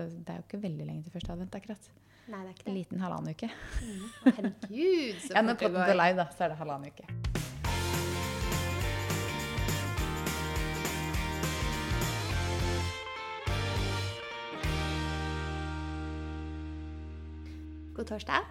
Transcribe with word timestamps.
For 0.00 0.20
det 0.24 0.32
er 0.34 0.38
jo 0.40 0.46
ikke 0.48 0.62
veldig 0.62 0.86
lenge 0.88 1.04
til 1.06 1.12
første 1.18 1.34
advent, 1.36 1.58
akkurat. 1.60 1.90
Nei, 2.30 2.40
det 2.40 2.46
er 2.46 2.54
ikke 2.54 2.66
En 2.68 2.72
det. 2.74 2.78
liten 2.80 3.02
halvannen 3.04 3.34
uke. 3.34 3.50
Mm. 3.82 4.06
Å, 4.06 4.34
Herregud, 4.38 5.20
så 5.20 5.28
fort 5.28 5.36
Ja, 5.36 5.42
når 5.42 5.50
fort 5.50 5.60
det 5.60 5.66
podden 5.66 5.80
går. 5.80 5.92
går 5.92 6.00
live, 6.04 6.16
da, 6.22 6.28
så 6.36 6.46
er 6.46 6.54
det 6.54 6.60
halvannen 6.62 6.94
uke. 6.94 8.20
God 17.96 18.06
torsdag. 18.08 18.46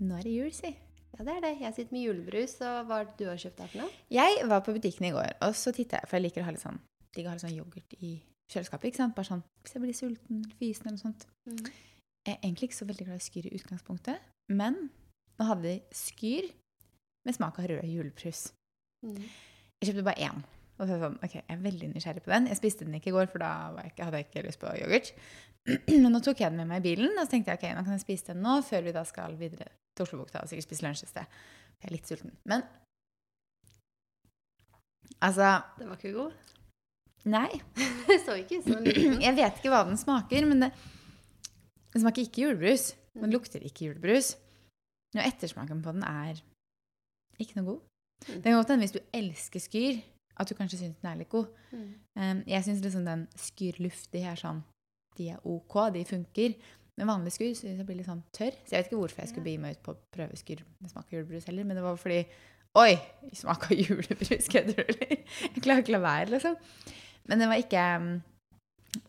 Nå 0.00 0.16
er 0.16 0.24
det 0.26 0.32
jul, 0.34 0.52
si. 0.56 0.70
Ja, 1.18 1.24
det 1.26 1.34
er 1.36 1.42
det. 1.44 1.52
Jeg 1.60 1.74
sitter 1.76 1.94
med 1.96 2.04
julebrus, 2.06 2.54
og 2.64 2.86
hva 2.88 3.00
det 3.04 3.16
du 3.20 3.26
har 3.28 3.40
kjøpt 3.40 3.58
deg 3.60 3.72
for 3.72 3.82
noe? 3.82 3.92
Jeg 4.14 4.46
var 4.50 4.62
på 4.64 4.74
butikken 4.76 5.08
i 5.10 5.12
går, 5.14 5.34
og 5.46 5.56
så 5.58 5.72
titta 5.76 6.00
jeg, 6.00 6.08
for 6.10 6.18
jeg 6.18 6.28
liker 6.28 6.44
å 6.44 6.48
ha 6.48 6.54
litt 6.56 6.64
sånn 6.64 6.80
digg 7.10 7.26
å 7.26 7.32
ha 7.32 7.34
litt 7.34 7.42
sånn 7.42 7.56
yoghurt 7.56 7.96
i 8.06 8.12
kjøleskapet. 8.50 8.90
ikke 8.90 9.02
sant? 9.02 9.16
Bare 9.16 9.28
sånn 9.28 9.44
hvis 9.64 9.76
jeg 9.76 9.84
blir 9.84 9.96
sulten 9.96 10.42
eller 10.44 10.56
fysen 10.60 10.88
eller 10.88 10.96
noe 10.96 11.04
sånt. 11.04 11.26
Jeg 12.26 12.34
er 12.34 12.40
egentlig 12.42 12.70
ikke 12.70 12.80
så 12.80 12.88
veldig 12.88 13.06
glad 13.08 13.20
i 13.20 13.26
skyr 13.26 13.48
i 13.48 13.54
utgangspunktet, 13.56 14.30
men 14.52 14.78
nå 15.40 15.46
hadde 15.48 15.68
de 15.68 15.76
skyr 15.96 16.50
med 17.26 17.36
smak 17.36 17.60
av 17.60 17.68
rød 17.70 17.86
julebrus. 17.88 18.48
Mm. 19.06 19.20
Jeg 19.80 19.90
kjøpte 19.90 20.08
bare 20.10 20.28
én. 20.28 20.42
Og 20.80 20.86
så 20.86 20.94
er 20.94 20.96
jeg 20.96 21.04
sånn, 21.04 21.16
ok, 21.20 21.34
jeg 21.36 21.44
er 21.52 21.64
veldig 21.64 21.88
nysgjerrig 21.92 22.22
på 22.24 22.32
den. 22.32 22.46
Jeg 22.48 22.56
spiste 22.56 22.86
den 22.86 22.96
ikke 22.96 23.10
i 23.10 23.14
går, 23.16 23.26
for 23.28 23.42
da 23.42 23.50
var 23.74 23.84
jeg 23.84 23.92
ikke, 23.92 24.06
hadde 24.08 24.20
jeg 24.20 24.26
ikke 24.28 24.44
lyst 24.46 24.60
på 24.62 24.72
yoghurt. 24.80 25.10
Men 26.02 26.14
nå 26.14 26.20
tok 26.24 26.40
jeg 26.40 26.52
den 26.52 26.60
med 26.62 26.70
meg 26.70 26.80
i 26.80 26.86
bilen, 26.88 27.10
og 27.12 27.26
så 27.26 27.34
tenkte 27.34 27.52
jeg 27.52 27.60
ok, 27.60 27.66
nå 27.76 27.84
kan 27.84 27.96
jeg 27.96 28.04
spise 28.04 28.30
den 28.30 28.40
nå, 28.44 28.54
før 28.64 28.86
vi 28.86 28.94
da 28.96 29.02
skal 29.08 29.36
videre 29.40 29.68
til 29.92 30.06
Oslobukta 30.06 30.40
og 30.40 30.48
sikkert 30.48 30.68
spise 30.68 30.86
lunsj 30.86 31.04
et 31.04 31.12
sted. 31.12 31.40
Jeg 31.80 31.90
er 31.90 31.94
litt 31.96 32.08
sulten. 32.08 32.32
Men 32.48 32.64
altså 35.20 35.52
Den 35.76 35.92
var 35.92 36.00
ikke 36.00 36.16
god. 36.16 36.49
Nei. 37.28 37.50
Det 38.06 38.20
så 38.26 38.36
ikke 38.40 38.60
ut 38.60 38.68
som 38.68 38.78
en 38.78 38.86
liten. 38.86 39.18
Jeg 39.20 39.36
vet 39.36 39.60
ikke 39.60 39.72
hva 39.72 39.82
den 39.88 40.00
smaker, 40.00 40.46
men 40.48 40.64
det, 40.64 40.70
den 41.92 42.04
smaker 42.04 42.24
ikke 42.24 42.46
julebrus. 42.46 42.94
Den 43.18 43.34
lukter 43.34 43.62
ikke 43.66 43.90
julebrus. 43.90 44.34
Og 45.16 45.22
ettersmaken 45.24 45.82
på 45.84 45.94
den 45.96 46.06
er 46.06 46.40
ikke 47.40 47.58
noe 47.58 47.68
god. 47.72 47.80
Mm. 48.20 48.34
Det 48.34 48.42
kan 48.44 48.58
godt 48.58 48.72
hende 48.72 48.84
hvis 48.84 48.96
du 48.96 49.00
elsker 49.16 49.64
skyr, 49.64 50.02
at 50.40 50.48
du 50.48 50.56
kanskje 50.56 50.80
syns 50.80 51.00
den 51.00 51.10
er 51.10 51.18
litt 51.20 51.32
god. 51.32 51.48
Mm. 51.72 51.88
Um, 52.16 52.42
jeg 52.48 52.66
syns 52.66 52.84
liksom 52.84 53.08
den 53.08 53.24
skyrluftig 53.38 54.22
er 54.28 54.38
sånn 54.40 54.62
De 55.18 55.32
er 55.34 55.42
ok, 55.44 55.76
de 55.96 56.04
funker. 56.06 56.54
Men 56.96 57.10
vanlig 57.10 57.34
skyr 57.34 57.52
syns 57.56 57.80
jeg 57.80 57.88
blir 57.88 57.98
litt 57.98 58.08
sånn 58.08 58.22
tørr. 58.36 58.56
Så 58.64 58.74
jeg 58.74 58.78
vet 58.78 58.90
ikke 58.90 59.02
hvorfor 59.02 59.22
jeg 59.24 59.32
skulle 59.32 59.48
begi 59.48 59.60
meg 59.60 59.76
ut 59.76 59.84
på 59.84 59.94
å 59.96 60.00
prøve 60.14 60.38
skyr 60.38 60.62
med 60.78 60.92
smak 60.92 61.10
av 61.10 61.18
julebrus 61.18 61.48
heller, 61.50 61.68
men 61.68 61.80
det 61.80 61.84
var 61.84 62.00
fordi 62.00 62.22
Oi! 62.78 62.92
Smak 63.34 63.64
av 63.66 63.78
julebrus, 63.82 64.46
kødder 64.52 64.76
du, 64.78 64.82
eller? 64.84 65.22
Jeg 65.42 65.62
klarer 65.64 65.82
ikke 65.82 65.90
å 65.90 65.96
la 65.96 66.02
være, 66.04 66.28
liksom. 66.36 66.58
Men 67.28 67.38
det 67.38 67.48
var 67.50 67.60
ikke 67.60 67.84
um, 68.00 68.10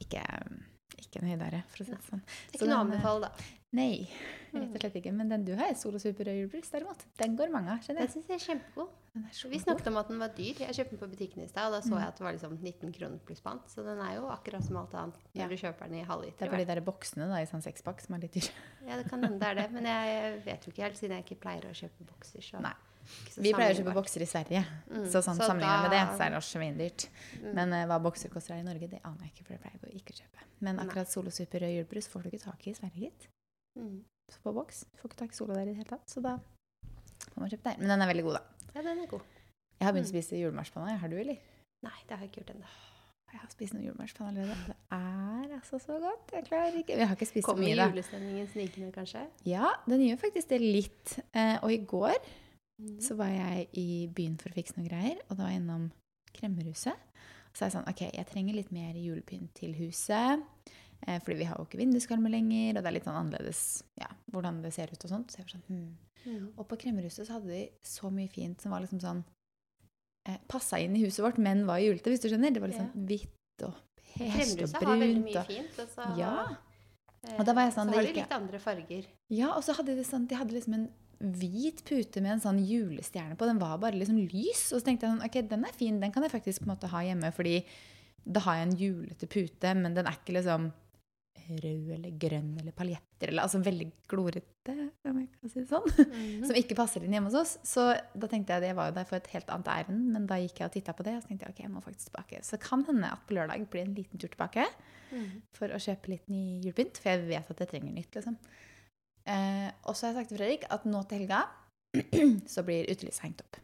ikke, 0.01 0.21
um, 0.21 0.61
ikke 0.99 1.21
en 1.21 1.31
høydare, 1.31 1.63
for 1.71 1.83
å 1.83 1.87
si 1.87 1.95
det 1.95 2.03
sånn. 2.09 2.21
Det 2.27 2.55
er 2.55 2.59
Så 2.59 2.65
ikke 2.65 2.69
noe 2.69 2.77
å 2.77 2.81
eh, 2.81 2.85
anbefale, 2.87 3.29
da. 3.29 3.49
Nei, 3.71 4.09
rett 4.51 4.73
og 4.75 4.81
slett 4.83 4.97
ikke. 4.99 5.13
Men 5.15 5.29
den 5.31 5.45
du 5.47 5.53
har, 5.55 5.71
Solo 5.79 5.99
Super 6.01 6.27
og 6.27 6.35
julebrus, 6.35 6.67
derimot, 6.73 7.05
den 7.21 7.37
går 7.39 7.53
mange 7.53 7.71
av. 7.71 7.85
Den 7.87 8.09
syns 8.11 8.27
jeg 8.27 8.35
er 8.35 8.43
kjempegod. 8.43 8.89
Vi 9.47 9.59
snakket 9.63 9.87
om 9.87 9.97
at 10.01 10.11
den 10.11 10.19
var 10.19 10.33
dyr. 10.35 10.59
Jeg 10.59 10.75
kjøpte 10.75 10.91
den 10.97 10.99
på 10.99 11.09
butikken 11.13 11.43
i 11.45 11.47
stad, 11.47 11.69
og 11.69 11.77
da 11.77 11.79
så 11.83 11.93
Mm. 11.95 11.99
jeg 12.01 12.07
at 12.07 12.17
det 12.17 12.25
var 12.25 12.33
liksom 12.35 12.57
19 12.59 12.91
kroner 12.97 13.19
pluss 13.27 13.39
pant. 13.41 13.63
Så 13.71 13.83
den 13.83 13.99
er 13.99 14.15
jo 14.15 14.27
akkurat 14.27 14.63
som 14.63 14.75
alt 14.77 14.93
annet 14.93 15.15
når 15.33 15.41
Ja. 15.41 15.47
du 15.47 15.55
kjøper 15.55 15.87
den 15.87 15.99
i 15.99 16.03
Det 16.03 16.41
er 16.41 16.49
bare 16.51 16.65
de 16.65 16.65
der 16.75 16.81
boksene 16.81 17.27
da, 17.29 17.35
i 17.39 17.45
sånn 17.45 17.63
sekspakk 17.63 18.01
som 18.01 18.15
er 18.15 18.19
litt 18.19 18.33
dyre. 18.33 18.51
Ja, 18.87 18.97
det 18.97 19.09
kan 19.09 19.23
hende 19.23 19.39
det 19.39 19.47
er 19.47 19.55
det. 19.55 19.71
Men 19.71 19.85
jeg 19.85 20.43
vet 20.45 20.65
jo 20.65 20.71
ikke 20.71 20.83
helt, 20.83 20.97
siden 20.97 21.11
jeg 21.15 21.25
ikke 21.25 21.39
pleier 21.39 21.63
å 21.63 21.71
kjøpe 21.71 22.05
bokser. 22.05 22.43
Så 22.43 22.61
Nei. 22.61 22.73
Vi 23.37 23.53
pleier 23.53 23.73
å 23.73 23.77
kjøpe 23.79 23.93
bokser 23.95 24.21
i 24.21 24.27
Sverige, 24.29 24.61
Mm, 24.91 25.05
så 25.11 25.21
sånn 25.23 25.37
så 25.39 25.47
sammenlignet 25.47 25.81
med 25.87 25.91
det, 25.95 26.01
så 26.17 26.23
er 26.25 26.29
det 26.33 26.37
også 26.41 26.57
svindyrt. 26.59 27.05
Mm. 27.41 27.51
Men 27.55 27.73
uh, 27.73 27.85
hva 27.87 27.97
bokser 28.03 28.29
koster 28.29 28.53
her 28.55 28.61
i 28.61 28.67
Norge, 28.67 28.87
det 28.91 28.99
aner 29.03 29.23
jeg 29.27 29.31
ikke, 29.35 29.45
for 29.47 29.53
det 29.55 29.61
pleier 29.61 29.85
jeg 29.91 30.01
ikke 30.01 30.13
å 30.15 30.19
kjøpe. 30.21 30.47
Men 30.61 30.79
akkurat 30.83 31.09
Solo 31.11 31.31
Super 31.31 31.63
og 31.67 31.71
julebrus 31.73 32.07
får 32.11 32.23
du 32.23 32.29
ikke 32.31 32.43
tak 32.45 32.67
i 32.67 32.71
i 32.71 32.73
Sverige, 32.77 33.09
gitt. 33.09 33.27
Mm. 33.79 34.03
Så 34.31 34.39
på 34.43 34.53
boks. 34.55 34.83
Du 34.91 34.97
får 35.01 35.09
ikke 35.11 35.21
tak 35.23 35.31
i 35.31 35.39
Solo 35.39 35.53
der 35.55 35.63
i 35.63 35.71
det 35.73 35.77
hele 35.81 35.89
tatt, 35.89 36.07
så 36.11 36.21
da 36.23 36.37
får 37.31 37.39
man 37.41 37.49
kjøpe 37.51 37.63
der. 37.71 37.77
Men 37.81 37.87
den 37.95 38.01
er 38.05 38.11
veldig 38.13 38.23
god, 38.29 38.39
da. 38.39 38.69
Ja, 38.75 38.81
den 38.87 38.99
er 39.03 39.07
god. 39.11 39.21
Jeg 39.79 39.85
har 39.87 39.93
begynt 39.95 40.07
å 40.07 40.13
Mm. 40.13 40.15
spise 40.21 40.37
julemarsipan. 40.39 40.97
Har 41.01 41.09
du, 41.09 41.17
eller? 41.17 41.37
Nei, 41.81 41.97
det 42.07 42.17
har 42.17 42.21
jeg 42.25 42.29
ikke 42.31 42.41
gjort 42.43 42.55
ennå. 42.55 42.67
Jeg 43.31 43.39
har 43.39 43.47
spist 43.49 43.73
noe 43.73 43.81
julemarsipan 43.85 44.27
allerede. 44.27 44.65
Det 44.67 44.75
er 44.91 45.55
altså 45.55 45.79
så 45.79 45.95
godt. 46.03 46.31
Jeg 46.35 46.43
klarer 46.49 46.75
ikke 46.81 46.97
Jeg 46.97 47.07
har 47.07 47.15
ikke 47.15 47.27
spist 47.29 47.47
så 47.47 47.55
mye, 47.57 47.75
da. 47.79 47.87
julestemningen 47.89 48.47
snikende, 48.51 48.91
kanskje? 48.91 49.21
Ja, 49.47 49.69
den 49.87 50.01
gjør 50.03 50.19
faktisk 50.19 50.49
det 50.51 50.59
litt. 50.61 51.13
Eh, 51.33 51.57
og 51.63 51.71
i 51.71 51.77
går 51.77 52.17
Mm. 52.81 52.99
så 53.01 53.15
var 53.15 53.27
jeg 53.29 53.67
i 53.77 54.07
byen 54.09 54.37
for 54.41 54.49
å 54.49 54.53
fikse 54.57 54.73
noen 54.77 54.87
greier, 54.89 55.17
og 55.29 55.37
da 55.37 55.43
var 55.43 55.51
jeg 55.51 55.61
innom 55.61 55.91
Kremmerhuset. 56.33 56.97
Så 57.53 57.61
er 57.65 57.67
jeg 57.69 57.75
sånn, 57.75 57.89
ok, 57.91 58.01
jeg 58.15 58.25
trenger 58.29 58.55
litt 58.55 58.71
mer 58.71 58.93
julepynt 58.97 59.51
til 59.53 59.73
huset, 59.75 60.41
eh, 61.05 61.19
fordi 61.19 61.37
vi 61.37 61.43
har 61.49 61.57
jo 61.59 61.65
ikke 61.67 61.77
vinduskarmer 61.81 62.31
lenger, 62.31 62.77
og 62.77 62.81
det 62.83 62.89
er 62.89 62.95
litt 62.95 63.05
sånn 63.05 63.19
annerledes, 63.19 63.83
ja, 63.99 64.07
hvordan 64.31 64.61
det 64.63 64.73
ser 64.73 64.87
ut 64.93 65.03
og 65.05 65.09
sånt. 65.11 65.29
Så 65.31 65.37
jeg 65.41 65.45
var 65.45 65.53
sånn, 65.57 65.67
hmm. 65.67 65.91
Mm. 66.25 66.47
Og 66.57 66.67
på 66.69 66.77
Kremmerhuset 66.77 67.25
så 67.27 67.33
hadde 67.37 67.49
de 67.49 67.61
så 67.83 68.09
mye 68.13 68.29
fint 68.29 68.61
som 68.61 68.71
var 68.71 68.81
liksom 68.81 68.99
sånn, 69.01 69.23
eh, 70.29 70.37
passet 70.47 70.83
inn 70.85 70.95
i 70.95 71.03
huset 71.05 71.23
vårt, 71.25 71.37
men 71.41 71.65
var 71.65 71.79
julete, 71.81 72.09
hvis 72.13 72.21
du 72.21 72.29
skjønner. 72.29 72.53
Det 72.53 72.61
var 72.61 72.69
litt 72.69 72.77
Ja. 72.77 72.85
sånn 72.85 73.05
hvitt 73.07 73.65
og 73.65 73.73
beige 73.73 73.73
og 73.73 74.17
brunt. 74.17 74.75
Kremmerhuset 74.75 74.83
har 74.85 74.97
veldig 74.97 75.23
mye 75.23 75.45
fint. 75.47 75.79
Og 75.79 75.87
så, 75.89 76.17
Ja. 76.17 76.55
eh, 77.27 77.37
Og 77.39 77.45
da 77.45 77.53
var 77.53 77.63
jeg 77.65 77.73
sånn, 77.73 77.89
så 77.89 77.95
har 77.95 78.03
de 78.03 78.13
litt 78.13 78.31
andre 78.31 78.59
farger. 78.59 79.05
ja, 79.29 79.51
og 79.55 79.63
så 79.63 79.73
hadde 79.75 79.95
de 79.95 80.03
sånn, 80.03 80.27
de 80.27 80.35
hadde 80.35 80.51
liksom 80.53 80.73
en 80.73 80.89
hvit 81.21 81.83
pute 81.85 82.21
med 82.21 82.31
en 82.37 82.41
sånn 82.43 82.59
julestjerne 82.65 83.37
på. 83.37 83.45
Den 83.45 83.59
var 83.61 83.77
bare 83.77 83.97
liksom 83.99 84.17
lys. 84.17 84.71
Og 84.73 84.81
så 84.81 84.85
tenkte 84.85 85.05
jeg 85.07 85.13
sånn, 85.15 85.25
ok, 85.25 85.41
den 85.49 85.65
er 85.67 85.73
fin, 85.77 85.99
den 86.01 86.11
kan 86.11 86.23
jeg 86.23 86.31
faktisk 86.33 86.63
på 86.63 86.69
en 86.69 86.75
måte 86.75 86.89
ha 86.91 87.01
hjemme, 87.05 87.31
fordi 87.35 87.63
da 88.25 88.39
har 88.45 88.55
jeg 88.59 88.67
en 88.69 88.77
julete 88.77 89.27
pute, 89.27 89.75
men 89.75 89.93
den 89.97 90.05
er 90.05 90.17
ikke 90.17 90.33
liksom 90.37 90.71
rød 91.51 91.87
eller 91.95 92.11
grønn 92.21 92.51
eller 92.61 92.71
paljetter, 92.71 93.27
eller 93.31 93.43
altså 93.43 93.59
veldig 93.65 93.87
glorete, 94.07 94.75
om 95.09 95.17
jeg 95.19 95.27
kan 95.33 95.49
si 95.49 95.59
det 95.59 95.67
sånn, 95.71 95.87
Mhm. 96.07 96.45
som 96.47 96.55
ikke 96.55 96.75
passer 96.77 97.03
inn 97.03 97.11
hjemme 97.11 97.31
hos 97.31 97.35
oss. 97.41 97.57
Så 97.63 97.87
da 98.15 98.27
tenkte 98.27 98.53
jeg, 98.53 98.61
det 98.61 98.75
var 98.77 98.87
jo 98.91 98.95
der 98.95 99.03
for 99.09 99.17
et 99.17 99.27
helt 99.33 99.49
annet 99.49 99.67
ærend, 99.67 100.05
men 100.13 100.27
da 100.27 100.35
gikk 100.35 100.59
jeg 100.61 100.65
og 100.69 100.71
tittet 100.71 100.95
på 100.95 101.03
det, 101.03 101.15
og 101.17 101.23
så 101.23 101.27
tenkte 101.27 101.45
jeg, 101.47 101.55
ok, 101.55 101.59
jeg 101.65 101.71
må 101.73 101.81
faktisk 101.83 102.11
tilbake. 102.11 102.39
Så 102.45 102.51
det 102.51 102.61
kan 102.61 102.85
hende 102.87 103.11
at 103.11 103.25
på 103.27 103.35
lørdag 103.35 103.67
blir 103.69 103.81
en 103.83 103.95
liten 103.95 104.17
tur 104.21 104.29
tilbake 104.29 104.65
Mhm. 105.11 105.41
for 105.51 105.67
å 105.67 105.81
kjøpe 105.81 106.07
litt 106.07 106.29
ny 106.29 106.61
julepynt, 106.61 106.97
for 107.01 107.09
jeg 107.09 107.27
vet 107.27 107.49
at 107.51 107.57
jeg 107.57 107.67
trenger 107.67 107.93
nytt, 107.93 108.11
liksom. 108.15 108.37
Eh, 109.29 109.69
og 109.85 109.95
så 109.95 110.07
har 110.07 110.13
jeg 110.13 110.21
sagt 110.21 110.31
til 110.33 110.39
Fredrik 110.39 110.65
at 110.73 110.87
nå 110.89 111.03
til 111.09 111.21
helga 111.21 111.43
så 112.53 112.63
blir 112.65 112.89
utelysene 112.89 113.29
hengt 113.29 113.43
opp. 113.45 113.59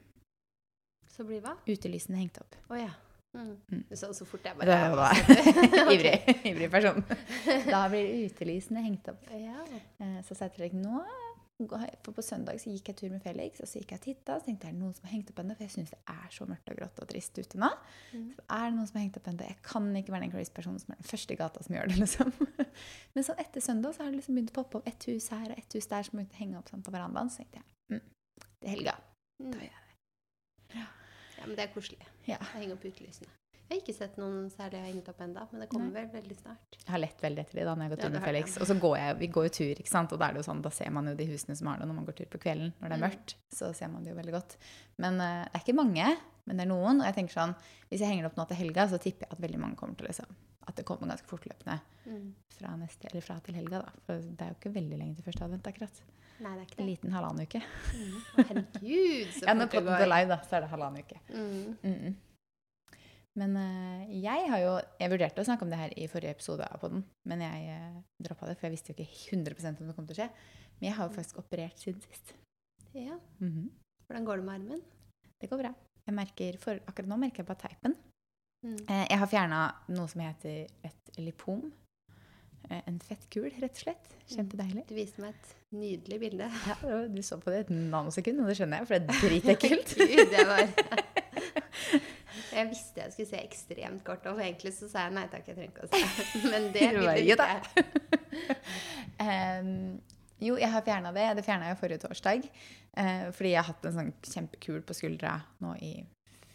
Så 1.09 1.25
blir 1.25 1.41
hva? 1.41 1.55
Utelysene 1.65 2.19
hengt 2.21 2.37
opp. 2.43 2.57
Å 2.69 2.77
ja. 2.77 2.91
Mm. 3.37 3.53
Mm. 3.69 3.83
Du 3.89 3.95
sa 3.97 4.07
det 4.09 4.17
så 4.17 4.25
fort 4.25 4.45
jeg 4.47 4.55
Det 4.57 4.65
bare 4.65 4.95
var 4.97 5.17
ivrig, 5.95 6.15
ivrig 6.47 6.69
person. 6.71 7.03
Da 7.73 7.85
blir 7.91 8.27
utelysene 8.27 8.83
hengt 8.85 9.09
opp. 9.13 9.25
Ja. 9.33 9.63
Eh, 10.01 10.19
så 10.27 10.35
sa 10.37 10.47
jeg 10.47 10.55
til 10.55 10.63
Fredrik 10.63 10.77
nå 10.81 11.01
For 11.57 12.13
på 12.13 12.21
søndag 12.21 12.59
så 12.61 12.69
gikk 12.69 12.91
jeg 12.91 12.97
tur 12.99 13.09
med 13.09 13.23
Felix, 13.23 13.57
og 13.63 13.69
så 13.69 13.79
gikk 13.79 13.95
jeg 13.95 13.97
og 13.97 14.03
titta, 14.03 14.35
så 14.37 14.45
tenkte 14.45 14.67
jeg 14.67 14.75
er 14.75 14.77
det 14.77 14.81
noen 14.83 14.93
som 14.93 15.07
har 15.07 15.13
hengt 15.15 15.31
opp 15.31 15.39
ennå, 15.41 15.55
for 15.57 15.65
jeg 15.65 15.73
syns 15.73 15.93
det 15.95 15.99
er 16.13 16.27
så 16.35 16.45
mørkt 16.45 16.69
og 16.69 16.77
grått 16.77 17.01
og 17.01 17.07
trist 17.09 17.39
ute 17.39 17.61
nå. 17.63 17.69
Mm. 18.11 18.27
Så 18.35 18.43
er 18.45 18.67
det 18.67 18.75
noen 18.75 18.89
som 18.91 18.99
har 18.99 19.03
hengt 19.07 19.17
opp 19.17 19.29
ennå? 19.31 19.47
Jeg 19.49 19.57
kan 19.65 19.87
ikke 19.97 20.13
være 20.13 20.27
den 20.27 20.33
crazy 20.35 20.53
personen 20.53 20.83
som 20.83 20.93
er 20.93 20.99
den 21.01 21.09
første 21.09 21.33
i 21.33 21.39
gata 21.39 21.63
som 21.65 21.77
gjør 21.77 21.89
det, 21.89 21.97
liksom. 22.03 22.29
Men 23.17 23.25
sånn 23.25 23.41
etter 23.41 23.65
søndag 23.65 23.97
så 23.97 24.03
har 24.03 24.13
det 24.13 24.19
liksom 24.19 24.37
begynt 24.37 24.53
å 24.53 24.57
poppe 24.59 24.81
opp 24.81 24.91
ett 24.91 25.09
hus 25.09 25.31
her 25.33 25.49
og 25.49 25.57
ett 25.57 25.79
hus 25.79 25.89
der 25.89 26.05
som 26.05 26.19
begynte 26.19 26.37
å 26.37 26.41
henge 26.43 26.61
opp 26.61 26.69
sånn 26.69 26.85
på 26.85 26.93
verandaen. 26.93 27.33
Så 27.33 27.41
tenkte 27.41 27.63
jeg 27.63 27.97
mm, 27.97 28.05
det 28.45 28.69
er 28.69 28.73
helga. 28.75 28.95
Mm. 29.41 29.49
Da 29.49 29.65
gjør 29.65 29.73
jeg 29.73 29.83
det. 29.87 30.77
ja, 30.77 30.87
men 31.41 31.57
det 31.57 31.65
er 31.65 31.73
koselig. 31.73 32.11
Ja. 32.27 32.37
Jeg 32.37 32.53
henger 32.53 32.77
opp 32.77 32.85
utelysene. 32.91 33.33
Jeg 33.67 33.75
har 33.75 33.81
ikke 33.83 33.93
sett 33.97 34.15
noen 34.17 34.45
særlig 34.49 34.77
jeg 34.77 34.83
har 34.85 34.91
hengt 34.93 35.09
opp 35.11 35.21
enda, 35.25 35.41
men 35.51 35.59
det 35.63 35.67
kommer 35.69 35.91
vel 35.91 36.05
veldig 36.13 36.35
snart. 36.39 36.77
Jeg 36.85 36.87
har 36.93 37.01
lett 37.03 37.19
veldig 37.21 37.41
etter 37.43 37.59
de 37.59 37.65
da 37.67 37.73
når 37.75 37.83
jeg 37.83 37.89
har 37.89 37.95
gått 37.97 38.05
tur 38.05 38.13
med. 38.15 38.23
Felix. 38.23 38.57
Og 38.63 38.67
så 38.69 38.75
går 38.79 38.95
jeg, 38.97 39.17
vi 39.19 39.27
går 39.35 39.47
jo 39.47 39.51
tur, 39.57 39.81
ikke 39.83 39.91
sant. 39.91 40.13
Og 40.15 40.19
da 40.21 40.29
er 40.29 40.33
det 40.37 40.39
jo 40.39 40.47
sånn, 40.47 40.61
da 40.63 40.71
ser 40.71 40.89
man 40.95 41.09
jo 41.11 41.15
de 41.19 41.25
husene 41.27 41.55
som 41.59 41.67
har 41.67 41.81
det 41.81 41.87
når 41.89 41.97
man 41.99 42.05
går 42.07 42.15
tur 42.21 42.29
på 42.31 42.39
kvelden. 42.45 42.71
Når 42.79 42.87
det 42.87 42.95
er 42.95 43.01
Mm. 43.01 43.05
mørkt, 43.09 43.35
så 43.51 43.73
ser 43.75 43.87
man 43.91 44.03
det 44.07 44.13
jo 44.13 44.17
veldig 44.21 44.35
godt. 44.37 44.55
Men 45.03 45.19
uh, 45.19 45.43
det 45.43 45.51
er 45.59 45.65
ikke 45.65 45.75
mange, 45.75 46.17
men 46.47 46.57
det 46.57 46.63
er 46.65 46.71
noen. 46.71 47.01
Og 47.01 47.05
jeg 47.09 47.15
tenker 47.19 47.33
sånn, 47.35 47.55
hvis 47.91 47.99
jeg 47.99 48.07
henger 48.07 48.23
det 48.23 48.31
opp 48.31 48.37
nå 48.39 48.47
til 48.47 48.57
helga, 48.63 48.87
så 48.87 48.97
tipper 49.03 49.27
jeg 49.27 49.31
at 49.35 49.41
veldig 49.43 49.59
mange 49.59 49.75
kommer 49.75 49.95
til 49.99 50.07
liksom, 50.07 50.31
at 50.67 50.75
det 50.79 50.85
kommer 50.87 51.07
ganske 51.11 51.27
fortløpende 51.27 51.79
Mm. 52.07 52.33
fra, 52.57 52.69
neste, 52.79 53.09
eller 53.11 53.21
fra 53.21 53.35
til 53.43 53.53
helga. 53.59 53.81
da. 53.83 53.91
For 54.05 54.15
det 54.23 54.41
er 54.41 54.53
jo 54.53 54.55
ikke 54.61 54.73
veldig 54.79 54.97
lenge 54.97 55.15
til 55.19 55.23
første 55.27 55.43
advent, 55.43 55.67
akkurat. 55.67 55.99
Nei, 56.39 56.53
det 56.55 56.61
er 56.61 56.65
ikke 56.69 56.77
det. 56.77 56.83
En 56.83 56.87
liten 56.87 57.11
halvannen 57.11 57.41
uke. 57.43 57.61
Mm. 57.97 58.45
Herregud, 58.47 59.27
så 59.33 59.43
Ja, 59.47 59.53
når 59.53 59.67
fort 59.67 59.71
det 59.71 59.79
podden 59.81 59.91
går. 59.91 59.99
går 60.05 60.11
live, 60.13 60.27
da, 60.29 60.37
så 60.47 60.55
er 60.55 60.61
det 60.61 60.69
halvannen 60.71 61.03
uke. 61.03 61.19
Mm. 61.33 62.15
Mm. 63.37 63.43
Men 63.43 63.57
eh, 63.61 64.13
jeg 64.23 64.49
har 64.49 64.61
jo 64.63 64.73
Jeg 64.97 65.11
vurderte 65.13 65.43
å 65.43 65.45
snakke 65.45 65.65
om 65.65 65.69
det 65.73 65.77
her 65.77 65.93
i 65.93 66.07
forrige 66.09 66.33
episode 66.33 66.65
av 66.65 66.81
podden, 66.81 67.03
men 67.29 67.43
jeg 67.45 67.67
uh, 67.69 67.99
droppa 68.25 68.49
det, 68.49 68.57
for 68.57 68.67
jeg 68.67 68.73
visste 68.73 68.93
jo 68.93 68.97
ikke 68.97 69.37
100% 69.37 69.81
om 69.81 69.89
det 69.89 69.95
kom 69.97 70.07
til 70.09 70.17
å 70.17 70.21
skje. 70.23 70.29
Men 70.79 70.89
jeg 70.89 70.97
har 70.97 71.09
jo 71.09 71.15
faktisk 71.15 71.41
operert 71.41 71.81
siden 71.81 72.01
sist. 72.05 72.33
Ja. 72.97 73.17
Mhm. 73.39 73.69
Hvordan 74.07 74.25
går 74.25 74.39
det 74.39 74.45
med 74.47 74.53
armen? 74.55 74.83
Det 75.41 75.49
går 75.51 75.61
bra. 75.61 75.73
Jeg 76.07 76.15
merker, 76.15 76.57
for 76.61 76.79
Akkurat 76.87 77.09
nå 77.11 77.17
merker 77.19 77.43
jeg 77.43 77.49
bare 77.49 77.59
teipen. 77.65 77.97
Mm. 78.65 78.77
Eh, 78.87 79.03
jeg 79.11 79.19
har 79.21 79.29
fjerna 79.29 79.59
noe 79.91 80.07
som 80.09 80.23
heter 80.23 80.71
et 80.87 81.19
lipom. 81.19 81.65
Eh, 82.69 82.81
en 82.87 82.99
fettkul, 83.03 83.49
rett 83.59 83.75
og 83.75 83.83
slett. 83.83 84.15
Kjempedeilig. 84.31 84.85
Du 84.89 84.95
viste 84.95 85.21
meg 85.23 85.35
et 85.35 85.51
nydelig 85.75 86.21
bilde. 86.23 86.49
Ja, 86.87 87.03
du 87.11 87.21
så 87.21 87.37
på 87.41 87.51
det 87.53 87.65
et 87.65 87.73
nanosekund, 87.75 88.41
og 88.41 88.49
det 88.49 88.57
skjønner 88.59 88.81
jeg, 88.81 88.89
for 88.89 88.97
det 88.97 89.17
er 89.17 89.27
dritekkelt. 89.27 89.93
Gud, 90.13 90.33
det 90.33 90.47
var 90.47 90.63
Jeg 92.53 92.69
visste 92.71 93.03
jeg 93.03 93.13
skulle 93.13 93.29
se 93.29 93.41
ekstremt 93.43 94.03
kort, 94.07 94.25
og 94.29 94.41
egentlig 94.41 94.73
så 94.75 94.89
sa 94.91 95.07
jeg 95.07 95.15
nei 95.17 95.25
takk, 95.31 95.47
jeg 95.49 95.57
trenger 95.57 95.73
ikke 95.73 95.87
å 95.87 95.91
se. 95.93 96.27
Men 96.51 96.69
det 96.75 96.91
ville 96.97 97.15
ikke 97.23 97.47
um, 99.21 99.71
jo, 100.47 100.57
jeg 100.59 100.71
har 100.73 100.85
fjerna 100.85 101.13
det. 101.15 101.29
Det 101.39 101.47
fjerna 101.47 101.71
jeg 101.71 101.81
forrige 101.81 102.03
torsdag. 102.05 102.51
Uh, 102.97 103.27
fordi 103.31 103.53
jeg 103.53 103.61
har 103.61 103.71
hatt 103.71 103.89
en 103.89 103.97
sånn 103.99 104.13
kjempekul 104.25 104.83
på 104.85 104.97
skuldra 104.97 105.39
nå 105.63 105.75
i 105.85 105.93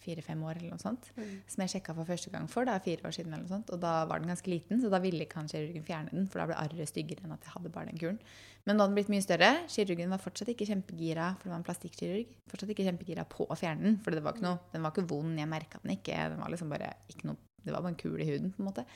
fire-fem 0.02 0.40
år 0.44 0.58
eller 0.58 0.74
noe 0.74 0.82
sånt. 0.82 1.08
Mm. 1.16 1.30
Som 1.50 1.62
jeg 1.64 1.72
sjekka 1.74 1.94
for 1.96 2.08
første 2.08 2.32
gang 2.34 2.48
for 2.50 2.68
da, 2.68 2.74
fire 2.82 3.06
år 3.08 3.14
siden. 3.16 3.32
eller 3.32 3.46
noe 3.46 3.54
sånt, 3.54 3.70
Og 3.70 3.80
da 3.82 3.92
var 4.10 4.22
den 4.22 4.32
ganske 4.32 4.50
liten, 4.50 4.80
så 4.82 4.90
da 4.92 5.00
ville 5.02 5.24
ikke 5.24 5.40
han 5.40 5.50
kirurgen 5.50 5.86
fjerne 5.86 6.10
den. 6.12 6.26
For 6.30 6.42
da 6.42 6.48
ble 6.50 6.58
arret 6.58 6.90
styggere 6.90 7.24
enn 7.24 7.36
at 7.36 7.46
jeg 7.46 7.54
hadde 7.54 7.72
bare 7.74 7.90
den 7.90 8.00
kuren. 8.02 8.18
Men 8.66 8.76
nå 8.76 8.84
hadde 8.84 8.92
den 8.92 8.98
blitt 9.00 9.14
mye 9.14 9.24
større. 9.24 9.50
Kirurgen 9.72 10.12
var 10.14 10.22
fortsatt 10.22 10.52
ikke 10.52 10.68
kjempegira, 10.68 11.32
for 11.38 11.48
det 11.48 11.54
var 11.54 11.60
en 11.62 11.68
plastikkirurg. 11.70 12.36
Fortsatt 12.50 12.74
ikke 12.74 12.86
kjempegira 12.86 13.26
på 13.30 13.46
å 13.48 13.58
fjerne 13.58 13.88
den, 13.88 13.98
for 14.02 14.14
det 14.14 14.22
var 14.22 14.36
ikke 14.36 14.46
noe, 14.46 14.60
den 14.74 14.84
var 14.84 14.94
ikke 14.94 15.08
vond. 15.10 15.38
Jeg 15.38 15.50
merka 15.50 15.80
den 15.82 15.96
ikke. 15.96 16.18
Den 16.34 16.42
var 16.44 16.52
liksom 16.52 16.72
bare 16.72 16.92
ikke 17.10 17.30
noe, 17.30 17.40
det 17.62 17.74
var 17.74 17.82
bare 17.82 17.94
en 17.94 18.02
kul 18.02 18.20
i 18.20 18.28
huden, 18.28 18.52
på 18.54 18.62
en 18.62 18.70
måte. 18.70 18.86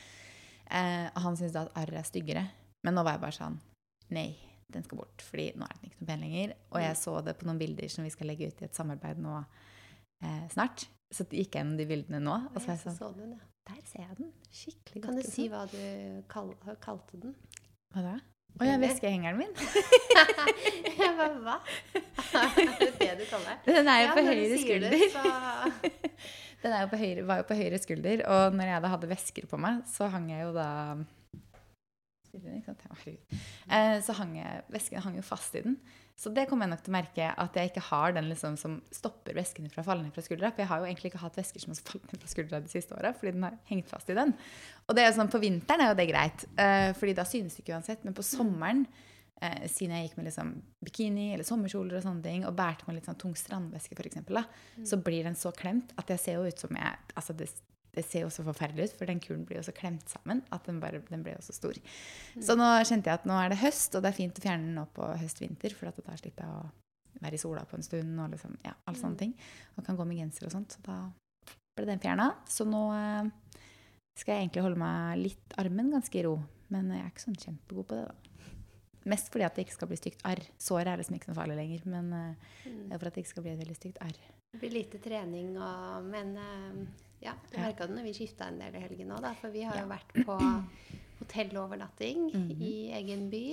Eh, 0.66 1.06
og 1.12 1.22
han 1.22 1.38
syntes 1.38 1.54
da 1.54 1.66
at 1.66 1.80
arret 1.82 2.02
er 2.02 2.10
styggere. 2.10 2.44
Men 2.86 2.94
nå 2.94 3.06
var 3.06 3.16
jeg 3.16 3.26
bare 3.26 3.38
sånn 3.40 3.58
Nei, 4.14 4.28
den 4.70 4.84
skal 4.86 5.00
bort. 5.00 5.22
Fordi 5.26 5.48
nå 5.58 5.66
er 5.66 5.78
den 5.78 5.88
ikke 5.88 6.02
noe 6.02 6.10
pen 6.10 6.22
lenger. 6.22 6.52
Og 6.70 6.82
jeg 6.82 6.98
så 7.00 7.16
det 7.26 7.36
på 7.38 7.48
noen 7.48 7.58
bilder 7.58 7.90
som 7.92 8.06
vi 8.06 8.12
skal 8.14 8.30
legge 8.30 8.50
ut 8.50 8.62
i 8.62 8.68
et 8.68 8.78
samarbeid 8.78 9.18
nå 9.22 9.38
eh, 9.40 10.44
snart. 10.52 10.86
Så 11.14 11.24
gikk 11.30 11.54
jeg 11.54 11.60
gjennom 11.60 11.76
de 11.78 11.86
bildene 11.86 12.18
nå, 12.22 12.36
og 12.50 12.56
så 12.60 12.72
jeg 12.74 12.80
så 12.80 12.88
sånn 12.90 12.96
så 12.98 13.10
den, 13.16 13.36
ja. 13.36 13.44
Der 13.66 13.82
ser 13.86 14.02
jeg 14.04 14.16
den. 14.18 14.32
Skikkelig 14.54 15.02
godt. 15.02 15.06
Kan 15.06 15.18
du 15.20 15.26
si 15.26 15.44
hva 15.50 15.64
du 15.70 15.78
kal 16.30 16.50
kalte 16.82 17.20
den? 17.22 17.34
Hva 17.94 18.02
da? 18.08 18.14
Å 18.56 18.64
ja, 18.64 18.76
veskehengeren 18.80 19.36
min. 19.36 19.50
jeg 20.96 21.12
bare, 21.18 21.28
hva? 21.44 21.56
er 22.40 22.54
det 22.56 22.90
det 22.98 23.10
du 23.20 23.24
kaller 23.28 23.58
det? 23.66 23.74
Den 23.76 23.90
er 23.92 24.00
jo 24.00 24.06
Ja, 24.06 24.14
på 24.16 24.24
høyre 24.30 24.60
skulder. 24.62 24.96
det, 24.96 25.10
så- 25.12 26.12
Den 26.62 26.72
er 26.72 26.86
jo 26.86 26.88
på 26.90 26.98
høyre, 26.98 27.26
var 27.28 27.42
jo 27.42 27.46
på 27.50 27.58
høyre 27.58 27.78
skulder, 27.78 28.22
og 28.32 28.54
når 28.56 28.70
jeg 28.72 28.82
da 28.82 28.88
hadde 28.94 29.10
vesker 29.10 29.46
på 29.50 29.58
meg, 29.60 29.82
så 29.92 30.08
hang 30.10 30.30
jeg 30.32 30.46
jo 30.46 30.54
da 30.56 30.68
Spiller 32.26 32.48
den, 32.48 32.56
ikke 32.62 32.72
sant? 32.72 32.86
Herregud. 32.88 33.36
Eh, 33.76 33.98
så 34.02 34.16
hang 34.18 34.32
jeg, 34.40 34.64
vesken 34.74 35.04
hang 35.04 35.18
jo 35.20 35.22
fast 35.26 35.54
i 35.54 35.62
den. 35.68 35.76
Så 36.16 36.30
det 36.32 36.46
kommer 36.48 36.64
jeg 36.64 36.72
nok 36.72 36.84
til 36.84 36.92
å 36.94 36.96
merke 36.96 37.24
at 37.42 37.56
jeg 37.58 37.68
ikke 37.70 37.82
har 37.90 38.14
den 38.16 38.30
liksom 38.30 38.54
som 38.56 38.78
stopper 38.94 39.36
væsken 39.36 39.68
fra 39.68 39.82
å 39.82 39.86
falle 39.86 40.06
ned 40.06 40.14
fra 40.16 40.22
skuldra. 40.24 40.48
For 40.54 40.64
jeg 40.64 40.70
har 40.70 40.80
jo 40.80 40.88
egentlig 40.88 41.10
ikke 41.10 41.20
hatt 41.20 41.36
væsker 41.36 41.60
som 41.60 41.74
har 41.74 41.80
falt 41.90 42.06
ned 42.08 42.22
fra 42.22 42.30
skuldra 42.30 42.60
de 42.64 42.72
siste 42.72 42.96
åra, 42.96 43.10
fordi 43.18 43.34
den 43.34 43.44
har 43.44 43.58
hengt 43.68 43.92
fast 43.92 44.08
i 44.08 44.16
den. 44.16 44.32
Og 44.86 44.96
det 44.96 45.04
er 45.04 45.10
jo 45.10 45.18
sånn, 45.18 45.32
på 45.34 45.42
vinteren 45.42 45.84
er 45.84 45.92
jo 45.92 45.98
det 45.98 46.08
greit, 46.08 46.46
eh, 46.56 46.88
fordi 46.96 47.16
da 47.18 47.26
synes 47.28 47.58
det 47.58 47.66
ikke 47.66 47.76
uansett. 47.76 48.08
Men 48.08 48.16
på 48.16 48.24
sommeren, 48.24 48.86
eh, 49.42 49.68
siden 49.68 49.92
jeg 49.92 50.08
gikk 50.08 50.16
med 50.16 50.28
liksom 50.30 50.54
bikini 50.88 51.28
eller 51.34 51.44
sommerkjoler 51.44 52.00
og 52.00 52.08
sånne 52.08 52.24
ting, 52.24 52.48
og 52.48 52.56
bærte 52.56 52.88
med 52.88 52.96
litt 52.96 53.10
sånn 53.10 53.20
tung 53.20 53.36
strandvæske 53.36 54.00
f.eks., 54.00 54.88
så 54.88 55.02
blir 55.04 55.28
den 55.28 55.36
så 55.36 55.52
klemt 55.52 55.92
at 56.00 56.16
jeg 56.16 56.24
ser 56.24 56.40
jo 56.40 56.48
ut 56.48 56.64
som 56.64 56.80
jeg 56.80 57.12
Altså 57.16 57.36
det, 57.36 57.52
det 57.96 58.04
ser 58.04 58.26
jo 58.26 58.30
så 58.32 58.44
forferdelig 58.46 58.90
ut, 58.90 58.96
for 58.98 59.08
den 59.08 59.20
kulen 59.24 59.44
blir 59.48 59.58
jo 59.60 59.66
så 59.66 59.74
klemt 59.76 60.08
sammen 60.12 60.42
at 60.52 60.66
den, 60.68 60.80
bare, 60.82 61.00
den 61.08 61.22
blir 61.24 61.38
jo 61.38 61.44
så 61.46 61.56
stor. 61.56 61.78
Så 62.36 62.56
nå 62.58 62.66
kjente 62.84 63.08
jeg 63.08 63.22
at 63.22 63.28
nå 63.28 63.36
er 63.40 63.52
det 63.52 63.62
høst, 63.62 63.96
og 63.96 64.04
det 64.04 64.12
er 64.12 64.18
fint 64.18 64.40
å 64.40 64.44
fjerne 64.44 64.68
den 64.68 64.76
nå 64.76 64.84
på 64.96 65.08
høst-vinter, 65.22 65.74
for 65.76 65.88
at 65.88 66.00
da 66.04 66.18
slipper 66.20 66.44
jeg 66.44 66.58
å 66.60 67.22
være 67.22 67.38
i 67.38 67.40
sola 67.40 67.64
på 67.68 67.78
en 67.78 67.86
stund 67.86 68.20
og 68.20 68.34
liksom, 68.34 68.58
ja, 68.66 68.74
alle 68.84 69.00
sånne 69.00 69.20
ting. 69.22 69.32
Og 69.76 69.86
kan 69.86 69.96
gå 69.98 70.06
med 70.08 70.20
genser 70.20 70.48
og 70.48 70.52
sånt. 70.52 70.76
Så 70.76 70.84
da 70.84 70.98
ble 71.76 71.88
den 71.88 72.02
fjerna. 72.02 72.30
Så 72.50 72.66
nå 72.68 72.82
eh, 72.96 73.32
skal 74.16 74.36
jeg 74.36 74.46
egentlig 74.46 74.66
holde 74.66 74.80
meg 74.80 75.22
litt 75.22 75.58
armen 75.60 75.92
ganske 75.94 76.20
i 76.20 76.26
ro. 76.26 76.36
Men 76.72 76.90
jeg 76.92 77.04
er 77.04 77.12
ikke 77.12 77.26
sånn 77.28 77.40
kjempegod 77.40 77.88
på 77.88 77.98
det, 77.98 78.06
da. 78.10 78.35
Mest 79.06 79.28
fordi 79.30 79.44
at 79.46 79.54
det 79.54 79.64
ikke 79.66 79.76
skal 79.76 79.88
bli 79.88 79.96
stygt 80.00 80.22
arr. 80.26 80.40
Såret 80.58 80.88
er 80.90 80.98
liksom 80.98 81.14
ikke 81.14 81.28
noe 81.30 81.38
farlig 81.38 81.56
lenger, 81.60 81.84
men 81.86 82.12
uh, 82.12 82.34
er 82.90 82.98
for 82.98 83.06
at 83.06 83.14
det 83.14 83.22
ikke 83.24 83.32
skal 83.36 83.42
bli 83.46 83.52
et 83.54 83.60
veldig 83.62 83.76
stygt 83.78 84.00
arr. 84.02 84.16
Det 84.52 84.60
blir 84.60 84.72
lite 84.74 84.98
trening 85.04 85.56
og 85.58 86.04
Men 86.10 86.36
uh, 86.36 86.86
ja, 87.22 87.32
du 87.52 87.58
merka 87.60 87.86
det 87.86 87.94
når 87.96 88.02
vi 88.08 88.12
skifta 88.18 88.48
en 88.50 88.58
del 88.58 88.74
i 88.74 88.82
helgen 88.82 89.12
òg. 89.16 89.28
For 89.40 89.50
vi 89.54 89.62
har 89.62 89.76
Ja. 89.78 89.82
jo 89.84 89.88
vært 89.94 90.12
på 90.26 90.38
hotellovernatting 91.20 92.30
Mhm. 92.34 92.62
i 92.62 92.90
egen 92.92 93.30
by. 93.30 93.44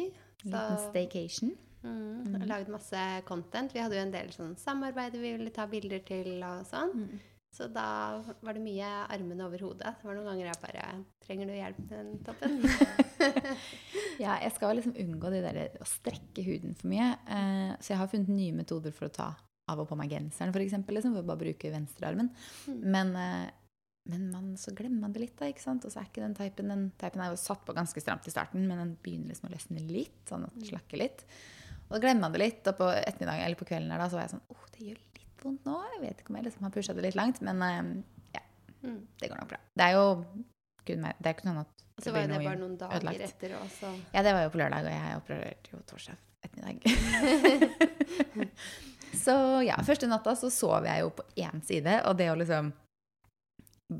Liten 0.43 0.77
staycation. 0.89 1.51
mm, 1.83 2.23
Mhm. 2.23 2.41
og 2.41 2.47
Lagd 2.47 2.67
masse 2.69 3.21
content. 3.25 3.71
Vi 3.73 3.79
hadde 3.79 3.95
jo 3.95 4.01
en 4.01 4.11
del 4.11 4.27
sånn 4.29 4.55
samarbeid 4.57 5.11
vi 5.13 5.31
ville 5.37 5.49
ta 5.49 5.65
bilder 5.67 5.99
til 5.99 6.41
og 6.43 6.65
sånn. 6.65 7.19
Så 7.53 7.67
da 7.69 7.87
var 8.41 8.57
det 8.57 8.63
mye 8.65 8.89
armene 9.13 9.45
over 9.45 9.61
hodet. 9.61 9.91
Det 9.99 10.07
var 10.07 10.17
noen 10.17 10.31
ganger 10.31 10.47
jeg 10.49 10.61
bare 10.63 10.85
Trenger 11.21 11.49
du 11.49 11.53
hjelp 11.53 11.81
med 11.85 11.99
den 11.99 12.23
toppen? 12.25 12.55
Ja, 14.23 14.37
jeg 14.41 14.53
skal 14.55 14.77
liksom 14.77 14.95
unngå 14.99 15.31
det 15.33 15.41
der 15.45 15.81
å 15.81 15.87
strekke 15.87 16.45
huden 16.45 16.75
for 16.77 16.91
mye. 16.91 17.09
Eh, 17.25 17.73
så 17.79 17.93
jeg 17.93 18.01
har 18.01 18.11
funnet 18.11 18.31
nye 18.33 18.55
metoder 18.55 18.93
for 18.95 19.09
å 19.09 19.13
ta 19.13 19.31
av 19.71 19.79
og 19.79 19.87
på 19.89 19.97
meg 19.97 20.11
genseren, 20.11 20.51
for 20.53 20.63
eksempel, 20.63 20.97
liksom, 20.97 21.15
for 21.15 21.23
å 21.23 21.29
bare 21.29 21.41
bruke 21.45 21.71
venstrearmen. 21.71 22.29
Mm. 22.67 22.81
Men, 22.95 23.13
eh, 23.19 23.45
men 24.11 24.27
man, 24.33 24.51
så 24.59 24.73
glemmer 24.75 25.05
man 25.05 25.15
det 25.15 25.23
litt, 25.23 25.37
da, 25.39 25.47
ikke 25.49 25.63
sant? 25.63 25.85
Og 25.87 25.93
så 25.93 26.01
er 26.01 26.09
ikke 26.09 26.25
den 26.25 26.35
teipen 26.35 26.73
Den 26.73 26.89
teipen 26.99 27.23
er 27.23 27.31
jo 27.31 27.39
satt 27.39 27.63
på 27.65 27.75
ganske 27.75 28.03
stramt 28.03 28.27
i 28.27 28.33
starten, 28.33 28.67
men 28.67 28.81
den 28.81 28.95
begynner 28.99 29.31
liksom 29.31 29.49
å 29.49 29.53
løsne 29.53 29.85
litt, 29.87 30.19
sånn 30.29 30.45
at 30.49 30.57
den 30.57 30.67
slakker 30.73 30.99
litt. 30.99 31.23
Og 31.87 31.95
da 31.95 32.03
glemmer 32.03 32.27
man 32.27 32.35
det 32.35 32.43
litt, 32.43 32.67
og 32.67 32.77
på 32.81 32.91
ettermiddagen 32.91 33.47
eller 33.47 33.59
på 33.59 33.69
kvelden 33.69 33.93
her 33.93 34.03
da, 34.03 34.09
så 34.11 34.19
var 34.19 34.27
jeg 34.27 34.35
sånn 34.35 34.47
Åh, 34.51 34.69
det 34.75 34.89
gjør 34.89 35.01
vondt 35.43 35.65
nå. 35.67 35.75
Jeg 35.95 36.01
vet 36.07 36.21
ikke 36.23 36.33
om 36.33 36.37
jeg 36.39 36.45
liksom 36.49 36.63
har 36.67 36.73
pusha 36.75 36.93
det 36.97 37.03
litt 37.05 37.15
langt, 37.19 37.41
men 37.45 37.61
eh, 37.67 37.93
ja, 38.37 38.43
Mm. 38.83 38.97
det 39.21 39.29
går 39.31 39.37
nok 39.39 39.47
bra. 39.53 39.59
Det 39.79 39.85
er 39.85 39.93
jo 39.95 40.05
kun 40.85 40.99
meg. 41.05 41.15
Det 41.23 41.29
er 41.29 41.35
ikke 41.37 41.47
noe 41.47 41.61
at 41.63 41.83
Og 41.97 42.03
så 42.03 42.11
var 42.11 42.25
det 42.27 42.39
bare 42.43 42.55
noe 42.57 42.61
noen 42.65 42.77
dager 42.81 42.97
ødelagt. 42.97 43.21
etter 43.29 43.53
også. 43.61 43.91
Ja, 44.13 44.23
det 44.25 44.33
var 44.35 44.43
jo 44.43 44.49
på 44.51 44.59
lørdag, 44.59 44.83
og 44.83 44.91
jeg 44.91 45.17
opererte 45.21 45.71
jo 45.71 45.79
torsdag 45.87 46.17
ettermiddag. 46.43 46.77
så 49.23 49.35
ja, 49.63 49.77
første 49.85 50.07
natta 50.09 50.33
så 50.35 50.49
sov 50.51 50.83
jeg 50.89 51.03
jo 51.05 51.11
på 51.15 51.23
én 51.39 51.61
side, 51.65 51.99
og 52.09 52.17
det 52.19 52.27
å 52.33 52.37
liksom 52.39 52.71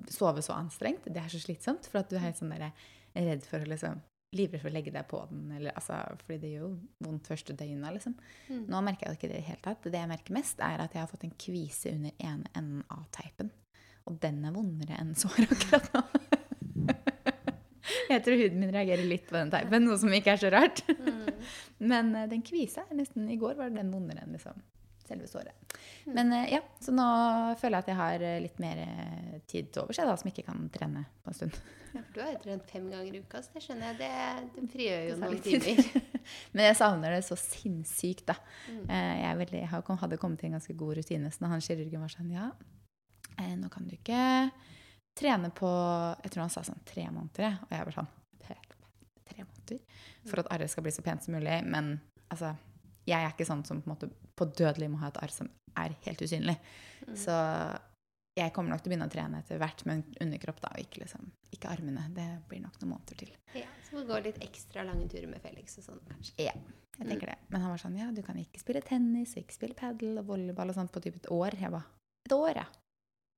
sove 0.09 0.41
så 0.41 0.55
anstrengt, 0.57 1.05
det 1.05 1.21
er 1.21 1.29
så 1.31 1.39
slitsomt, 1.39 1.85
for 1.91 2.01
at 2.01 2.09
du 2.09 2.15
er 2.17 2.25
helt 2.27 2.39
sånn 2.39 2.51
der, 2.55 2.71
redd 3.15 3.45
for 3.45 3.61
å 3.63 3.69
liksom 3.69 4.01
Livredd 4.33 4.63
for 4.63 4.71
å 4.71 4.73
legge 4.73 4.93
deg 4.93 5.05
på 5.09 5.19
den, 5.29 5.45
eller, 5.57 5.75
altså, 5.77 5.99
fordi 6.23 6.39
det 6.41 6.53
gjør 6.53 6.63
jo 6.65 6.71
vondt 7.05 7.29
første 7.29 7.55
døgnet. 7.57 7.97
Liksom. 7.97 8.15
Mm. 8.49 8.63
Nå 8.73 8.83
merker 8.85 9.07
jeg 9.07 9.19
ikke 9.19 9.29
det 9.29 9.37
i 9.37 9.41
det 9.41 9.49
hele 9.51 9.65
tatt. 9.65 9.85
Det 9.85 9.99
jeg 9.99 10.11
merker 10.13 10.37
mest, 10.37 10.63
er 10.65 10.83
at 10.83 10.95
jeg 10.95 11.03
har 11.03 11.11
fått 11.11 11.27
en 11.27 11.35
kvise 11.45 11.93
under 11.93 12.15
ene 12.17 12.53
enden 12.57 12.81
av 12.93 13.05
teipen. 13.13 13.51
Og 14.09 14.17
den 14.23 14.41
er 14.43 14.55
vondere 14.55 14.97
enn 14.99 15.13
sår 15.17 15.45
akkurat 15.47 15.91
nå. 15.95 16.03
Jeg 18.09 18.23
tror 18.23 18.39
huden 18.39 18.61
min 18.61 18.71
reagerer 18.73 19.05
litt 19.07 19.25
på 19.27 19.35
den 19.37 19.51
teipen, 19.51 19.85
noe 19.87 19.97
som 19.99 20.11
ikke 20.15 20.35
er 20.35 20.41
så 20.41 20.51
rart. 20.53 20.83
Mm. 20.87 21.25
Men 21.91 22.13
eh, 22.15 22.29
den 22.31 22.43
kvisa 22.45 22.85
er 22.87 22.97
nesten 22.99 23.27
I 23.31 23.39
går 23.39 23.57
var 23.59 23.73
den 23.73 23.91
vondere 23.93 24.23
enn 24.23 24.35
liksom 24.35 24.59
selve 25.07 25.27
såret. 25.27 25.53
Mm. 26.05 26.13
Men 26.15 26.33
eh, 26.33 26.53
ja, 26.53 26.61
så 26.79 26.93
nå 26.95 27.05
føler 27.59 27.77
jeg 27.77 27.85
at 27.85 27.91
jeg 27.91 27.99
har 27.99 28.25
eh, 28.27 28.41
litt 28.43 28.59
mer 28.63 28.81
eh, 28.83 29.39
tid 29.49 29.71
til 29.71 29.83
overs, 29.83 30.01
som 30.21 30.29
ikke 30.31 30.45
kan 30.47 30.67
trene 30.73 31.05
på 31.23 31.31
en 31.31 31.37
stund. 31.37 31.57
Ja, 31.93 32.01
for 32.01 32.15
du 32.15 32.21
har 32.23 32.31
jo 32.33 32.41
trent 32.41 32.71
fem 32.71 32.85
ganger 32.89 33.13
i 33.13 33.21
uka, 33.21 33.41
så 33.45 33.53
det 33.53 33.63
skjønner 33.65 33.91
jeg. 33.91 33.99
Det, 34.01 34.53
det 34.55 34.67
frigjør 34.73 35.03
jo 35.07 35.15
Det 35.15 35.21
noen 35.23 35.41
timer. 35.45 36.13
Men 36.55 36.67
jeg 36.69 36.79
savner 36.79 37.17
det 37.17 37.23
så 37.27 37.37
sinnssykt, 37.39 38.25
da. 38.31 38.37
Mm. 38.65 38.85
Jeg, 38.89 39.39
veldig, 39.43 39.59
jeg 39.61 39.71
hadde 39.73 40.21
kommet 40.21 40.41
til 40.41 40.49
en 40.49 40.57
ganske 40.57 40.77
god 40.79 40.97
rutine. 40.99 41.33
Så 41.33 41.43
når 41.43 41.53
han 41.53 41.65
kirurgen 41.67 42.05
var 42.05 42.15
sånn 42.15 42.33
Ja, 42.33 42.49
nå 43.59 43.69
kan 43.73 43.85
du 43.85 43.93
ikke 43.95 44.23
trene 45.17 45.49
på 45.53 45.69
Jeg 46.23 46.33
tror 46.33 46.45
han 46.47 46.53
sa 46.53 46.65
sånn 46.65 46.81
tre 46.89 47.05
måneder. 47.13 47.59
Og 47.67 47.77
jeg 47.77 47.89
var 47.89 47.97
sånn 48.01 48.11
Tre 49.23 49.45
måneder? 49.45 49.79
For 50.27 50.41
at 50.41 50.49
arret 50.53 50.71
skal 50.73 50.83
bli 50.85 50.91
så 50.93 51.05
pent 51.05 51.23
som 51.23 51.37
mulig. 51.37 51.61
Men 51.69 51.95
altså 52.33 52.55
Jeg 53.07 53.19
er 53.19 53.33
ikke 53.33 53.47
sånn 53.47 53.65
som 53.67 53.81
på, 53.83 53.91
måte, 53.91 54.09
på 54.09 54.47
dødelig 54.51 54.91
må 54.91 55.01
ha 55.01 55.09
et 55.11 55.19
arr 55.23 55.33
som 55.33 55.49
er 55.79 55.95
helt 56.05 56.21
usynlig. 56.23 56.55
Mm. 57.07 57.17
Så 57.19 57.35
jeg 58.33 58.53
kommer 58.53 58.73
nok 58.73 58.81
til 58.81 58.89
å 58.89 58.93
begynne 58.93 59.07
å 59.09 59.13
trene 59.13 59.39
etter 59.43 59.59
hvert, 59.61 59.83
men 59.89 60.01
underkropp, 60.23 60.61
da, 60.63 60.71
og 60.73 60.81
ikke, 60.81 61.03
liksom, 61.03 61.27
ikke 61.53 61.69
armene. 61.69 62.07
Det 62.15 62.27
blir 62.49 62.63
nok 62.63 62.79
noen 62.81 62.95
måneder 62.95 63.19
til. 63.19 63.33
Ja, 63.57 63.67
så 63.85 63.93
må 63.93 64.03
du 64.03 64.09
gå 64.09 64.21
litt 64.25 64.39
ekstra 64.45 64.85
lange 64.87 65.05
turer 65.11 65.27
med 65.29 65.43
Felix 65.43 65.77
og 65.81 65.85
sånn, 65.85 65.99
kanskje. 66.09 66.47
Ja, 66.47 66.55
jeg 66.97 67.09
tenker 67.11 67.33
det. 67.33 67.37
Men 67.53 67.65
han 67.65 67.73
var 67.73 67.83
sånn, 67.83 67.99
ja, 67.99 68.09
du 68.13 68.23
kan 68.25 68.39
ikke 68.41 68.61
spille 68.61 68.81
tennis, 68.85 69.35
og 69.35 69.43
ikke 69.43 69.57
spille 69.59 69.77
padel 69.77 70.17
og 70.21 70.31
volleyball 70.31 70.73
og 70.73 70.79
sånt 70.79 70.93
på 70.93 71.03
typ 71.05 71.19
et 71.21 71.29
år. 71.33 71.59
Jeg 71.61 71.73
bare, 71.75 71.85
et 72.25 72.35
år, 72.37 72.63
ja. 72.63 72.65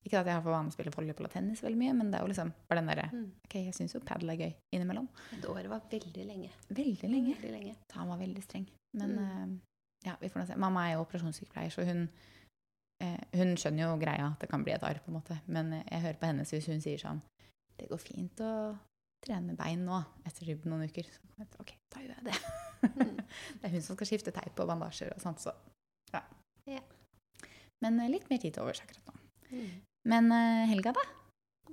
Ikke 0.06 0.20
at 0.20 0.28
jeg 0.30 0.36
har 0.38 0.44
for 0.46 0.54
vane 0.54 0.70
å 0.70 0.74
spille 0.76 0.92
volleyball 0.94 1.26
og 1.26 1.32
tennis 1.34 1.64
veldig 1.66 1.80
mye, 1.82 1.94
men 1.98 2.12
det 2.12 2.20
er 2.20 2.26
jo 2.26 2.30
liksom 2.30 2.52
bare 2.70 2.82
den 2.82 2.90
derre, 2.92 3.08
Mm. 3.12 3.32
ok, 3.48 3.56
jeg 3.66 3.74
synes 3.74 3.94
jo 3.96 4.00
padel 4.06 4.30
er 4.30 4.38
gøy 4.38 4.54
innimellom. 4.78 5.08
Et 5.34 5.46
år 5.50 5.68
var 5.72 5.82
veldig 5.90 6.26
lenge. 6.28 6.52
Veldig 6.70 7.10
lenge. 7.10 7.36
Veldig 7.42 7.52
lenge. 7.52 7.76
Så 7.90 7.96
han 7.98 8.08
var 8.10 8.18
veldig 8.20 8.44
streng. 8.44 8.68
Men 8.94 9.16
Mm. 9.16 9.54
uh, 9.56 9.60
ja, 10.06 10.16
vi 10.22 10.30
får 10.30 10.40
nå 10.42 10.48
se. 10.48 10.56
Mamma 10.62 10.88
er 10.88 10.94
jo 10.94 11.06
operasjonssykepleier, 11.06 11.72
så 11.74 11.84
hun, 11.86 12.08
uh, 13.04 13.18
hun 13.34 13.56
skjønner 13.58 13.82
jo 13.90 13.98
greia 13.98 14.32
at 14.32 14.40
det 14.40 14.50
kan 14.50 14.64
bli 14.64 14.74
et 14.74 14.84
arr, 14.84 15.00
på 15.02 15.10
en 15.10 15.18
måte. 15.20 15.40
Men 15.48 15.74
eh, 15.74 15.84
jeg 15.92 16.02
hører 16.02 16.20
på 16.22 16.26
henne 16.30 16.46
hvis 16.46 16.68
hun 16.70 16.82
sier 16.82 16.98
sånn, 17.02 17.22
det 17.80 17.90
går 17.90 17.98
fint 18.00 18.40
å 18.46 18.78
trene 19.26 19.56
bein 19.58 19.84
nå, 19.86 20.04
etter 20.26 20.54
noen 20.70 20.86
uker. 20.88 21.04
Så 21.10 21.48
ok, 21.60 21.74
da 21.90 22.00
gjør 22.00 22.14
jeg 22.16 22.24
det. 22.30 22.38
Mm. 22.94 23.18
det 23.60 23.64
er 23.64 23.74
hun 23.74 23.82
som 23.82 23.96
skal 23.98 24.08
skifte 24.08 24.32
teip 24.32 24.60
og 24.60 24.68
bandasjer 24.70 25.16
og 25.16 25.20
sånt, 25.20 25.40
så 25.42 25.52
ja. 26.14 26.22
Ja. 26.70 26.82
Men 27.82 27.98
litt 28.12 28.30
mer 28.30 28.38
tid 28.38 28.54
til 28.54 28.64
overs 28.64 28.82
akkurat 28.82 29.10
nå. 29.10 29.14
Mm. 29.52 29.82
Men 30.06 30.30
eh, 30.34 30.66
helga, 30.72 30.94
da? 30.96 31.06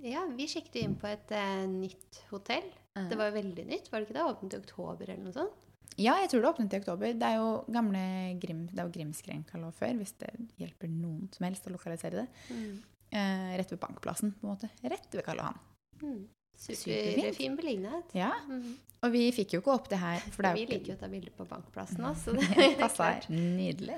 Ja, 0.03 0.25
vi 0.35 0.49
sjekket 0.51 0.81
inn 0.83 0.95
på 0.99 1.07
et 1.11 1.31
eh, 1.37 1.67
nytt 1.71 2.23
hotell. 2.33 2.65
Det 2.93 3.17
var 3.17 3.31
jo 3.31 3.37
veldig 3.39 3.65
nytt, 3.69 3.87
var 3.93 4.03
det 4.03 4.09
ikke 4.09 4.17
det? 4.19 4.25
Åpnet 4.29 4.55
i 4.57 4.61
oktober 4.61 5.09
eller 5.09 5.23
noe 5.25 5.37
sånt? 5.37 5.69
Ja, 6.01 6.15
jeg 6.21 6.31
tror 6.33 6.43
det 6.43 6.51
åpnet 6.51 6.75
i 6.75 6.81
oktober. 6.81 7.15
Det 7.17 7.29
er 7.29 7.39
jo 7.39 7.49
gamle 7.73 8.03
Grim, 8.41 8.67
det 8.73 8.81
var 8.81 8.93
Grimskrenka 8.93 9.61
lå 9.61 9.71
før, 9.77 9.95
hvis 10.01 10.15
det 10.21 10.31
hjelper 10.61 10.89
noen 10.93 11.27
som 11.33 11.47
helst 11.47 11.69
å 11.69 11.73
lokalisere 11.73 12.23
det. 12.23 12.29
Mm. 12.53 12.79
Eh, 13.13 13.51
rett 13.61 13.73
ved 13.75 13.81
Bankplassen, 13.81 14.33
på 14.41 14.49
en 14.49 14.55
måte. 14.55 14.71
Rett 14.85 15.13
ved 15.13 15.25
Karl 15.27 15.43
Johan. 15.43 15.61
Mm. 16.03 16.23
Superfin 16.63 17.57
beliggenhet. 17.57 18.17
Ja, 18.17 18.33
Mm. 18.49 18.73
Og 19.03 19.11
vi 19.11 19.23
fikk 19.35 19.57
jo 19.57 19.59
ikke 19.59 19.73
opp 19.75 19.89
det 19.91 19.99
her. 19.99 20.21
For 20.31 20.45
det 20.45 20.51
er 20.53 20.59
jo 20.61 20.63
vi 20.63 20.75
liker 20.77 20.93
jo 20.93 20.95
å 20.95 21.01
ta 21.01 21.09
bilder 21.11 21.33
på 21.35 21.45
bankplassen 21.51 22.05
også. 22.07 22.37
Det 22.55 22.69
passa 22.79 23.09
nydelig. 23.35 23.97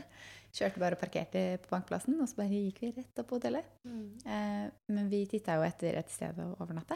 Kjørte 0.54 0.78
bare 0.78 0.94
og 0.94 1.00
parkerte 1.02 1.40
på 1.64 1.72
bankplassen, 1.72 2.14
og 2.22 2.28
så 2.30 2.36
bare 2.38 2.54
gikk 2.54 2.78
vi 2.84 2.92
rett 2.94 3.18
opp 3.18 3.26
på 3.32 3.40
hotellet. 3.40 3.64
Mm. 3.84 4.04
Eh, 4.24 4.70
men 4.94 5.08
vi 5.10 5.24
titta 5.26 5.56
jo 5.58 5.64
etter 5.66 5.96
et 5.98 6.10
sted 6.14 6.38
å 6.38 6.52
overnatte. 6.62 6.94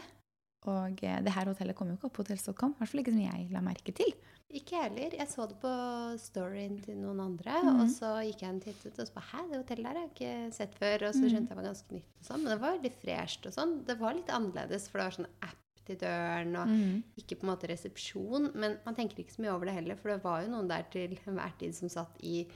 Og 0.69 1.01
eh, 1.03 1.19
det 1.23 1.31
her 1.35 1.45
hotellet 1.51 1.75
kom 1.75 1.87
jo 1.91 1.97
ikke 1.97 2.07
opp 2.09 2.15
på 2.19 2.23
hotell.com. 2.23 2.73
I 2.75 2.79
hvert 2.79 2.91
fall 2.93 3.01
ikke 3.03 3.13
som 3.15 3.21
jeg 3.25 3.49
la 3.51 3.61
merke 3.63 3.93
til. 3.95 4.13
Ikke 4.49 4.75
jeg 4.77 4.85
heller. 4.89 5.13
Jeg 5.19 5.27
så 5.29 5.45
det 5.47 5.59
på 5.61 5.71
storyen 6.23 6.79
til 6.81 6.97
noen 7.03 7.19
andre, 7.21 7.59
mm. 7.67 7.81
og 7.83 7.91
så 7.93 8.13
gikk 8.25 8.41
jeg 8.45 8.49
en 8.55 8.61
tittet 8.63 8.97
og 8.99 9.07
så 9.07 9.13
bare 9.13 9.29
Hæ, 9.29 9.43
det 9.51 9.59
hotellet 9.61 9.85
der 9.89 9.99
har 9.99 10.07
jeg 10.07 10.13
ikke 10.15 10.53
sett 10.55 10.75
før. 10.79 11.05
Og 11.09 11.13
så 11.13 11.21
Mhm. 11.21 11.29
skjønte 11.29 11.39
jeg 11.39 11.49
det 11.49 11.59
var 11.59 11.69
ganske 11.69 11.95
nytt 11.99 12.15
og 12.19 12.25
sånn. 12.29 12.43
Men 12.43 12.51
det 12.53 12.59
var 12.63 12.77
veldig 12.77 12.93
fresht 13.03 13.45
og 13.45 13.53
sånn. 13.59 13.75
Det 13.85 13.97
var 13.99 14.13
litt 14.17 14.31
annerledes, 14.39 14.87
for 14.89 14.97
det 14.99 15.05
var 15.09 15.17
sånn 15.19 15.31
app 15.41 15.85
til 15.85 15.95
døren 15.97 16.55
og 16.55 16.67
Mm. 16.67 17.03
ikke 17.17 17.35
på 17.39 17.43
en 17.47 17.51
måte 17.55 17.69
resepsjon. 17.69 18.51
Men 18.55 18.79
man 18.85 18.95
tenker 18.95 19.17
ikke 19.19 19.35
så 19.35 19.41
mye 19.43 19.53
over 19.53 19.65
det 19.65 19.73
heller, 19.75 19.95
for 19.95 20.09
det 20.15 20.23
var 20.23 20.43
jo 20.43 20.49
noen 20.51 20.67
der 20.67 20.83
til 20.91 21.17
enhver 21.27 21.57
tid 21.59 21.73
som 21.75 21.89
satt 21.89 22.15
i 22.23 22.47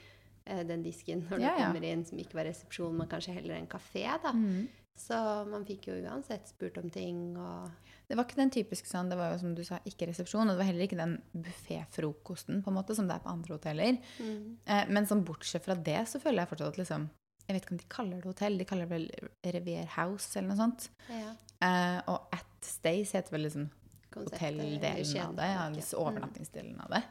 den 0.45 0.83
disken 0.83 1.25
når 1.29 1.39
Ja, 1.41 1.51
du 1.55 1.63
kommer 1.63 1.83
inn, 1.87 2.05
som 2.05 2.19
ikke 2.19 2.39
var 2.39 2.47
resepsjon, 2.49 2.95
men 2.97 3.07
kanskje 3.11 3.35
heller 3.37 3.55
en 3.55 3.67
kafé, 3.71 4.05
da. 4.23 4.33
Mm. 4.35 4.67
Så 4.95 5.17
man 5.49 5.63
fikk 5.65 5.87
jo 5.89 5.95
uansett 6.05 6.51
spurt 6.51 6.75
om 6.77 6.89
ting 6.93 7.33
og 7.41 7.71
Det 8.07 8.17
var 8.17 8.27
ikke 8.27 8.37
den 8.43 8.51
typiske 8.53 8.85
sånn, 8.85 9.09
det 9.09 9.17
var 9.17 9.31
jo 9.33 9.39
som 9.41 9.55
du 9.57 9.63
sa, 9.65 9.79
ikke 9.89 10.05
resepsjon. 10.11 10.43
Og 10.45 10.53
det 10.53 10.59
var 10.59 10.67
heller 10.67 10.85
ikke 10.85 10.99
den 10.99 11.15
bufféfrokosten 11.33 12.61
på 12.61 12.69
en 12.69 12.75
måte, 12.77 12.93
som 12.93 13.07
det 13.09 13.15
er 13.15 13.23
på 13.23 13.31
andre 13.31 13.55
hoteller. 13.55 13.97
Eh, 14.19 14.83
men 14.91 15.07
sånn 15.09 15.23
bortsett 15.25 15.65
fra 15.65 15.73
det, 15.73 16.03
så 16.11 16.21
føler 16.21 16.43
jeg 16.43 16.51
fortsatt 16.51 16.75
at 16.75 16.81
liksom 16.83 17.09
Jeg 17.47 17.55
vet 17.55 17.65
ikke 17.65 17.73
om 17.73 17.79
de 17.81 17.87
kaller 17.91 18.21
det 18.21 18.29
hotell, 18.29 18.57
de 18.59 18.65
kaller 18.67 18.87
det 18.87 18.93
vel 18.93 19.31
Revier 19.55 19.87
House 19.97 20.37
eller 20.37 20.53
noe 20.53 20.61
sånt. 20.61 20.89
ja, 21.09 21.33
Eh, 21.63 21.99
og 22.11 22.27
At 22.35 22.65
Stays 22.65 23.13
heter 23.15 23.35
vel 23.35 23.45
liksom 23.47 23.69
hotelldelen 24.13 24.75
av 25.23 25.35
det. 25.37 25.47
Ja, 25.53 25.71
overnattingsdelen 25.99 26.79
av 26.83 26.89
det. 26.93 27.03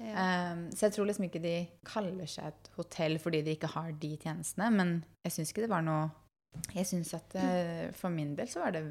Ja. 0.00 0.16
Eh, 0.24 0.64
så 0.74 0.88
jeg 0.88 0.96
tror 0.96 1.10
liksom 1.10 1.28
ikke 1.28 1.44
de 1.44 1.54
kaller 1.86 2.28
seg 2.30 2.50
et 2.50 2.72
hotell 2.78 3.18
fordi 3.20 3.44
de 3.46 3.56
ikke 3.58 3.72
har 3.76 3.92
de 4.00 4.14
tjenestene. 4.16 4.70
Men 4.74 4.98
jeg 5.26 5.36
syns 5.36 5.52
ikke 5.52 5.66
det 5.66 5.72
var 5.72 5.86
noe 5.86 6.10
Jeg 6.74 6.88
syns 6.88 7.12
at 7.14 7.34
uh, 7.38 7.88
for 7.94 8.10
min 8.10 8.32
del 8.34 8.48
så 8.50 8.64
var 8.64 8.72
det 8.74 8.82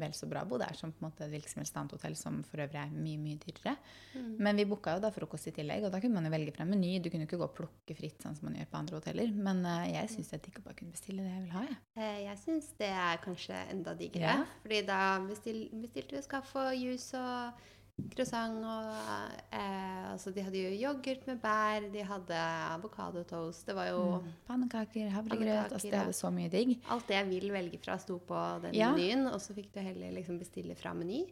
vel 0.00 0.14
så 0.16 0.26
bra 0.30 0.42
å 0.42 0.48
bo 0.48 0.56
der 0.60 0.72
som 0.78 0.92
på 0.92 1.02
en 1.02 1.10
måte 1.10 1.26
et 1.26 1.32
hvilket 1.32 1.52
som 1.52 1.60
helst 1.60 1.76
annet 1.76 1.92
hotell, 1.92 2.14
som 2.16 2.38
for 2.48 2.62
øvrig 2.64 2.78
er 2.80 2.94
mye, 2.94 3.18
mye 3.20 3.40
dyrere. 3.42 3.74
Mm. 4.16 4.30
Men 4.46 4.58
vi 4.58 4.64
booka 4.70 4.94
jo 4.96 5.02
da 5.04 5.10
frokost 5.14 5.50
i 5.50 5.54
tillegg, 5.58 5.84
og 5.84 5.92
da 5.92 6.00
kunne 6.02 6.16
man 6.16 6.28
jo 6.28 6.32
velge 6.32 6.54
fra 6.56 6.64
en 6.64 6.72
meny. 6.72 6.94
Du 7.04 7.10
kunne 7.12 7.26
jo 7.26 7.28
ikke 7.28 7.40
gå 7.42 7.48
og 7.50 7.54
plukke 7.58 7.96
fritt 7.98 8.24
sånn 8.24 8.38
som 8.38 8.48
man 8.48 8.56
gjør 8.58 8.70
på 8.72 8.80
andre 8.80 8.98
hoteller. 8.98 9.34
Men 9.48 9.60
uh, 9.68 9.84
jeg 9.90 10.10
syns 10.14 10.32
at 10.32 10.40
de 10.40 10.48
digg 10.48 10.62
å 10.62 10.64
bare 10.64 10.78
kunne 10.80 10.96
bestille 10.96 11.26
det 11.26 11.34
jeg 11.34 11.44
vil 11.44 11.54
ha, 11.58 11.66
jeg. 11.68 11.78
Eh, 11.98 12.18
Jeg 12.24 12.40
syns 12.46 12.72
det 12.80 12.90
er 13.04 13.22
kanskje 13.26 13.60
enda 13.74 13.94
diggere. 13.98 14.34
Ja. 14.40 14.48
Fordi 14.64 14.80
da 14.88 15.02
bestil, 15.28 15.62
bestilte 15.84 16.16
vi 16.16 16.24
kaffe 16.32 16.66
og 16.72 16.80
juice 16.80 17.20
og 17.20 17.62
croissant 18.10 18.64
og 18.64 18.94
eh, 19.52 20.12
Altså, 20.12 20.30
de 20.34 20.42
hadde 20.44 20.58
jo 20.60 20.70
yoghurt 20.88 21.26
med 21.26 21.38
bær, 21.40 21.86
de 21.92 22.02
hadde 22.04 22.40
avokadotoast. 22.76 23.66
Det 23.66 23.74
var 23.74 23.86
jo 23.88 24.02
Mm. 24.20 24.32
Pannekaker, 24.46 25.08
havregrøt 25.10 25.72
Altså, 25.72 25.90
de 25.90 25.96
hadde 25.96 26.12
så 26.12 26.30
mye 26.30 26.50
digg. 26.50 26.78
alt 26.90 27.06
det 27.08 27.16
jeg 27.16 27.28
vil 27.30 27.52
velge 27.52 27.78
fra, 27.78 27.96
sto 27.98 28.18
på 28.18 28.62
den 28.62 28.74
Ja. 28.74 28.92
menyen. 28.92 29.26
Og 29.32 29.40
så 29.40 29.54
fikk 29.54 29.72
du 29.72 29.80
heller 29.80 30.12
liksom 30.12 30.38
bestille 30.38 30.74
fra 30.76 30.92
meny. 30.94 31.24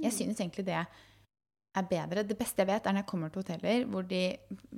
Jeg 0.00 0.12
synes 0.12 0.38
egentlig 0.40 0.64
det 0.64 0.74
er 1.76 1.82
bedre. 1.82 2.24
Det 2.26 2.36
beste 2.38 2.56
jeg 2.58 2.66
vet, 2.66 2.86
er 2.86 2.92
når 2.92 2.98
jeg 3.04 3.06
kommer 3.06 3.28
til 3.30 3.42
hoteller 3.42 3.84
hvor 3.86 4.02
de, 4.08 4.36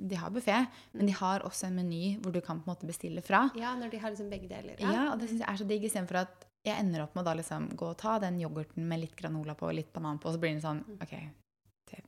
de 0.09 0.15
har 0.15 0.29
buffé, 0.29 0.67
men 0.93 1.05
de 1.07 1.13
har 1.13 1.39
også 1.39 1.67
en 1.67 1.75
meny 1.75 2.19
hvor 2.21 2.31
du 2.31 2.39
kan 2.41 2.59
på 2.61 2.69
en 2.69 2.75
måte 2.75 2.85
bestille 2.85 3.21
fra. 3.21 3.49
Ja, 3.55 3.75
når 3.75 3.89
de 3.89 3.97
har 3.97 4.09
liksom 4.11 4.29
begge 4.29 4.47
deler. 4.49 4.75
Ja, 4.79 5.11
og 5.13 5.19
det 5.19 5.29
syns 5.29 5.39
jeg 5.39 5.49
er 5.49 5.57
så 5.57 5.67
digg, 5.67 5.83
istedenfor 5.83 6.15
at 6.21 6.45
jeg 6.65 6.79
ender 6.79 7.03
opp 7.03 7.15
med 7.15 7.23
å 7.23 7.25
da 7.25 7.33
liksom 7.39 7.69
gå 7.75 7.89
og 7.91 7.97
ta 7.99 8.17
den 8.23 8.39
yoghurten 8.39 8.85
med 8.87 8.99
litt 9.03 9.15
granola 9.19 9.55
på 9.59 9.67
og 9.67 9.75
litt 9.75 9.91
banan 9.93 10.19
på, 10.19 10.29
og 10.29 10.35
så 10.37 10.39
blir 10.39 10.53
det 10.55 10.63
sånn 10.63 10.83
Mm. 10.87 11.01
OK, 11.03 11.13
det, 11.91 11.99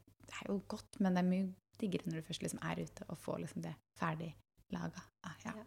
er 0.41 0.47
jo 0.49 0.61
godt, 0.67 0.99
men 0.99 1.13
det 1.13 1.23
er 1.23 1.29
mye 1.29 1.53
diggere 1.79 2.07
når 2.07 2.21
du 2.21 2.27
først 2.29 2.41
liksom 2.43 2.59
er 2.63 2.81
ute 2.83 3.03
og 3.09 3.17
får 3.19 3.39
liksom 3.43 3.61
det 3.61 3.75
ferdig 3.99 4.33
laga. 4.71 5.03
Ah, 5.23 5.35
ja. 5.45 5.53
Ja. 5.55 5.63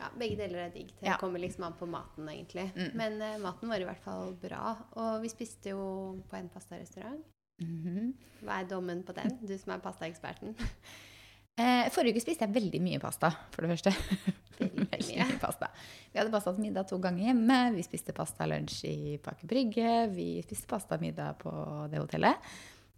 Ja, 0.00 0.08
begge 0.18 0.36
deler 0.36 0.64
er 0.66 0.70
digg. 0.74 0.88
Det 0.98 1.06
Ja. 1.06 1.16
kommer 1.20 1.38
liksom 1.38 1.64
an 1.64 1.74
på 1.78 1.86
maten, 1.86 2.26
egentlig. 2.28 2.72
Mm. 2.74 2.94
Men 2.96 3.20
eh, 3.22 3.38
maten 3.38 3.68
var 3.68 3.80
i 3.80 3.84
hvert 3.84 4.02
fall 4.02 4.32
bra. 4.34 4.76
Og 4.96 5.22
vi 5.22 5.28
spiste 5.28 5.70
jo 5.70 6.22
på 6.28 6.36
en 6.36 6.48
pastarestaurant. 6.48 7.22
Mhm. 7.60 8.12
Hva 8.42 8.60
er 8.60 8.66
dommen 8.66 9.04
på 9.04 9.14
den? 9.14 9.38
Du 9.46 9.56
som 9.58 9.72
er 9.74 9.78
pastaeksperten. 9.78 10.56
eh, 11.60 11.90
forrige 11.92 12.16
uke 12.16 12.24
spiste 12.24 12.46
jeg 12.46 12.54
veldig 12.54 12.80
mye 12.84 13.00
pasta, 13.02 13.32
for 13.54 13.64
det 13.66 13.74
første. 13.74 13.92
Veldig 14.62 14.84
mye. 15.16 15.24
mye 15.26 15.38
pasta. 15.42 15.66
Vi 16.12 16.20
hadde 16.20 16.30
pasta 16.30 16.52
til 16.54 16.62
middag 16.62 16.86
to 16.86 16.98
ganger 17.02 17.32
hjemme. 17.32 17.56
Vi 17.74 17.82
spiste 17.82 18.14
pasta 18.14 18.46
lunsj 18.46 18.84
i 18.86 19.16
Paker 19.18 19.48
Brygge. 19.50 19.94
Vi 20.12 20.26
spiste 20.44 20.68
pasta 20.70 21.00
middag 21.02 21.40
på 21.40 21.50
det 21.90 21.98
hotellet. 21.98 22.52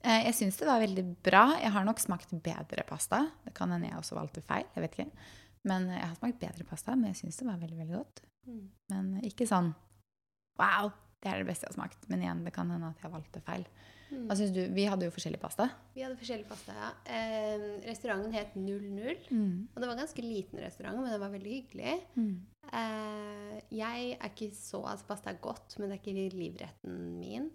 Eh, 0.05 0.27
jeg 0.27 0.37
syns 0.37 0.59
det 0.61 0.69
var 0.69 0.83
veldig 0.83 1.05
bra. 1.25 1.45
Jeg 1.63 1.73
har 1.73 1.87
nok 1.89 2.03
smakt 2.03 2.35
bedre 2.45 2.85
pasta. 2.89 3.23
Det 3.47 3.55
kan 3.57 3.73
hende 3.73 3.89
jeg 3.89 3.97
også 3.97 4.19
valgte 4.19 4.45
feil. 4.45 4.67
jeg 4.75 4.85
vet 4.85 4.99
ikke. 4.99 5.31
Men 5.65 5.89
jeg 5.95 6.05
har 6.05 6.19
smakt 6.19 6.43
bedre 6.43 6.69
pasta, 6.69 6.99
men 6.99 7.15
jeg 7.15 7.23
syns 7.23 7.41
det 7.41 7.49
var 7.49 7.63
veldig 7.63 7.81
veldig 7.81 7.97
godt. 7.97 8.25
Mm. 8.45 8.65
Men 8.93 9.11
ikke 9.25 9.49
sånn 9.49 9.73
wow, 10.61 10.93
det 11.25 11.31
er 11.31 11.41
det 11.41 11.49
beste 11.49 11.65
jeg 11.65 11.73
har 11.73 11.79
smakt. 11.79 12.05
Men 12.13 12.27
igjen, 12.27 12.45
det 12.45 12.53
kan 12.55 12.69
hende 12.71 12.93
at 12.93 13.01
jeg 13.01 13.15
valgte 13.15 13.43
feil. 13.47 13.65
Mm. 14.15 14.27
Hva 14.31 14.37
syns 14.39 14.53
du? 14.55 14.63
Vi 14.77 14.85
hadde 14.89 15.07
jo 15.09 15.13
forskjellig 15.15 15.41
pasta. 15.43 15.67
Vi 15.95 16.03
hadde 16.05 16.17
forskjellig 16.21 16.47
pasta, 16.49 16.73
ja. 16.79 16.91
Eh, 17.11 17.65
restauranten 17.89 18.33
het 18.37 18.55
00. 18.57 19.19
Mm. 19.31 19.69
Og 19.75 19.81
det 19.83 19.89
var 19.89 19.95
en 19.97 20.03
ganske 20.05 20.23
liten 20.25 20.63
restaurant, 20.63 21.01
men 21.03 21.11
den 21.13 21.21
var 21.25 21.35
veldig 21.35 21.55
hyggelig. 21.59 21.95
Mm. 22.17 22.35
Eh, 22.73 23.61
jeg 23.75 24.17
er 24.19 24.31
ikke 24.33 24.51
så 24.57 24.81
Altså, 24.87 25.07
pasta 25.09 25.31
er 25.33 25.41
godt, 25.43 25.77
men 25.79 25.91
det 25.91 25.99
er 25.99 26.03
ikke 26.03 26.37
livretten 26.39 26.99
min. 27.21 27.51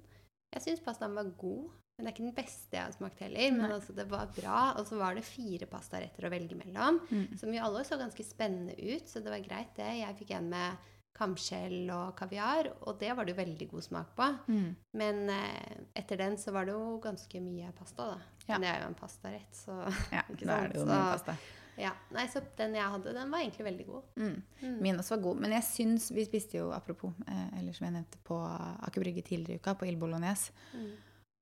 Jeg 0.53 0.63
syns 0.65 0.81
pastaen 0.85 1.13
var 1.17 1.27
god, 1.37 1.69
men 1.97 2.05
det 2.05 2.09
er 2.11 2.15
ikke 2.15 2.27
den 2.27 2.37
beste 2.37 2.77
jeg 2.77 2.85
har 2.87 2.93
smakt 2.95 3.19
heller. 3.21 3.51
Men 3.57 3.71
altså, 3.75 3.93
det 3.95 4.07
var 4.09 4.29
bra. 4.35 4.59
Og 4.79 4.87
så 4.87 4.97
var 4.97 5.15
det 5.17 5.25
fire 5.27 5.67
pastaretter 5.69 6.25
å 6.25 6.31
velge 6.33 6.55
mellom, 6.57 7.01
Mm. 7.11 7.37
som 7.37 7.53
jo 7.53 7.61
alle 7.63 7.83
så 7.85 7.97
ganske 7.99 8.23
spennende 8.25 8.73
ut, 8.79 9.05
så 9.07 9.21
det 9.21 9.29
var 9.33 9.43
greit, 9.45 9.75
det. 9.75 9.91
Jeg 9.99 10.15
fikk 10.17 10.31
en 10.37 10.49
med 10.49 10.77
kamskjell 11.19 11.89
og 11.91 12.15
kaviar, 12.17 12.71
og 12.87 12.97
det 13.01 13.11
var 13.15 13.27
det 13.27 13.35
jo 13.35 13.39
veldig 13.41 13.67
god 13.73 13.85
smak 13.85 14.11
på. 14.17 14.27
Mm. 14.47 14.67
Men 15.01 15.21
eh, 15.35 15.77
etter 15.99 16.19
den 16.21 16.37
så 16.39 16.53
var 16.55 16.67
det 16.69 16.75
jo 16.77 16.97
ganske 17.03 17.41
mye 17.43 17.71
pasta, 17.77 18.13
da. 18.13 18.19
Ja. 18.47 18.55
Men 18.55 18.65
det 18.65 18.69
er 18.71 18.83
jo 18.83 18.89
en 18.89 18.99
pastarett, 18.99 19.55
så 19.55 19.79
Ja, 20.15 20.23
Ikke 20.31 20.47
da 20.47 20.59
er 20.63 20.71
det 20.71 20.79
jo 20.79 20.85
mye 20.87 21.01
pasta. 21.11 21.35
ja. 21.79 21.91
Nei, 22.15 22.25
så 22.31 22.41
den 22.57 22.77
jeg 22.79 22.93
hadde, 22.95 23.13
den 23.17 23.33
var 23.33 23.43
egentlig 23.43 23.67
veldig 23.67 23.89
god. 23.89 24.07
Mm. 24.23 24.39
Mm. 24.63 24.79
Min 24.87 25.03
også 25.03 25.17
var 25.17 25.25
god. 25.27 25.43
Men 25.43 25.57
jeg 25.57 25.67
syns 25.69 26.09
Vi 26.15 26.25
spiste 26.27 26.57
jo, 26.61 26.71
apropos, 26.75 27.13
eh, 27.27 27.45
eller 27.59 27.75
som 27.75 27.89
jeg 27.89 27.97
nevnte, 27.99 28.23
på 28.23 28.39
Aker 28.87 29.03
Brygge 29.03 29.25
tidligere 29.27 29.59
i 29.59 29.63
uka, 29.63 29.75
på 29.75 29.89
Il 29.89 29.99
Bolognese. 30.01 30.55
Mm. 30.73 30.89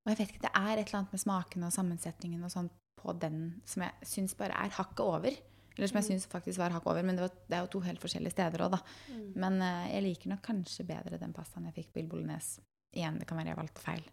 Og 0.08 0.12
jeg 0.14 0.20
vet 0.22 0.34
ikke, 0.34 0.46
det 0.48 0.54
er 0.56 0.74
et 0.74 0.86
eller 0.88 1.00
annet 1.02 1.16
med 1.16 1.22
smaken 1.24 1.68
og 1.68 1.74
sammensetningen 1.76 2.44
og 2.48 2.52
sånn 2.54 2.70
på 2.98 3.14
den 3.22 3.62
som 3.68 3.84
jeg 3.86 4.08
syns 4.10 4.34
bare 4.40 4.56
er 4.58 4.74
hakket 4.74 5.04
over. 5.06 5.36
Eller 5.78 5.88
som 5.92 6.00
jeg 6.02 6.08
syns 6.10 6.28
faktisk 6.28 6.58
var 6.60 6.74
hakk 6.74 6.86
over. 6.90 7.04
Men 7.06 7.16
det, 7.16 7.22
var, 7.28 7.36
det 7.48 7.58
er 7.58 7.66
jo 7.66 7.72
to 7.78 7.80
helt 7.86 8.02
forskjellige 8.02 8.34
steder 8.34 8.66
òg, 8.66 8.72
da. 8.78 8.80
Mm. 9.14 9.28
Men 9.36 9.60
uh, 9.62 9.86
jeg 9.94 10.04
liker 10.08 10.30
nok 10.34 10.42
kanskje 10.42 10.86
bedre 10.88 11.20
den 11.22 11.34
pastaen 11.34 11.66
jeg 11.70 11.76
fikk 11.82 11.94
på 11.94 12.02
Il 12.04 12.08
Bolognese. 12.12 12.62
Igjen, 12.98 13.20
det 13.20 13.28
kan 13.30 13.38
være 13.38 13.54
jeg 13.54 13.60
valgte 13.60 13.84
feil. 13.84 14.04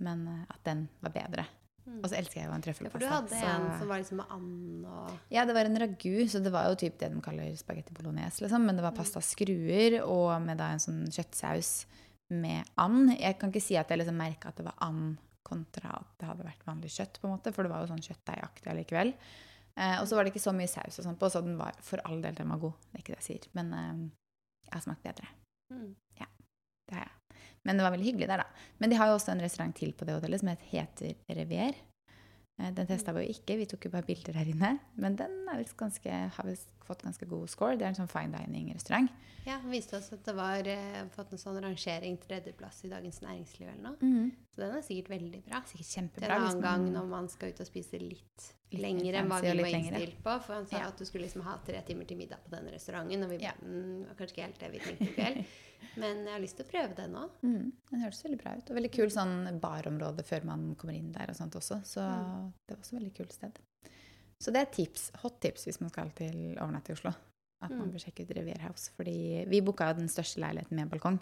Men 0.00 0.24
uh, 0.28 0.40
at 0.48 0.62
den 0.64 0.86
var 1.04 1.12
bedre. 1.14 1.44
Mm. 1.84 1.98
Og 2.00 2.06
så 2.08 2.16
elsker 2.16 2.40
jeg 2.40 2.48
jo 2.48 2.54
en 2.56 2.62
trøffelpasta. 2.64 3.04
Ja, 3.04 3.18
for 3.20 3.28
du 3.28 3.34
hadde 3.36 3.40
så- 3.42 3.50
en 3.52 3.78
som 3.78 3.88
var 3.92 3.98
liksom 4.00 4.16
med 4.16 4.30
and 4.32 4.86
og 4.86 5.18
ja, 5.34 5.44
det 5.44 5.52
var 5.54 5.68
en 5.68 5.76
ragu, 5.82 6.14
så 6.32 6.40
det 6.42 6.52
var 6.54 6.70
jo 6.70 6.78
typ 6.80 6.96
det 6.98 7.10
de 7.12 7.20
kaller 7.20 7.50
spagetti 7.60 7.92
bolognese, 7.92 8.40
liksom. 8.40 8.64
Men 8.64 8.76
det 8.76 8.82
var 8.86 8.92
Mm. 8.92 8.96
pasta 9.02 9.20
skruer 9.20 9.98
og 10.06 10.40
med 10.42 10.56
da 10.56 10.70
en 10.72 10.78
sånn 10.80 11.04
kjøttsaus 11.12 11.84
med 12.30 12.64
and. 12.78 13.12
Jeg 13.20 13.38
kan 13.38 13.52
ikke 13.52 13.60
si 13.62 13.76
at 13.76 13.88
jeg 13.92 13.98
liksom 14.00 14.16
merka 14.16 14.48
at 14.48 14.56
det 14.56 14.64
var 14.64 14.74
and 14.80 15.18
kontra 15.44 15.90
at 16.00 16.06
det 16.18 16.26
hadde 16.26 16.46
vært 16.48 16.64
vanlig 16.64 16.88
kjøtt, 16.96 17.20
på 17.20 17.28
en 17.28 17.36
måte, 17.36 17.52
for 17.52 17.62
det 17.62 17.70
var 17.70 17.84
jo 17.84 17.92
sånn 17.92 18.00
kjøttdeigaktig 18.00 18.70
allikevel. 18.72 19.12
Eh, 19.80 19.96
og 20.00 20.06
så 20.06 20.16
var 20.16 20.24
det 20.24 20.34
ikke 20.34 20.44
så 20.44 20.54
mye 20.54 20.70
saus 20.70 21.00
og 21.00 21.06
sånn 21.08 21.18
på, 21.18 21.30
så 21.30 21.42
den 21.42 21.56
var 21.58 21.74
for 21.82 22.02
all 22.06 22.20
del 22.22 22.36
den 22.38 22.52
var 22.54 22.62
god. 22.62 22.76
Det 22.90 22.98
er 22.98 23.02
ikke 23.04 23.14
det 23.16 23.20
jeg 23.22 23.28
sier. 23.30 23.48
Men 23.58 23.72
eh, 23.74 24.04
jeg 24.68 24.76
har 24.76 24.84
smakt 24.86 25.06
bedre. 25.06 25.30
mm. 25.74 25.92
Det 26.84 26.98
har 26.98 27.06
jeg. 27.06 27.38
Men 27.64 27.78
det 27.78 27.84
var 27.86 27.94
veldig 27.94 28.06
hyggelig 28.10 28.26
der, 28.28 28.42
da. 28.44 28.66
Men 28.76 28.92
de 28.92 28.96
har 29.00 29.08
jo 29.08 29.14
også 29.16 29.32
en 29.32 29.40
restaurant 29.40 29.72
til 29.76 29.94
på 29.96 30.04
det 30.04 30.18
hotellet 30.18 30.42
som 30.42 30.50
heter 30.52 31.14
Revier. 31.32 31.78
Eh, 32.58 32.70
Den 32.72 32.86
testa 32.86 33.12
vi 33.12 33.24
jo 33.26 33.34
ikke, 33.34 33.56
vi 33.58 33.66
tok 33.66 33.84
jo 33.88 33.90
bare 33.90 34.06
bilder 34.06 34.32
her 34.38 34.46
inne. 34.46 34.78
Men 34.96 35.16
den 35.16 35.40
ganske, 35.76 36.10
har 36.36 36.44
visst 36.46 36.68
fått 36.84 37.02
ganske 37.02 37.26
god 37.26 37.48
score. 37.48 37.76
Det 37.76 37.82
er 37.86 37.88
en 37.94 37.94
sånn 38.06 38.10
fine 38.12 38.36
dining-restaurant. 38.44 39.10
Ja, 39.44 39.58
den 39.60 39.70
viste 39.72 39.96
oss 39.98 40.10
at 40.12 40.22
det 40.24 40.34
var 40.36 40.64
eh, 40.68 41.02
fått 41.12 41.32
en 41.32 41.38
sånn 41.40 41.58
rangering 41.60 42.16
tredjeplass 42.22 42.84
i 42.86 42.88
Dagens 42.92 43.20
Næringsliv 43.24 43.68
eller 43.68 43.82
noe. 43.90 44.30
Så 44.54 44.62
den 44.62 44.76
er 44.78 44.84
sikkert 44.86 45.10
veldig 45.12 45.40
bra. 45.48 45.60
Sikkert 45.68 46.14
Til 46.14 46.24
en 46.28 46.36
annen 46.38 46.62
gang 46.64 46.86
når 46.94 47.08
man 47.10 47.28
skal 47.28 47.50
ut 47.52 47.60
og 47.60 47.66
spise 47.68 47.98
litt, 48.00 48.52
Litt 48.74 48.80
lenger 48.82 49.14
enn 49.20 49.28
hva 49.30 49.40
vi 49.44 49.50
var 49.60 49.68
innstilt 49.70 50.16
på. 50.24 50.38
For 50.46 50.54
han 50.54 50.66
sa 50.66 50.78
Ja. 50.78 50.88
at 50.88 50.98
du 50.98 51.04
skulle 51.04 51.26
liksom 51.26 51.42
ha 51.46 51.58
tre 51.66 51.82
timer 51.86 52.04
til 52.08 52.16
middag 52.18 52.40
på 52.44 52.50
den 52.56 52.70
restauranten. 52.72 53.22
Og 53.24 53.30
vi 53.30 53.42
Ja. 53.44 53.52
mm, 53.62 54.06
var 54.08 54.14
kanskje 54.14 54.32
ikke 54.34 54.46
helt 54.48 54.58
det 54.60 54.70
vi 54.72 54.78
tenkte 54.78 55.04
i 55.10 55.14
kveld. 55.14 55.44
Men 55.96 56.24
jeg 56.24 56.32
har 56.32 56.40
lyst 56.40 56.56
til 56.56 56.66
å 56.66 56.70
prøve 56.70 56.94
det 56.96 57.06
nå. 57.10 57.30
Mm, 57.42 57.72
den 57.90 58.00
hørtes 58.02 58.24
veldig 58.24 58.38
bra 58.42 58.56
ut. 58.56 58.70
Og 58.70 58.76
veldig 58.76 58.92
kul 58.92 59.10
sånn 59.14 59.60
barområde 59.60 60.24
før 60.26 60.44
man 60.44 60.74
kommer 60.76 60.94
inn 60.96 61.12
der 61.12 61.30
og 61.30 61.36
sånt 61.36 61.54
også. 61.54 61.82
Så 61.84 62.00
Mm. 62.02 62.52
det 62.66 62.76
var 62.76 62.82
også 62.82 62.94
et 62.96 63.00
veldig 63.02 63.14
kult 63.16 63.32
sted. 63.32 63.58
Så 64.42 64.52
det 64.52 64.56
er 64.62 64.72
tips. 64.74 65.10
Hot 65.22 65.40
tips 65.40 65.64
hvis 65.66 65.80
man 65.80 65.90
skal 65.90 66.10
til 66.10 66.56
overnatt 66.58 66.88
i 66.90 66.92
Oslo. 66.92 67.14
at 67.62 67.70
man 67.70 67.88
Mm. 67.88 67.92
bør 67.94 68.02
sjekke 68.04 68.22
ut 68.28 68.36
Revier 68.36 68.58
House. 68.60 68.90
Fordi 68.94 69.46
vi 69.48 69.60
booka 69.62 69.94
den 69.96 70.06
største 70.08 70.36
leiligheten 70.38 70.72
med 70.76 70.90
balkong. 70.90 71.18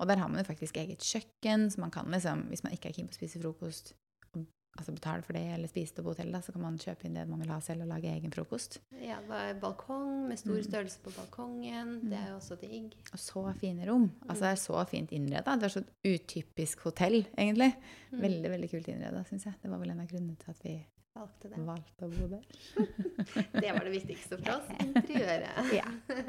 Og 0.00 0.06
der 0.08 0.16
har 0.16 0.26
man 0.28 0.38
jo 0.42 0.44
faktisk 0.44 0.78
eget 0.78 1.00
kjøkken, 1.00 1.66
så 1.70 1.78
man 1.80 1.90
kan 1.90 2.06
liksom, 2.06 2.48
hvis 2.48 2.62
man 2.64 2.72
ikke 2.72 2.86
er 2.88 2.92
keen 2.94 3.08
på 3.08 3.12
å 3.12 3.18
spise 3.20 3.42
frokost, 3.42 3.92
altså 4.78 4.92
betale 4.96 5.22
for 5.22 5.36
det, 5.36 5.42
eller 5.54 5.68
spise 5.68 5.94
det 5.96 6.02
på 6.04 6.12
hotellet, 6.14 6.44
så 6.46 6.52
kan 6.54 6.62
man 6.64 6.78
kjøpe 6.80 7.04
inn 7.04 7.14
det 7.18 7.26
man 7.28 7.40
vil 7.44 7.50
ha 7.52 7.58
selv, 7.60 7.82
og 7.84 7.88
lage 7.92 8.08
egen 8.12 8.32
frokost. 8.32 8.78
Ja, 9.00 9.18
det 9.20 9.28
var 9.28 9.54
balkong 9.60 10.28
med 10.28 10.38
stor 10.40 10.56
Mm. 10.56 10.62
størrelse 10.68 10.98
på 11.04 11.10
balkongen. 11.16 11.90
Det 12.08 12.16
er 12.18 12.30
jo 12.30 12.36
også 12.38 12.56
digg. 12.60 12.94
Og 13.12 13.18
så 13.18 13.42
fine 13.60 13.84
rom. 13.90 14.10
Altså 14.28 14.40
det 14.46 14.52
er 14.52 14.62
så 14.62 14.86
fint 14.88 15.10
innreda. 15.12 15.56
Det 15.60 15.64
er 15.68 15.74
så 15.76 15.84
utypisk 16.04 16.80
hotell, 16.88 17.26
egentlig. 17.36 17.74
Mm. 18.12 18.20
Veldig, 18.22 18.50
veldig 18.56 18.70
kult 18.70 18.88
innreda, 18.88 19.24
syns 19.28 19.44
jeg. 19.44 19.54
Det 19.62 19.70
var 19.70 19.78
vel 19.78 19.90
en 19.90 20.00
av 20.00 20.08
grunnene 20.08 20.36
til 20.38 20.50
at 20.50 20.64
vi 20.64 20.78
Valgte 21.14 21.50
det. 21.52 21.58
valgte 21.66 22.06
å 22.06 22.08
bo 22.08 22.26
der. 22.32 22.44
Det 23.60 23.72
var 23.76 23.84
det 23.84 23.92
viktigste 23.92 24.38
for 24.40 24.54
oss. 24.56 24.70
Interiøret. 24.80 25.72
Ja. 25.80 25.84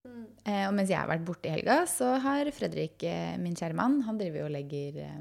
Mm. 0.00 0.22
Eh, 0.48 0.62
og 0.64 0.72
mens 0.72 0.88
jeg 0.88 0.96
har 0.96 1.10
vært 1.10 1.26
borte 1.28 1.50
i 1.50 1.52
helga, 1.52 1.82
så 1.84 2.14
har 2.24 2.48
Fredrik, 2.56 3.02
eh, 3.04 3.34
min 3.36 3.52
kjære 3.54 3.76
mann, 3.76 3.98
han 4.06 4.16
driver 4.16 4.46
og 4.46 4.54
legger 4.54 4.96
eh, 5.04 5.18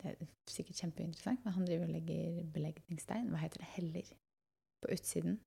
Det 0.00 0.10
er 0.14 0.28
sikkert 0.48 0.80
kjempeinteressant, 0.80 1.44
men 1.44 1.52
han 1.52 1.66
driver 1.68 1.88
og 1.88 1.94
legger 1.94 2.42
belegningsstein. 2.54 3.30
Hva 3.32 3.42
heter 3.42 3.62
det? 3.62 3.70
Heller. 3.76 4.12
På 4.80 4.92
utsiden. 4.94 5.40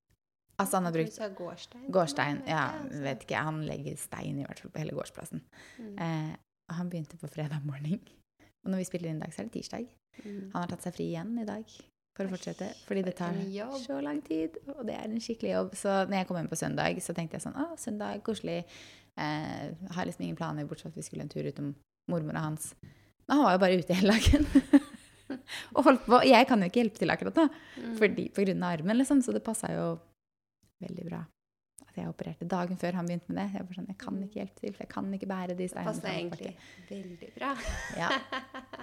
Altså 0.62 0.78
han 0.78 0.86
har 0.86 0.94
brukt 0.94 1.38
gårdstein? 1.38 1.86
gårdstein. 1.92 2.42
Ja, 2.48 2.66
altså. 2.84 3.00
vet 3.02 3.24
ikke. 3.26 3.46
Han 3.48 3.64
legger 3.66 3.98
stein 3.98 4.38
i 4.40 4.46
hvert 4.46 4.60
fall 4.62 4.72
på 4.72 4.84
hele 4.84 4.94
gårdsplassen. 4.94 5.42
Mm. 5.80 5.96
Eh, 5.98 6.36
han 6.78 6.90
begynte 6.90 7.18
på 7.18 7.28
fredag 7.28 7.66
morgen. 7.66 8.00
Og 8.64 8.72
når 8.72 8.84
vi 8.84 8.90
spiller 8.92 9.10
inn 9.10 9.18
i 9.18 9.26
dag, 9.26 9.34
så 9.34 9.42
er 9.42 9.50
det 9.50 9.58
tirsdag. 9.58 9.90
Mm. 10.24 10.52
Han 10.54 10.62
har 10.62 10.70
tatt 10.72 10.86
seg 10.86 10.96
fri 10.96 11.10
igjen 11.10 11.34
i 11.42 11.48
dag 11.50 11.74
for 12.14 12.30
å 12.30 12.32
fortsette. 12.32 12.70
Fordi 12.88 13.04
det 13.08 13.16
tar 13.18 13.38
så 13.82 13.98
lang 14.06 14.22
tid, 14.26 14.60
og 14.76 14.86
det 14.88 14.96
er 14.96 15.10
en 15.10 15.24
skikkelig 15.24 15.56
jobb. 15.56 15.78
Så 15.82 15.96
når 16.06 16.20
jeg 16.20 16.30
kom 16.30 16.40
hjem 16.40 16.52
på 16.52 16.60
søndag, 16.62 17.02
så 17.04 17.16
tenkte 17.18 17.40
jeg 17.40 17.48
sånn 17.48 17.58
Å, 17.60 17.72
søndag, 17.82 18.22
koselig. 18.26 18.62
Eh, 19.18 19.66
har 19.98 20.08
liksom 20.08 20.26
ingen 20.26 20.38
planer, 20.38 20.70
bortsett 20.70 20.88
fra 20.88 20.94
at 20.94 21.02
vi 21.02 21.08
skulle 21.08 21.26
en 21.26 21.34
tur 21.34 21.50
utom 21.50 21.74
mormora 22.12 22.46
hans. 22.46 22.72
Han 23.32 23.44
var 23.46 23.54
jo 23.56 23.62
bare 23.64 23.78
ute 23.80 23.94
hele 23.98 24.16
dagen. 24.18 24.48
og 25.76 25.84
holdt 25.88 26.04
på. 26.06 26.20
Jeg 26.28 26.48
kan 26.50 26.62
jo 26.64 26.68
ikke 26.70 26.82
hjelpe 26.84 27.00
til 27.00 27.14
akkurat 27.14 27.38
nå, 27.40 27.46
Mm. 27.84 27.94
fordi, 28.00 28.26
på 28.36 28.44
grunn 28.46 28.64
av 28.64 28.74
armen, 28.78 28.98
liksom. 29.00 29.22
Så 29.26 29.34
det 29.34 29.44
passa 29.46 29.72
jo 29.74 29.86
veldig 30.84 31.06
bra 31.08 31.22
at 31.88 31.98
jeg 32.02 32.10
opererte 32.10 32.46
dagen 32.50 32.78
før 32.82 32.96
han 32.98 33.06
begynte 33.08 33.30
med 33.30 33.38
det. 33.40 33.46
Jeg, 33.60 33.66
var 33.70 33.78
sånn, 33.78 33.88
jeg 33.92 33.98
kan 34.02 34.16
ikke 34.26 34.40
hjelpe 34.42 34.60
til, 34.64 34.74
for 34.74 34.84
jeg 34.86 34.92
kan 34.94 35.10
ikke 35.14 35.30
bære 35.30 35.56
de 35.58 35.68
steinene. 35.70 35.92
Passer 35.94 36.06
fra 36.08 36.14
egentlig 36.18 36.54
veldig 36.90 37.30
bra. 37.36 37.52
Ja, 38.00 38.10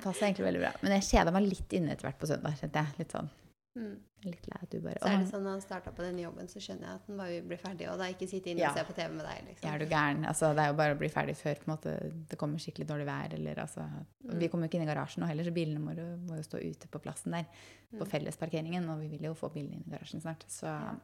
passer 0.01 0.27
egentlig 0.29 0.47
veldig 0.47 0.63
bra. 0.63 0.73
Men 0.85 0.95
jeg 0.97 1.07
kjeda 1.11 1.35
meg 1.35 1.49
litt 1.49 1.75
inne 1.79 1.95
etter 1.97 2.07
hvert 2.09 2.21
på 2.23 2.31
søndag. 2.31 2.55
kjente 2.61 2.85
jeg. 2.85 2.99
Litt 3.03 3.15
sånn, 3.17 3.31
Mm. 3.79 4.01
litt 4.25 4.47
lei 4.51 4.59
at 4.63 4.71
du 4.73 4.81
bare 4.83 4.99
Så 4.99 5.07
er 5.07 5.19
det 5.23 5.29
sånn 5.31 5.45
når 5.47 5.51
han 5.55 5.61
starta 5.63 5.93
på 5.95 6.03
den 6.03 6.19
jobben, 6.19 6.49
så 6.51 6.59
skjønner 6.59 6.89
jeg 6.89 6.95
at 6.99 7.05
han 7.07 7.17
bare 7.21 7.31
vil 7.37 7.45
bli 7.53 7.57
ferdig, 7.57 7.87
og 7.89 7.99
da 8.01 8.09
ikke 8.11 8.27
sitte 8.29 8.51
inne 8.51 8.59
Ja. 8.65 8.71
og 8.73 8.77
se 8.81 8.85
på 8.85 8.95
TV 8.97 9.13
med 9.15 9.25
deg, 9.25 9.45
liksom. 9.47 9.63
Ja, 9.69 9.75
er 9.75 9.79
du 9.79 9.87
gæren? 9.87 10.25
Altså, 10.27 10.51
det 10.57 10.65
er 10.65 10.67
jo 10.73 10.77
bare 10.81 10.95
å 10.95 10.99
bli 10.99 11.09
ferdig 11.09 11.37
før 11.39 11.55
på 11.55 11.69
en 11.69 11.73
måte, 11.77 11.93
det 12.29 12.39
kommer 12.39 12.59
skikkelig 12.59 12.87
dårlig 12.89 13.07
vær. 13.07 13.33
Eller, 13.39 13.55
altså, 13.63 13.87
Mm. 14.27 14.39
Vi 14.41 14.49
kommer 14.49 14.67
jo 14.67 14.69
ikke 14.71 14.81
inn 14.83 14.89
i 14.89 14.93
garasjen 14.93 15.23
nå 15.23 15.27
heller, 15.29 15.45
så 15.45 15.53
bilene 15.55 15.81
våre 15.87 16.17
må 16.19 16.37
jo 16.37 16.43
stå 16.43 16.59
ute 16.61 16.89
på 16.89 17.01
plassen 17.01 17.33
der. 17.33 17.47
På 17.95 18.05
Mm. 18.05 18.11
fellesparkeringen, 18.11 18.89
og 18.91 19.01
vi 19.01 19.09
vil 19.09 19.23
jo 19.31 19.35
få 19.35 19.49
bilene 19.53 19.75
inn 19.77 19.85
i 19.87 19.91
garasjen 19.97 20.21
snart. 20.21 20.45
Så 20.49 20.65
Ja. 20.67 20.95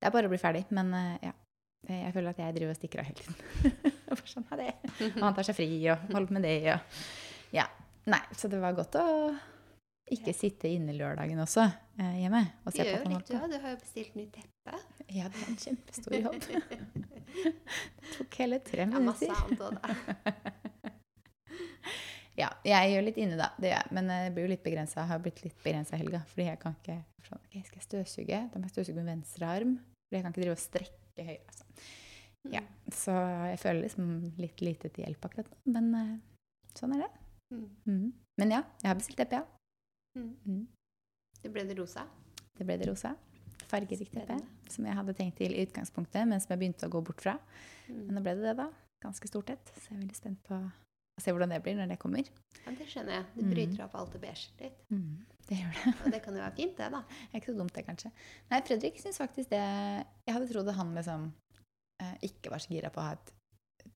det 0.00 0.06
er 0.06 0.10
bare 0.10 0.26
å 0.26 0.28
bli 0.28 0.38
ferdig. 0.38 0.66
Men 0.70 0.92
eh, 0.92 1.18
ja, 1.22 1.32
jeg 1.88 2.12
føler 2.12 2.28
at 2.30 2.36
jeg 2.38 2.54
driver 2.54 2.70
og 2.70 2.76
stikker 2.76 2.98
av 2.98 3.04
hele 3.06 3.14
tiden. 3.22 3.92
Og 4.10 4.18
sånn, 4.26 4.44
ha 4.50 4.56
det. 4.56 4.74
Og 5.16 5.22
han 5.22 5.34
tar 5.34 5.44
seg 5.44 5.54
fri 5.54 5.88
og 5.88 5.98
holder 6.10 6.26
på 6.26 6.32
med 6.32 6.42
det. 6.42 6.74
Og, 6.74 6.80
ja. 7.52 7.66
Nei, 8.06 8.20
så 8.34 8.48
det 8.50 8.60
var 8.60 8.72
godt 8.74 8.92
å 8.98 9.38
ikke 10.14 10.34
sitte 10.36 10.70
inne 10.70 10.94
lørdagen 10.96 11.38
også 11.42 11.64
eh, 11.66 12.16
hjemme 12.22 12.42
og 12.64 12.72
Du 12.72 12.76
se 12.78 12.84
på 12.84 12.88
gjør 12.88 13.04
jo 13.04 13.12
litt, 13.12 13.28
du 13.30 13.36
òg. 13.36 13.50
Du 13.52 13.58
har 13.62 13.74
jo 13.74 13.80
bestilt 13.82 14.16
nytt 14.18 14.32
teppe. 14.36 14.80
Ja, 15.10 15.28
det 15.30 15.42
er 15.42 15.50
en 15.52 15.60
kjempestor 15.64 16.16
jobb. 16.24 16.40
Det 17.40 18.14
tok 18.16 18.40
hele 18.42 18.60
tre 18.66 18.86
minutter. 18.90 19.28
Ja, 19.28 19.34
masse 19.34 19.42
annet 19.44 19.66
òg, 19.66 19.78
da. 19.78 20.34
Ja, 22.38 22.48
jeg 22.64 22.94
gjør 22.94 23.04
litt 23.04 23.18
inne, 23.20 23.36
da. 23.36 23.50
Det 23.60 23.68
gjør 23.68 23.82
jeg. 23.82 23.92
Men 23.96 24.10
eh, 24.12 24.24
jeg 24.26 24.34
blir 24.36 24.46
jo 24.46 24.52
litt 24.54 24.64
begrensa. 24.64 25.04
Har 25.10 25.20
blitt 25.20 25.42
litt 25.44 25.58
begrensa 25.64 25.96
i 25.96 26.00
helga. 26.00 26.22
Fordi 26.30 26.46
jeg 26.46 26.60
kan 26.62 26.76
ikke 26.78 26.96
sånn, 27.26 27.42
okay, 27.42 27.62
Skal 27.66 27.80
jeg 27.80 27.86
støvsuge? 27.86 28.42
Da 28.52 28.60
må 28.60 28.68
jeg 28.68 28.74
støvsuge 28.76 29.00
med 29.00 29.10
venstre 29.10 29.50
arm. 29.50 29.74
Fordi 30.08 30.18
jeg 30.18 30.24
kan 30.24 30.34
ikke 30.34 30.44
drive 30.44 30.56
og 30.56 30.62
strekke 30.62 31.26
høyre. 31.26 31.42
Altså. 31.52 31.88
Ja, 32.54 32.62
så 32.96 33.14
jeg 33.50 33.60
føler 33.60 33.82
liksom 33.84 34.12
litt 34.40 34.62
lite 34.64 34.88
til 34.88 35.04
hjelp 35.04 35.26
akkurat 35.28 35.50
nå. 35.52 35.58
Men 35.74 35.90
eh, 35.98 36.12
sånn 36.78 36.96
er 36.96 37.04
det. 37.04 37.10
Mm. 37.52 37.66
Mhm. 37.84 38.10
Men 38.40 38.54
ja, 38.54 38.62
jeg 38.80 38.88
har 38.88 38.96
bestilt 38.96 39.20
teppe, 39.20 39.42
ja. 39.42 39.59
Mm. 40.16 40.34
Mhm. 40.44 40.66
Det 41.42 41.52
ble 41.52 41.64
det 41.64 41.78
rosa. 41.78 42.06
Det 42.58 42.66
ble 42.66 42.76
det 42.78 42.88
rosa. 42.90 43.14
Fargerikt 43.70 44.12
teppe. 44.12 44.36
Som 44.68 44.84
jeg 44.86 44.94
hadde 44.98 45.14
tenkt 45.16 45.36
til 45.38 45.54
i 45.54 45.64
utgangspunktet, 45.64 46.26
men 46.28 46.40
som 46.40 46.52
jeg 46.52 46.58
begynte 46.60 46.88
å 46.88 46.90
gå 46.92 47.00
bort 47.04 47.20
fra. 47.22 47.38
Men 47.88 48.08
Mm. 48.08 48.14
nå 48.16 48.22
ble 48.22 48.34
det 48.34 48.42
det, 48.42 48.56
da. 48.56 48.70
Ganske 49.02 49.26
stort 49.28 49.50
et. 49.50 49.64
Så 49.80 49.88
jeg 49.90 49.96
er 49.98 50.02
veldig 50.04 50.16
spent 50.16 50.42
på 50.44 50.54
å 50.54 50.72
se 51.22 51.30
hvordan 51.32 51.48
det 51.50 51.62
blir 51.62 51.74
når 51.76 51.88
det 51.88 51.98
kommer. 51.98 52.24
Ja, 52.66 52.72
det 52.72 52.86
skjønner 52.88 53.12
jeg. 53.12 53.24
Det 53.36 53.44
Mm. 53.44 53.50
bryter 53.54 53.84
opp 53.84 53.94
alt 53.94 54.12
det 54.12 54.20
beige 54.20 54.48
litt. 54.60 54.78
Det 55.48 55.56
gjør 55.58 55.72
det. 55.72 55.94
Og 56.06 56.12
det 56.12 56.22
kan 56.22 56.34
jo 56.34 56.40
være 56.40 56.56
fint, 56.56 56.76
det, 56.76 56.90
da. 56.92 57.00
Det 57.30 57.34
er 57.34 57.40
ikke 57.40 57.52
så 57.54 57.58
dumt, 57.58 57.72
det, 57.72 57.86
kanskje. 57.86 58.12
Nei, 58.50 58.60
Fredrik 58.60 58.98
syns 59.00 59.18
faktisk 59.18 59.48
det 59.50 60.06
Jeg 60.26 60.34
hadde 60.34 60.48
trodd 60.52 60.68
at 60.68 60.76
han 60.76 60.94
liksom 60.94 61.32
eh, 62.00 62.14
ikke 62.22 62.50
var 62.50 62.58
så 62.58 62.68
gira 62.70 62.90
på 62.90 63.00
å 63.00 63.02
ha 63.04 63.12
et 63.12 63.32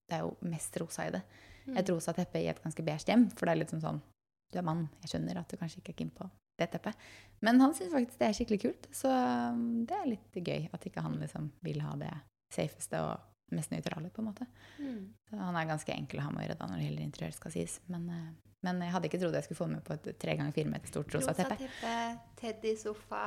Det 0.09 0.17
er 0.19 0.21
jo 0.21 0.37
mest 0.43 0.77
rosa 0.81 1.07
i 1.07 1.11
det. 1.11 1.23
Mm. 1.67 1.79
Et 1.79 1.89
rosa 1.89 2.13
teppe 2.13 2.37
i 2.37 2.47
et 2.49 2.63
ganske 2.63 2.83
beige 2.85 3.05
hjem. 3.07 3.31
For 3.31 3.47
det 3.47 3.53
er 3.53 3.59
litt 3.59 3.71
sånn 3.71 3.81
sånn 3.81 4.03
Du 4.55 4.61
er 4.63 4.67
mann, 4.67 4.87
jeg 5.03 5.13
skjønner 5.13 5.41
at 5.41 5.51
du 5.51 5.59
kanskje 5.59 5.83
ikke 5.83 5.97
er 5.97 6.01
keen 6.01 6.15
på 6.15 6.29
det 6.61 6.71
teppet. 6.71 7.07
Men 7.43 7.59
han 7.61 7.75
syns 7.75 7.93
faktisk 7.93 8.21
det 8.21 8.29
er 8.29 8.37
skikkelig 8.39 8.61
kult. 8.63 8.89
Så 8.95 9.11
um, 9.11 9.83
det 9.89 9.99
er 9.99 10.11
litt 10.13 10.39
gøy 10.39 10.69
at 10.71 10.87
ikke 10.87 11.03
han 11.03 11.19
liksom 11.19 11.51
vil 11.67 11.83
ha 11.83 11.97
det 11.99 12.13
safeste 12.55 13.01
og 13.03 13.34
mest 13.53 13.75
nøytrale, 13.75 14.11
på 14.15 14.23
en 14.23 14.31
måte. 14.31 14.47
Mm. 14.79 15.13
Han 15.37 15.59
er 15.59 15.69
ganske 15.69 15.95
enkel 15.95 16.23
å 16.23 16.27
ha 16.29 16.33
med 16.33 16.43
å 16.43 16.47
gjøre 16.47 16.59
da 16.61 16.71
når 16.71 16.81
det 16.81 16.89
gjelder 16.89 17.07
interiør, 17.09 17.37
skal 17.37 17.55
sies. 17.55 17.77
Men, 17.93 18.07
eh, 18.11 18.55
men 18.65 18.81
jeg 18.81 18.95
hadde 18.95 19.09
ikke 19.11 19.21
trodd 19.21 19.37
jeg 19.37 19.45
skulle 19.45 19.61
få 19.61 19.67
med 19.69 19.83
på 19.85 19.97
et 19.97 20.07
tre 20.21 20.37
ganger 20.39 20.55
fire 20.57 20.71
meter 20.73 20.89
stort 20.89 21.13
rosa 21.13 21.35
teppe. 21.37 21.59
teppe, 21.61 21.97
Teddy-sofa, 22.41 23.23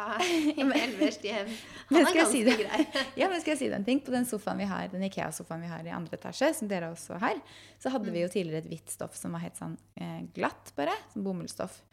helverst 0.57 1.25
hjem. 1.29 1.51
Han 1.91 2.01
er 2.01 2.17
ganske 2.17 2.31
si 2.33 2.57
grei. 2.63 2.81
Ja, 3.21 3.29
men 3.29 3.43
skal 3.43 3.53
jeg 3.53 3.61
si 3.61 3.69
deg 3.69 3.77
en 3.77 3.87
ting? 3.87 4.01
På 4.05 4.15
den 4.15 4.25
sofaen 4.29 4.63
vi 4.63 4.69
har, 4.71 4.89
den 4.93 5.05
Ikea-sofaen 5.09 5.61
vi 5.61 5.69
har 5.71 5.85
i 5.85 5.93
andre 5.93 6.17
etasje, 6.17 6.49
som 6.57 6.71
dere 6.71 6.89
også 6.95 7.21
har, 7.21 7.37
så 7.77 7.93
hadde 7.93 8.13
vi 8.13 8.25
jo 8.25 8.31
tidligere 8.33 8.65
et 8.65 8.71
hvitt 8.73 8.97
stoff 8.97 9.17
som 9.19 9.37
var 9.37 9.45
helt 9.45 9.59
sånn 9.59 9.77
eh, 10.01 10.23
glatt, 10.35 10.73
bare. 10.79 10.97
Som 11.13 11.27
bomullsstoff. 11.27 11.83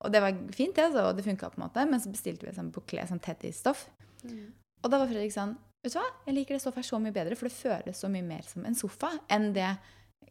Og 0.00 0.12
det 0.12 0.20
var 0.24 0.36
fint, 0.52 0.76
det, 0.76 0.86
altså, 0.90 1.08
og 1.08 1.16
det 1.16 1.24
funka 1.26 1.50
på 1.52 1.60
en 1.60 1.66
måte. 1.66 1.84
Men 1.88 2.00
så 2.00 2.12
bestilte 2.12 2.46
vi 2.46 2.52
et 2.52 2.60
sånt 2.60 2.72
bouclé, 2.74 3.04
sånn 3.08 3.20
teddy-stoff. 3.24 3.86
Mm. 4.24 4.52
Og 4.80 4.92
da 4.92 5.00
var 5.00 5.08
Fredrik 5.10 5.32
sånn 5.34 5.56
Vet 5.82 5.94
du 5.94 5.98
hva, 5.98 6.04
jeg 6.26 6.34
liker 6.36 6.54
det 6.56 6.60
stoffet 6.60 6.82
her 6.82 6.88
så 6.90 6.98
mye 7.00 7.14
bedre, 7.16 7.36
for 7.40 7.48
det 7.48 7.56
føles 7.56 8.00
så 8.02 8.08
mye 8.12 8.26
mer 8.26 8.42
som 8.44 8.66
en 8.68 8.74
sofa 8.76 9.14
enn 9.32 9.52
det 9.56 9.70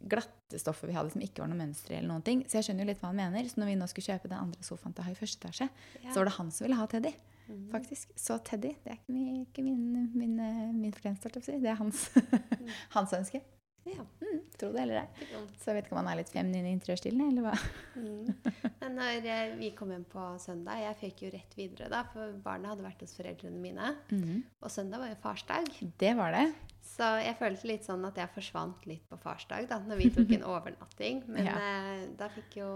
glatte 0.09 0.59
stoffet 0.61 0.87
vi 0.87 0.93
hadde 0.95 1.11
som 1.11 1.21
ikke 1.25 1.41
var 1.41 1.49
noe 1.51 1.57
mønster 1.59 1.97
eller 1.97 2.07
noen 2.07 2.23
ting. 2.23 2.43
Så 2.47 2.59
jeg 2.59 2.67
skjønner 2.69 2.85
jo 2.85 2.89
litt 2.91 3.01
hva 3.01 3.09
han 3.09 3.17
mener. 3.19 3.49
Så 3.49 3.59
når 3.59 3.71
vi 3.71 3.79
nå 3.81 3.87
skulle 3.89 4.13
kjøpe 4.13 4.29
den 4.29 4.37
andre 4.39 4.63
sofaen 4.63 4.93
til 4.95 5.03
å 5.03 5.07
ha 5.09 5.11
i 5.11 5.17
første 5.19 5.41
etasje, 5.41 5.67
Ja. 6.03 6.11
så 6.13 6.21
var 6.21 6.29
det 6.29 6.35
han 6.37 6.51
som 6.55 6.65
ville 6.67 6.77
ha 6.79 6.85
Teddy. 6.87 7.13
Mm. 7.49 7.71
faktisk. 7.71 8.11
Så 8.15 8.37
Teddy, 8.45 8.75
det 8.85 8.91
er 8.93 8.97
ikke 8.99 9.11
min, 9.15 9.39
ikke 9.47 9.63
min, 9.65 10.11
min, 10.13 10.35
eh, 10.39 10.71
min 10.71 10.91
fortjeneste. 10.93 11.41
Det 11.49 11.65
er 11.65 11.79
hans, 11.81 12.11
hans 12.95 13.13
ønske. 13.17 13.41
Ja. 13.95 14.05
Mm, 14.23 14.39
tro 14.59 14.69
det 14.73 14.81
eller 14.83 14.99
ei. 15.01 15.27
Så 15.59 15.69
jeg 15.71 15.75
vet 15.79 15.85
ikke 15.87 15.95
om 15.95 15.99
han 16.03 16.09
er 16.13 16.19
litt 16.19 16.31
feminin 16.33 16.65
i 16.67 16.73
interiørstilen, 16.75 17.21
eller 17.31 17.45
hva. 17.47 17.53
Mm. 17.95 18.71
Men 18.81 18.95
når 18.99 19.27
eh, 19.33 19.53
vi 19.59 19.71
kom 19.77 19.91
hjem 19.93 20.05
på 20.11 20.25
søndag 20.43 20.81
Jeg 20.83 20.97
føk 21.01 21.23
jo 21.25 21.31
rett 21.33 21.55
videre, 21.57 21.89
da, 21.91 22.03
for 22.13 22.33
barna 22.43 22.73
hadde 22.73 22.85
vært 22.85 23.01
hos 23.05 23.15
foreldrene 23.17 23.59
mine. 23.63 23.93
Og 24.61 24.71
søndag 24.73 24.99
var 25.03 25.13
jo 25.13 25.19
farsdag. 25.23 25.71
Det 25.99 26.13
var 26.19 26.35
det. 26.35 26.45
Så 26.89 27.05
jeg 27.21 27.35
følte 27.39 27.67
litt 27.69 27.85
sånn 27.85 28.03
at 28.07 28.17
jeg 28.17 28.31
forsvant 28.33 28.85
litt 28.89 29.03
på 29.11 29.17
farsdag, 29.21 29.67
da, 29.69 29.77
når 29.85 29.99
vi 30.01 30.09
tok 30.15 30.31
en 30.35 30.47
overnatting. 30.55 31.21
Men 31.31 31.45
Ja. 31.47 31.57
eh, 31.59 32.07
da 32.19 32.27
fikk 32.33 32.57
jo 32.61 32.69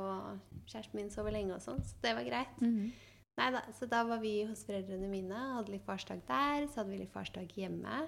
kjæresten 0.67 0.99
min 1.01 1.09
sove 1.11 1.31
lenge 1.33 1.55
og 1.57 1.63
sånn, 1.65 1.81
så 1.83 1.97
det 2.03 2.13
var 2.15 2.23
greit. 2.27 2.61
Mm. 2.61 2.91
Nei 3.39 3.47
da, 3.55 3.63
så 3.73 3.87
da 3.89 4.03
var 4.05 4.19
vi 4.21 4.43
hos 4.45 4.61
foreldrene 4.67 5.07
mine, 5.09 5.33
hadde 5.57 5.73
litt 5.73 5.85
farsdag 5.87 6.19
der, 6.27 6.67
så 6.69 6.83
hadde 6.83 6.91
vi 6.93 6.99
litt 7.01 7.11
farsdag 7.15 7.49
hjemme. 7.57 8.03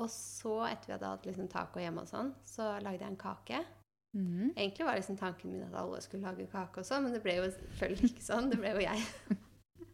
Og 0.00 0.08
så, 0.10 0.54
etter 0.70 0.86
vi 0.86 0.92
hadde 0.96 1.06
hatt 1.12 1.26
liksom 1.26 1.48
taco 1.48 1.78
hjemme 1.82 2.02
og 2.02 2.08
sånn, 2.08 2.32
så 2.44 2.78
lagde 2.82 3.04
jeg 3.04 3.10
en 3.12 3.16
kake. 3.20 3.60
Mm. 4.16 4.52
Egentlig 4.56 4.84
var 4.86 4.96
liksom 4.98 5.16
tanken 5.16 5.52
min 5.52 5.62
at 5.64 5.74
alle 5.80 6.00
skulle 6.04 6.22
lage 6.26 6.46
kake 6.52 6.80
og 6.80 6.84
sånn, 6.88 7.04
men 7.04 7.12
det 7.14 7.22
ble 7.24 7.36
jo 7.38 7.44
selvfølgelig 7.50 8.10
ikke 8.12 8.22
sånn. 8.26 8.50
Det 8.50 8.58
ble 8.60 8.72
jo 8.76 8.82
jeg. 8.86 9.04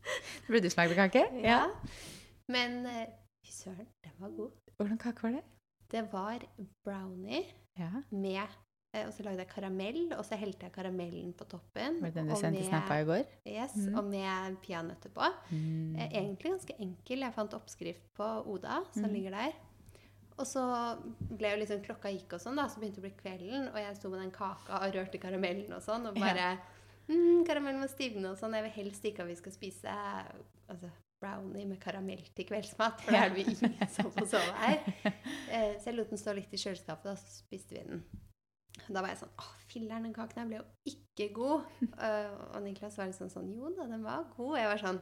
Det 0.09 0.49
ble 0.49 0.61
du 0.65 0.71
som 0.73 0.81
lagde 0.85 0.97
kake? 0.97 1.23
Ja. 1.45 1.67
Men 2.49 2.79
eh, 2.89 3.11
fy 3.45 3.53
søren, 3.53 3.89
den 4.07 4.15
var 4.23 4.31
god. 4.39 4.55
Hvordan 4.79 4.99
kake 5.03 5.23
var 5.27 5.35
det? 5.37 5.43
Det 5.93 6.03
var 6.13 6.45
brownie 6.87 7.43
Ja. 7.79 7.91
med 8.11 8.41
eh, 8.95 9.05
Og 9.07 9.13
så 9.13 9.23
lagde 9.27 9.43
jeg 9.45 9.51
karamell, 9.53 10.01
og 10.17 10.25
så 10.25 10.39
helte 10.41 10.65
jeg 10.65 10.73
karamellen 10.73 11.35
på 11.37 11.45
toppen. 11.45 12.01
Var 12.01 12.09
det 12.09 12.15
den 12.23 12.31
du 12.33 12.37
sendte 12.41 12.65
snappa 12.65 13.01
i 13.03 13.05
går? 13.05 13.27
Yes, 13.47 13.77
Mm. 13.77 13.99
og 13.99 14.05
med 14.09 14.57
peanøtter 14.65 15.11
på. 15.13 15.29
Mm. 15.51 15.97
Eh, 15.97 16.09
Egentlig 16.23 16.53
ganske 16.55 16.75
enkel. 16.81 17.19
Jeg 17.27 17.35
fant 17.37 17.55
oppskrift 17.55 18.09
på 18.17 18.31
Oda, 18.47 18.81
som 18.95 19.03
Mhm. 19.05 19.13
ligger 19.13 19.31
der. 19.37 19.53
Og 20.39 20.47
så 20.47 20.63
ble 21.19 21.51
jo 21.51 21.59
liksom 21.63 21.83
klokka 21.83 22.13
gikk 22.15 22.37
og 22.37 22.43
sånn, 22.43 22.59
da, 22.61 22.69
så 22.71 22.79
begynte 22.79 23.01
det 23.01 23.05
å 23.05 23.09
bli 23.09 23.19
kvelden, 23.19 23.67
og 23.73 23.79
jeg 23.83 23.97
sto 23.99 24.11
med 24.13 24.23
den 24.23 24.35
kaka 24.35 24.79
og 24.85 24.95
rørte 24.95 25.21
karamellen 25.23 25.75
og 25.75 25.83
sånn, 25.83 26.07
og 26.11 26.19
bare 26.19 26.53
mm, 27.09 27.43
Karamellen 27.49 27.83
må 27.83 27.91
stivne 27.91 28.31
og 28.33 28.39
sånn. 28.39 28.55
Jeg 28.59 28.69
vil 28.69 28.77
helst 28.79 29.11
ikke 29.11 29.25
at 29.25 29.33
vi 29.33 29.39
skal 29.41 29.55
spise 29.57 29.97
altså, 30.71 30.93
brownie 31.19 31.67
med 31.67 31.81
karamell 31.83 32.23
til 32.37 32.47
kveldsmat. 32.47 33.03
For 33.03 33.15
da 33.15 33.25
er 33.27 33.35
det 33.35 33.43
jo 33.43 33.57
ingen 33.57 33.93
som 33.97 34.13
får 34.15 34.31
sove 34.37 34.57
her. 34.63 34.81
Eh, 35.49 35.79
så 35.81 35.89
jeg 35.89 35.97
lot 35.97 36.11
den 36.13 36.21
stå 36.21 36.35
litt 36.37 36.53
i 36.53 36.59
kjøleskapet, 36.61 37.09
og 37.09 37.17
så 37.17 37.39
spiste 37.41 37.73
vi 37.73 37.81
den. 37.81 38.03
Da 38.87 39.01
var 39.01 39.11
jeg 39.11 39.23
sånn 39.23 39.31
Å, 39.41 39.47
filler'n, 39.71 40.05
den 40.05 40.13
kaken 40.17 40.43
her 40.43 40.51
ble 40.51 40.59
jo 40.59 40.93
ikke 40.93 41.29
god. 41.35 41.65
Uh, 41.97 42.35
og 42.53 42.61
Niklas 42.67 42.99
var 43.01 43.09
litt 43.09 43.17
sånn 43.17 43.33
sånn 43.33 43.49
Jo 43.55 43.73
da, 43.73 43.87
den 43.89 44.05
var 44.05 44.27
god. 44.37 44.59
Jeg 44.61 44.69
var 44.71 44.83
sånn 44.83 45.01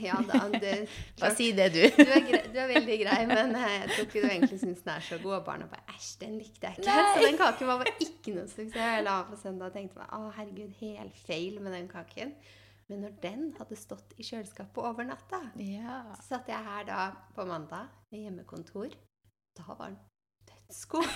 Ja 0.00 0.16
da. 0.28 0.40
Det, 0.52 0.74
Bare 1.20 1.32
si 1.36 1.50
det, 1.56 1.68
du. 1.74 1.80
du, 1.96 2.04
er 2.04 2.24
grei, 2.28 2.42
du 2.52 2.58
er 2.62 2.70
veldig 2.70 2.98
grei, 3.02 3.18
men 3.30 3.54
eh, 3.58 3.74
jeg 3.80 3.90
tror 3.90 4.06
ikke 4.06 4.22
du 4.24 4.28
egentlig 4.30 4.60
syns 4.62 4.84
den 4.86 4.92
er 4.94 5.04
så 5.08 5.18
god. 5.22 5.34
Og 5.40 5.44
barna 5.48 5.66
bare 5.72 5.96
Æsj, 5.96 6.08
den 6.22 6.38
likte 6.40 6.66
jeg 6.70 6.80
ikke. 6.80 6.94
Nei. 6.94 7.10
Så 7.16 7.26
den 7.26 7.40
kaken 7.40 7.70
var 7.72 7.82
bare 7.84 7.94
ikke 8.06 8.36
noe 8.38 8.46
suksess. 8.48 8.78
Jeg 8.80 9.04
la 9.06 9.18
på 9.28 9.38
søndag 9.42 9.70
og 9.72 9.76
tenkte 9.78 10.00
meg, 10.00 10.14
å 10.16 10.32
herregud, 10.38 10.72
helt 10.80 11.20
feil 11.26 11.60
med 11.64 11.76
den 11.76 11.88
kaken. 11.90 12.34
Men 12.90 13.04
når 13.06 13.12
den 13.22 13.42
hadde 13.58 13.76
stått 13.78 14.16
i 14.18 14.24
kjøleskapet 14.26 14.82
over 14.82 15.06
natta, 15.06 15.38
Ja. 15.62 16.00
så 16.18 16.24
satt 16.34 16.48
jeg 16.50 16.58
her 16.66 16.86
da 16.88 17.02
på 17.36 17.44
mandag 17.46 17.86
med 18.10 18.24
hjemmekontor. 18.24 18.96
Da 19.54 19.66
var 19.68 19.92
den 19.92 19.98
dødsgod. 20.50 21.06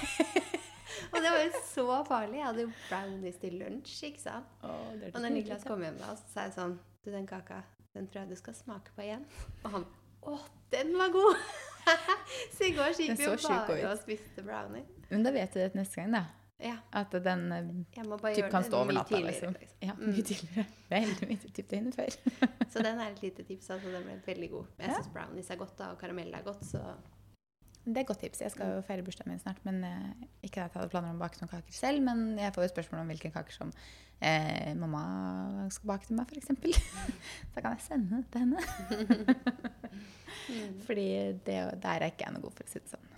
og 1.12 1.16
det 1.18 1.30
var 1.34 1.40
jo 1.42 1.62
så 1.66 1.86
farlig. 2.06 2.38
Jeg 2.38 2.46
hadde 2.46 2.62
jo 2.68 2.70
brownies 2.88 3.40
til 3.42 3.58
lunsj, 3.58 3.96
ikke 4.10 4.22
sant. 4.22 4.54
Og 4.62 5.18
når 5.18 5.34
Niklas 5.34 5.66
kom 5.66 5.82
hjem 5.82 5.98
da, 5.98 6.14
så 6.18 6.30
sa 6.34 6.46
jeg 6.46 6.54
sånn 6.60 6.76
Du, 7.04 7.10
den 7.12 7.26
kaka, 7.28 7.58
den 7.94 8.06
tror 8.08 8.24
jeg 8.24 8.30
du 8.30 8.36
skal 8.36 8.54
smake 8.58 8.90
på 8.96 9.02
igjen. 9.06 9.24
Og 9.64 9.70
han 9.78 9.84
Å, 10.24 10.38
den 10.72 10.94
var 10.96 11.10
god! 11.12 11.36
så 12.56 12.64
i 12.64 12.70
går 12.72 12.94
gikk 12.96 13.18
vi 13.18 13.26
jo 13.26 13.34
bare 13.44 13.90
og 13.90 13.98
spiste 14.00 14.40
brownie. 14.46 14.86
Men 15.10 15.22
da 15.26 15.32
vet 15.34 15.52
du 15.52 15.58
det 15.60 15.74
neste 15.76 16.00
gang, 16.00 16.14
da. 16.16 16.22
Ja. 16.64 16.78
At 16.96 17.12
den 17.26 17.42
eh, 17.52 17.66
typ 18.38 18.46
kan 18.48 18.64
stå 18.64 18.78
over 18.86 18.94
natta, 18.96 19.18
tidligere, 19.18 19.50
liksom. 19.52 19.56
Ja, 19.84 19.92
mye 19.98 20.14
Mm. 20.14 20.24
tidligere. 20.24 20.64
Det 20.88 20.96
er 20.96 21.04
heldig 21.04 21.28
mye 21.28 21.52
typ 21.58 21.68
døgnet 21.74 21.98
før. 21.98 22.16
Så 22.72 22.82
den 22.86 23.02
er 23.04 23.10
et 23.12 23.20
lite 23.22 23.44
tips. 23.44 23.68
altså 23.74 23.92
Den 23.92 24.06
ble 24.08 24.16
veldig 24.26 24.50
god. 24.54 24.64
Jeg 24.78 24.88
Ja. 24.88 24.94
syns 24.96 25.12
brownies 25.12 25.50
er 25.50 25.60
godt, 25.60 25.76
da, 25.78 25.90
og 25.92 25.98
karamell 26.00 26.32
er 26.34 26.42
godt, 26.46 26.64
så 26.64 26.80
Det 27.84 27.96
er 27.98 28.00
et 28.00 28.08
godt 28.08 28.22
tips. 28.24 28.40
Jeg 28.40 28.50
skal 28.54 28.70
jo 28.76 28.82
feire 28.86 29.04
bursdagen 29.04 29.32
min 29.34 29.40
snart. 29.42 29.58
men 29.66 29.82
eh, 29.84 30.26
Ikke 30.46 30.62
at 30.64 30.72
jeg 30.72 30.80
hadde 30.80 30.90
planer 30.92 31.10
om 31.12 31.18
å 31.18 31.24
bake 31.24 31.40
noen 31.42 31.50
kaker 31.52 31.76
selv, 31.76 32.00
men 32.06 32.38
jeg 32.40 32.54
får 32.56 32.64
jo 32.64 32.72
spørsmål 32.72 33.02
om 33.02 33.10
hvilke 33.12 33.30
kaker 33.34 33.52
som 33.58 33.72
eh, 34.24 34.70
mamma 34.80 35.02
skal 35.74 35.90
bake 35.92 36.08
til 36.08 36.16
meg, 36.16 36.32
f.eks. 36.32 36.48
Da 37.54 37.60
kan 37.64 37.74
jeg 37.76 37.84
sende 37.84 38.22
det 38.22 38.30
til 38.32 38.46
henne. 38.46 39.34
mm. 40.48 40.78
Fordi 40.86 41.08
det, 41.44 41.58
der 41.82 41.98
er 42.00 42.08
ikke 42.08 42.24
jeg 42.26 42.36
noe 42.36 42.44
god, 42.46 42.56
for 42.56 42.64
å 42.64 42.72
si 42.72 42.80
det 42.80 42.94
sånn. 42.94 43.10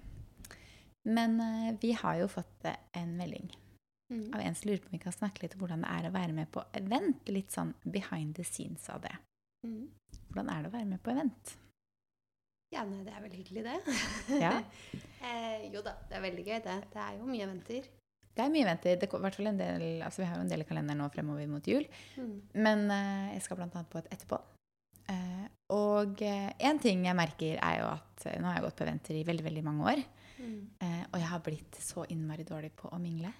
Men 1.06 1.38
eh, 1.40 1.70
vi 1.82 1.92
har 1.94 2.18
jo 2.24 2.26
fått 2.32 2.66
eh, 2.70 2.80
en 3.02 3.14
melding 3.20 3.48
Mm. 4.06 4.28
av 4.36 4.38
en 4.38 4.54
som 4.54 4.68
lurer 4.68 4.78
på 4.78 4.86
om 4.86 4.92
vi 4.94 4.98
kan 5.02 5.10
snakke 5.10 5.42
litt 5.42 5.54
om 5.56 5.64
hvordan 5.64 5.80
det 5.82 5.88
er 5.90 6.04
å 6.06 6.10
være 6.14 6.34
med 6.36 6.46
på 6.54 6.62
event. 6.78 7.24
Litt 7.26 7.50
sånn 7.50 7.72
behind 7.82 8.36
the 8.38 8.44
scenes 8.46 8.84
av 8.94 9.00
det. 9.02 9.10
Mm. 9.66 9.88
Hvordan 10.28 10.50
er 10.52 10.60
det 10.62 10.70
å 10.70 10.74
være 10.76 10.86
med 10.92 11.00
på 11.02 11.10
event? 11.10 11.50
Ja, 12.76 12.82
nei, 12.84 13.02
det 13.06 13.12
er 13.16 13.22
vel 13.24 13.36
hyggelig, 13.38 13.62
det. 13.66 13.76
Ja. 14.42 14.54
eh, 15.26 15.68
jo 15.72 15.80
da, 15.84 15.94
det 16.10 16.18
er 16.18 16.26
veldig 16.26 16.44
gøy, 16.44 16.58
det. 16.66 16.76
Det 16.92 17.00
er 17.02 17.14
jo 17.16 17.28
mye 17.30 17.46
venter. 17.48 17.86
Det 18.36 18.44
er 18.44 18.52
mye 18.52 18.66
venter. 18.68 18.98
Det, 19.00 19.08
hvert 19.08 19.38
fall 19.38 19.48
en 19.48 19.60
del, 19.62 19.86
altså 20.04 20.20
vi 20.22 20.28
har 20.28 20.36
jo 20.36 20.44
en 20.44 20.50
del 20.52 20.64
i 20.64 20.68
kalenderen 20.68 21.00
nå 21.00 21.08
fremover 21.14 21.48
mot 21.48 21.70
jul. 21.72 21.86
Mm. 22.20 22.34
Men 22.66 22.84
eh, 22.92 23.30
jeg 23.38 23.46
skal 23.46 23.62
annet 23.64 23.88
på 23.92 24.02
et 24.02 24.10
etterpå. 24.12 24.42
Eh, 25.08 25.46
og 25.72 26.20
én 26.20 26.82
ting 26.82 27.06
jeg 27.06 27.16
merker, 27.18 27.56
er 27.62 27.80
jo 27.80 27.88
at 27.94 28.26
eh, 28.28 28.36
nå 28.42 28.50
har 28.50 28.58
jeg 28.58 28.66
gått 28.68 28.78
på 28.82 28.88
venter 28.90 29.16
i 29.16 29.24
veldig 29.26 29.46
veldig 29.46 29.64
mange 29.66 29.88
år. 29.94 30.04
Mm. 30.36 30.60
Eh, 30.84 31.02
og 31.08 31.16
jeg 31.22 31.30
har 31.32 31.42
blitt 31.46 31.80
så 31.80 32.04
innmari 32.12 32.44
dårlig 32.46 32.74
på 32.76 32.92
å 32.92 33.00
mingle. 33.00 33.32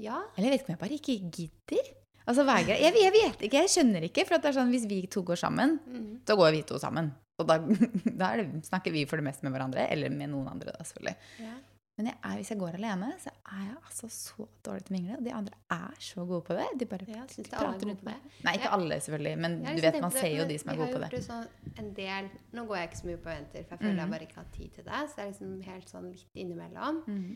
Ja. 0.00 0.20
Eller 0.36 0.50
jeg 0.50 0.52
vet 0.52 0.62
ikke 0.62 0.70
om 0.70 0.76
jeg 0.76 0.84
bare 0.84 1.00
ikke 1.00 1.18
gidder. 1.38 1.90
Altså, 2.30 2.44
jeg, 2.68 2.92
jeg 3.00 3.12
vet 3.16 3.42
ikke, 3.46 3.62
jeg 3.64 3.72
skjønner 3.72 4.04
ikke. 4.06 4.24
For 4.28 4.36
at 4.36 4.44
det 4.44 4.52
er 4.52 4.58
sånn, 4.60 4.70
hvis 4.74 4.86
vi 4.90 5.00
to 5.10 5.24
går 5.26 5.40
sammen, 5.40 5.78
Mm. 5.88 6.20
så 6.28 6.36
går 6.38 6.52
vi 6.54 6.62
to 6.68 6.78
sammen. 6.78 7.10
Og 7.40 7.48
da, 7.48 7.58
da 8.22 8.34
det, 8.40 8.46
snakker 8.68 8.94
vi 8.94 9.06
for 9.10 9.20
det 9.20 9.26
meste 9.30 9.46
med 9.46 9.56
hverandre, 9.56 9.88
eller 9.90 10.12
med 10.14 10.32
noen 10.34 10.52
andre, 10.52 10.76
da, 10.76 10.86
selvfølgelig. 10.86 11.18
ja. 11.46 11.58
Men 12.00 12.06
jeg 12.08 12.16
er, 12.24 12.36
hvis 12.40 12.48
jeg 12.48 12.56
går 12.56 12.76
alene, 12.78 13.08
så 13.20 13.28
er 13.28 13.64
jeg 13.66 13.74
altså 13.76 14.08
så 14.08 14.44
dårlig 14.64 14.86
til 14.86 14.94
å 14.94 14.94
mingle. 14.94 15.16
Og 15.18 15.26
de 15.26 15.32
andre 15.36 15.58
er 15.74 15.98
så 16.00 16.22
gode 16.24 16.46
på 16.46 16.54
det. 16.56 16.68
De 16.80 16.86
bare 16.88 17.08
Ja, 17.10 17.26
de 17.28 17.42
er 17.42 17.50
prater 17.50 17.90
rundt 17.90 18.04
meg. 18.06 18.30
Nei, 18.46 18.54
ikke 18.56 18.70
alle, 18.76 18.96
selvfølgelig. 19.04 19.32
Men 19.44 19.56
Jeg 19.66 19.76
du 19.76 19.82
vet, 19.84 19.98
man 20.06 20.14
ser 20.14 20.30
jo 20.32 20.46
de 20.48 20.56
som 20.62 20.70
er 20.72 20.78
gode 20.80 20.94
på 20.94 21.02
har 21.02 21.12
det. 21.12 21.20
sånn 21.26 21.76
en 21.82 21.90
del 21.98 22.30
Nå 22.56 22.64
går 22.70 22.78
jeg 22.78 22.88
ikke 22.88 23.00
så 23.02 23.10
mye 23.10 23.20
på 23.20 23.32
eventer, 23.34 23.66
for 23.66 23.76
jeg 23.76 23.82
føler 23.82 23.98
mm. 23.98 24.00
jeg 24.00 24.12
bare 24.14 24.28
ikke 24.30 24.40
har 24.40 24.48
tid 24.56 24.70
til 24.78 24.86
det. 24.88 25.02
Så 25.02 25.18
det 25.18 25.24
er 25.26 25.30
liksom 25.34 25.52
helt 25.68 25.92
sånn 25.92 26.08
litt 26.14 26.40
innimellom. 26.44 27.02
Mm. 27.04 27.28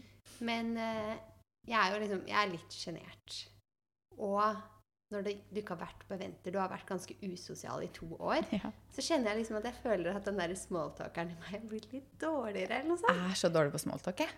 Men 0.48 0.72
eh, 0.86 1.14
jeg 1.68 1.78
er 1.82 1.92
jo 1.92 2.02
liksom 2.06 2.24
Jeg 2.32 2.40
er 2.40 2.52
litt 2.54 2.78
sjenert. 2.78 3.38
Og 4.16 4.64
når 5.12 5.22
det, 5.26 5.34
du 5.52 5.60
ikke 5.60 5.74
har 5.76 5.82
vært 5.86 6.06
på 6.08 6.14
eventer, 6.16 6.50
du 6.54 6.58
har 6.58 6.70
vært 6.72 6.86
ganske 6.88 7.14
usosial 7.22 7.82
i 7.84 7.90
to 7.94 8.06
år, 8.18 8.46
Ja. 8.52 8.70
så 8.90 9.00
kjenner 9.04 9.30
jeg 9.34 9.42
liksom 9.44 9.56
at 9.60 9.64
jeg 9.68 9.74
føler 9.82 10.16
at 10.16 10.24
den 10.24 10.36
der 10.40 10.54
smalltalkeren 10.58 11.30
i 11.30 11.36
meg 11.44 11.68
blir 11.68 11.84
litt 11.92 12.08
dårligere, 12.18 12.80
eller 12.80 12.88
noe 12.88 12.98
sånt. 12.98 13.14
Jeg 13.14 13.30
er 13.30 13.38
så 13.42 13.50
dårlig 13.52 13.72
på 13.76 13.82
smalltalk, 13.84 14.18
jeg. 14.24 14.32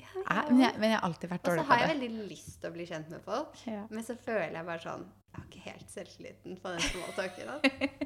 Ja, 0.00 0.06
jeg. 0.14 0.24
jeg 0.26 0.50
Men, 0.50 0.60
jeg. 0.60 0.70
har 0.72 0.78
men 0.80 0.90
jeg 0.90 0.98
har 0.98 1.04
alltid 1.08 1.30
vært 1.30 1.48
Og 1.48 1.58
så 1.58 1.64
har 1.68 1.78
jeg 1.78 1.88
veldig 2.00 2.28
lyst 2.30 2.54
til 2.60 2.70
å 2.70 2.72
bli 2.74 2.86
kjent 2.86 3.10
med 3.10 3.20
folk, 3.22 3.60
Ja. 3.66 3.86
men 3.90 4.02
så 4.02 4.16
føler 4.18 4.52
jeg 4.58 4.66
bare 4.66 4.82
sånn 4.82 5.04
Jeg 5.34 5.36
har 5.40 5.44
ikke 5.50 5.62
helt 5.68 5.90
selvtilliten 5.90 6.56
på 6.62 6.68
den 6.70 6.80
smalltalken. 6.80 7.48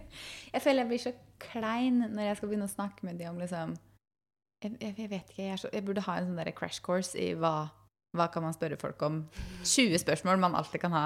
Jeg 0.55 0.63
føler 0.65 0.79
jeg 0.83 0.89
blir 0.89 0.99
så 1.03 1.13
klein 1.39 1.99
når 2.15 2.23
jeg 2.25 2.37
skal 2.39 2.49
begynne 2.49 2.65
å 2.69 2.73
snakke 2.73 3.05
med 3.05 3.19
dem 3.21 3.35
om 3.35 3.39
liksom 3.43 3.75
Jeg, 4.65 4.77
jeg, 4.81 5.11
vet 5.11 5.29
ikke, 5.31 5.43
jeg, 5.43 5.53
er 5.53 5.57
så, 5.61 5.69
jeg 5.73 5.85
burde 5.85 6.01
ha 6.07 6.17
en 6.19 6.27
sånn 6.31 6.37
der 6.41 6.51
crash 6.57 6.81
course 6.83 7.13
i 7.21 7.35
hva, 7.39 7.69
hva 8.17 8.27
kan 8.33 8.43
man 8.43 8.53
spørre 8.57 8.77
folk 8.81 9.01
om. 9.03 9.21
20 9.65 9.99
spørsmål 10.03 10.41
man 10.41 10.57
alltid 10.59 10.81
kan 10.81 10.93
ha 10.97 11.05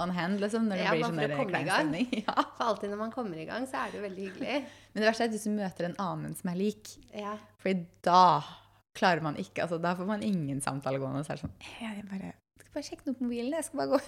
on 0.00 0.10
hand, 0.10 0.40
liksom, 0.40 0.64
når 0.68 0.76
det 0.80 0.84
Ja, 0.84 0.90
blir 0.94 1.04
sånn 1.04 1.16
der 1.20 1.64
gang. 1.66 1.92
Ja. 2.26 2.34
For 2.56 2.64
alltid 2.70 2.90
når 2.90 2.98
man 2.98 3.12
kommer 3.12 3.36
i 3.36 3.44
gang, 3.44 3.66
så 3.68 3.82
er 3.82 3.90
det 3.92 4.00
jo 4.00 4.04
veldig 4.06 4.24
hyggelig. 4.30 4.56
Men 4.94 5.02
det 5.02 5.08
verste 5.10 5.24
er 5.26 5.32
hvis 5.34 5.44
du 5.44 5.50
møter 5.56 5.84
en 5.90 5.96
annen 6.00 6.34
som 6.38 6.50
er 6.52 6.56
lik, 6.56 6.94
Ja. 7.14 7.36
Fordi 7.62 7.86
da 8.02 8.42
klarer 8.94 9.22
man 9.24 9.36
ikke 9.40 9.62
altså 9.64 9.78
Da 9.80 9.94
får 9.96 10.06
man 10.06 10.22
ingen 10.22 10.60
samtale 10.60 10.98
gående. 11.00 11.24
Så 11.24 11.32
er 11.32 11.36
det 11.40 11.44
sånn 11.46 11.56
«Eh, 11.60 11.96
Jeg 11.96 12.04
bare, 12.10 12.32
jeg 12.32 12.66
skal 12.66 12.74
bare 12.74 12.88
sjekke 12.88 13.06
noe 13.06 13.14
på 13.20 13.24
mobilen. 13.28 13.52
Jeg 13.56 13.64
skal 13.64 13.78
bare 13.82 13.92
gå. 13.96 14.00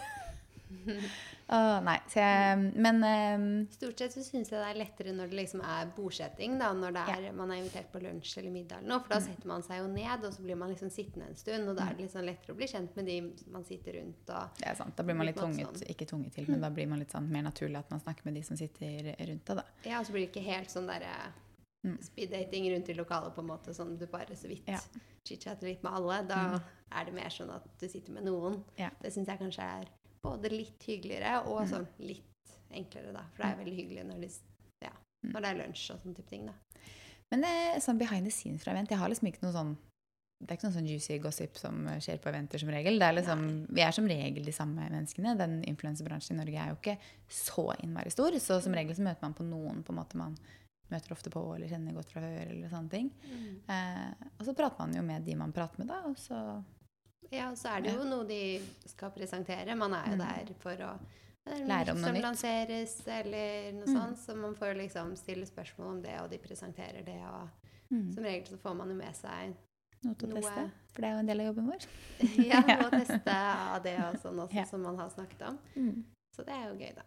Åh, 1.48 1.80
nei, 1.84 1.98
jeg, 2.14 2.60
men 2.80 3.02
um, 3.04 3.66
Stort 3.70 3.98
sett 4.00 4.14
så 4.16 4.22
syns 4.24 4.48
jeg 4.48 4.56
det 4.56 4.68
er 4.70 4.78
lettere 4.80 5.12
når 5.12 5.28
det 5.28 5.36
liksom 5.42 5.60
er 5.60 5.90
bordsetting, 5.96 6.54
da, 6.58 6.70
når 6.72 6.94
det 6.96 7.02
er, 7.12 7.26
man 7.36 7.50
er 7.52 7.58
invitert 7.60 7.90
på 7.92 8.00
lunsj 8.00 8.38
eller 8.40 8.50
middag 8.54 8.78
eller 8.80 8.88
noe, 8.94 9.00
for 9.04 9.12
da 9.12 9.18
Mm. 9.20 9.26
setter 9.26 9.50
man 9.52 9.62
seg 9.66 9.78
jo 9.82 9.86
ned, 9.92 10.24
og 10.24 10.32
så 10.32 10.42
blir 10.42 10.56
man 10.56 10.72
liksom 10.72 10.88
sittende 10.90 11.28
en 11.28 11.36
stund, 11.36 11.68
og 11.68 11.76
da 11.76 11.84
er 11.90 11.94
det 11.98 12.06
liksom 12.06 12.24
lettere 12.24 12.54
å 12.54 12.56
bli 12.56 12.66
kjent 12.72 12.96
med 12.96 13.06
de 13.06 13.18
man 13.52 13.64
sitter 13.68 13.92
rundt 14.00 14.30
og 14.32 14.58
det 14.58 14.66
er 14.70 14.74
sant. 14.80 14.96
Da 14.96 15.02
blir 15.04 15.14
man 15.20 15.26
litt 15.28 15.36
tvunget, 15.36 15.68
sånn. 15.76 15.90
ikke 15.92 16.06
tvunget 16.08 16.32
til, 16.38 16.48
men 16.48 16.60
da 16.64 16.70
blir 16.70 16.88
man 16.88 16.98
litt 17.04 17.12
sånn 17.12 17.28
mer 17.28 17.42
naturlig 17.42 17.76
at 17.78 17.90
man 17.92 18.00
snakker 18.00 18.24
med 18.24 18.34
de 18.40 18.42
som 18.42 18.56
sitter 18.56 19.12
rundt 19.20 19.44
deg, 19.44 19.56
da. 19.60 19.64
Ja, 19.84 19.98
og 20.00 20.06
så 20.08 20.12
blir 20.16 20.24
det 20.24 20.32
ikke 20.32 20.46
helt 20.48 20.70
sånn 20.72 20.86
derre 20.88 21.12
Mm. 21.84 21.98
speed-dating 22.00 22.70
rundt 22.72 22.88
i 22.88 22.94
lokalet, 22.96 23.34
på 23.34 23.42
en 23.42 23.46
måte, 23.50 23.74
sånn 23.76 23.98
du 23.98 24.06
bare 24.06 24.32
så 24.34 24.48
vidt 24.48 24.64
Ja. 24.66 24.78
chit-chatter 25.28 25.68
litt 25.68 25.82
med 25.84 25.92
alle. 25.92 26.22
Da 26.26 26.58
er 26.90 27.04
det 27.04 27.12
mer 27.12 27.28
sånn 27.28 27.50
at 27.54 27.66
du 27.78 27.86
sitter 27.86 28.10
med 28.12 28.24
noen. 28.24 28.54
Mm. 28.54 28.64
Ja. 28.78 28.88
Det 29.02 29.12
syns 29.12 29.26
jeg 29.28 29.38
kanskje 29.38 29.60
er 29.82 29.84
både 30.24 30.50
litt 30.52 30.82
hyggeligere 30.88 31.38
og 31.46 31.62
Mm. 31.62 31.70
sånn 31.70 31.86
litt 32.00 32.58
enklere, 32.74 33.12
da. 33.14 33.24
For 33.34 33.42
det 33.44 33.50
er 33.52 33.64
veldig 33.64 33.78
hyggelig 33.78 34.04
når, 34.08 34.20
de, 34.24 34.30
ja, 34.82 34.92
Mm. 35.24 35.32
når 35.32 35.40
det 35.40 35.50
er 35.50 35.58
lunsj 35.62 35.90
og 35.94 36.00
sånn 36.02 36.16
type 36.16 36.28
ting, 36.30 36.46
da. 36.46 36.54
Men 37.32 37.40
det 37.44 37.50
er 37.50 37.80
sånn 37.80 37.98
behind 37.98 38.24
the 38.26 38.30
scenes 38.30 38.62
fra 38.64 38.72
event, 38.72 38.88
jeg 38.90 38.98
har 38.98 39.08
liksom 39.08 39.28
ikke 39.30 39.42
noe 39.42 39.52
sånn 39.52 39.76
det 40.44 40.50
er 40.50 40.56
ikke 40.58 40.66
noe 40.68 40.74
sånn 40.76 40.88
juicy 40.90 41.18
gossip 41.22 41.56
som 41.56 41.86
skjer 42.02 42.18
på 42.20 42.28
eventer 42.28 42.58
som 42.60 42.68
regel. 42.68 42.98
Det 42.98 43.06
er 43.06 43.14
liksom, 43.16 43.66
vi 43.72 43.80
er 43.80 43.92
som 43.92 44.04
regel 44.04 44.44
de 44.44 44.52
samme 44.52 44.82
menneskene. 44.90 45.38
Den 45.38 45.62
influensebransjen 45.64 46.34
i 46.34 46.44
Norge 46.44 46.58
er 46.60 46.68
jo 46.68 46.76
ikke 46.82 46.98
så 47.30 47.64
innmari 47.80 48.10
stor, 48.12 48.30
så 48.42 48.60
som 48.60 48.74
regel 48.74 48.92
så 48.94 49.00
møter 49.06 49.22
man 49.22 49.32
på 49.32 49.46
noen 49.46 49.82
på 49.86 49.94
en 49.94 49.96
måte 49.96 50.16
man 50.20 50.36
møter 50.90 51.12
ofte 51.12 51.30
på 51.32 51.54
eller 51.54 51.68
kjenner 51.70 51.94
godt 51.94 52.10
fra 52.12 52.20
før. 52.20 52.50
eller 52.50 52.68
sånne 52.68 52.90
ting. 52.90 53.10
Eh, 53.70 54.12
og 54.38 54.44
så 54.44 54.54
prater 54.54 54.78
man 54.84 54.92
jo 54.92 55.02
med 55.02 55.24
de 55.24 55.34
man 55.34 55.52
prater 55.52 55.78
med, 55.78 55.88
da. 55.88 56.02
Og 56.10 56.16
så 56.16 56.62
Ja, 57.30 57.50
så 57.54 57.68
er 57.76 57.80
det 57.82 57.94
jo 57.94 58.04
noe 58.04 58.24
de 58.26 58.60
skal 58.86 59.10
presentere. 59.10 59.76
Man 59.76 59.92
er 59.94 60.10
jo 60.10 60.16
Mm. 60.16 60.18
der 60.18 60.54
for 60.60 60.76
å 60.76 60.98
Lære 61.46 61.90
om 61.92 61.98
noe 62.00 62.06
som 62.06 62.14
nytt. 62.14 62.22
lanseres, 62.22 63.06
eller 63.06 63.72
noe 63.72 63.86
Mm. 63.86 63.94
sånt. 63.96 64.18
Så 64.18 64.34
man 64.36 64.54
får 64.54 64.74
liksom 64.76 65.16
stille 65.16 65.44
spørsmål 65.46 65.86
om 65.90 66.02
det, 66.02 66.20
og 66.20 66.30
de 66.30 66.38
presenterer 66.38 67.04
det. 67.04 67.20
Og 67.22 67.48
mm, 67.90 68.14
som 68.14 68.24
regel 68.24 68.46
så 68.46 68.58
får 68.58 68.76
man 68.76 68.88
jo 68.88 68.94
med 68.94 69.14
seg 69.14 69.54
noe 70.04 70.14
til 70.14 70.28
å 70.28 70.32
noe- 70.32 70.40
teste. 70.42 70.70
For 70.92 71.02
det 71.02 71.08
er 71.10 71.12
jo 71.12 71.18
en 71.18 71.26
del 71.26 71.40
av 71.40 71.46
jobben 71.54 71.66
vår. 71.70 71.86
ja, 72.48 72.60
noe 72.60 72.90
å 72.90 72.90
teste 73.06 73.28
av 73.34 73.82
det 73.82 73.98
og 73.98 74.14
sånn 74.22 74.38
også, 74.40 74.54
Ja. 74.54 74.64
som 74.64 74.82
man 74.82 74.96
har 74.96 75.10
snakket 75.10 75.48
om. 75.48 75.58
Mm. 75.76 76.04
Så 76.36 76.44
det 76.44 76.54
er 76.54 76.68
jo 76.72 76.74
gøy, 76.78 76.94
da. 76.94 77.02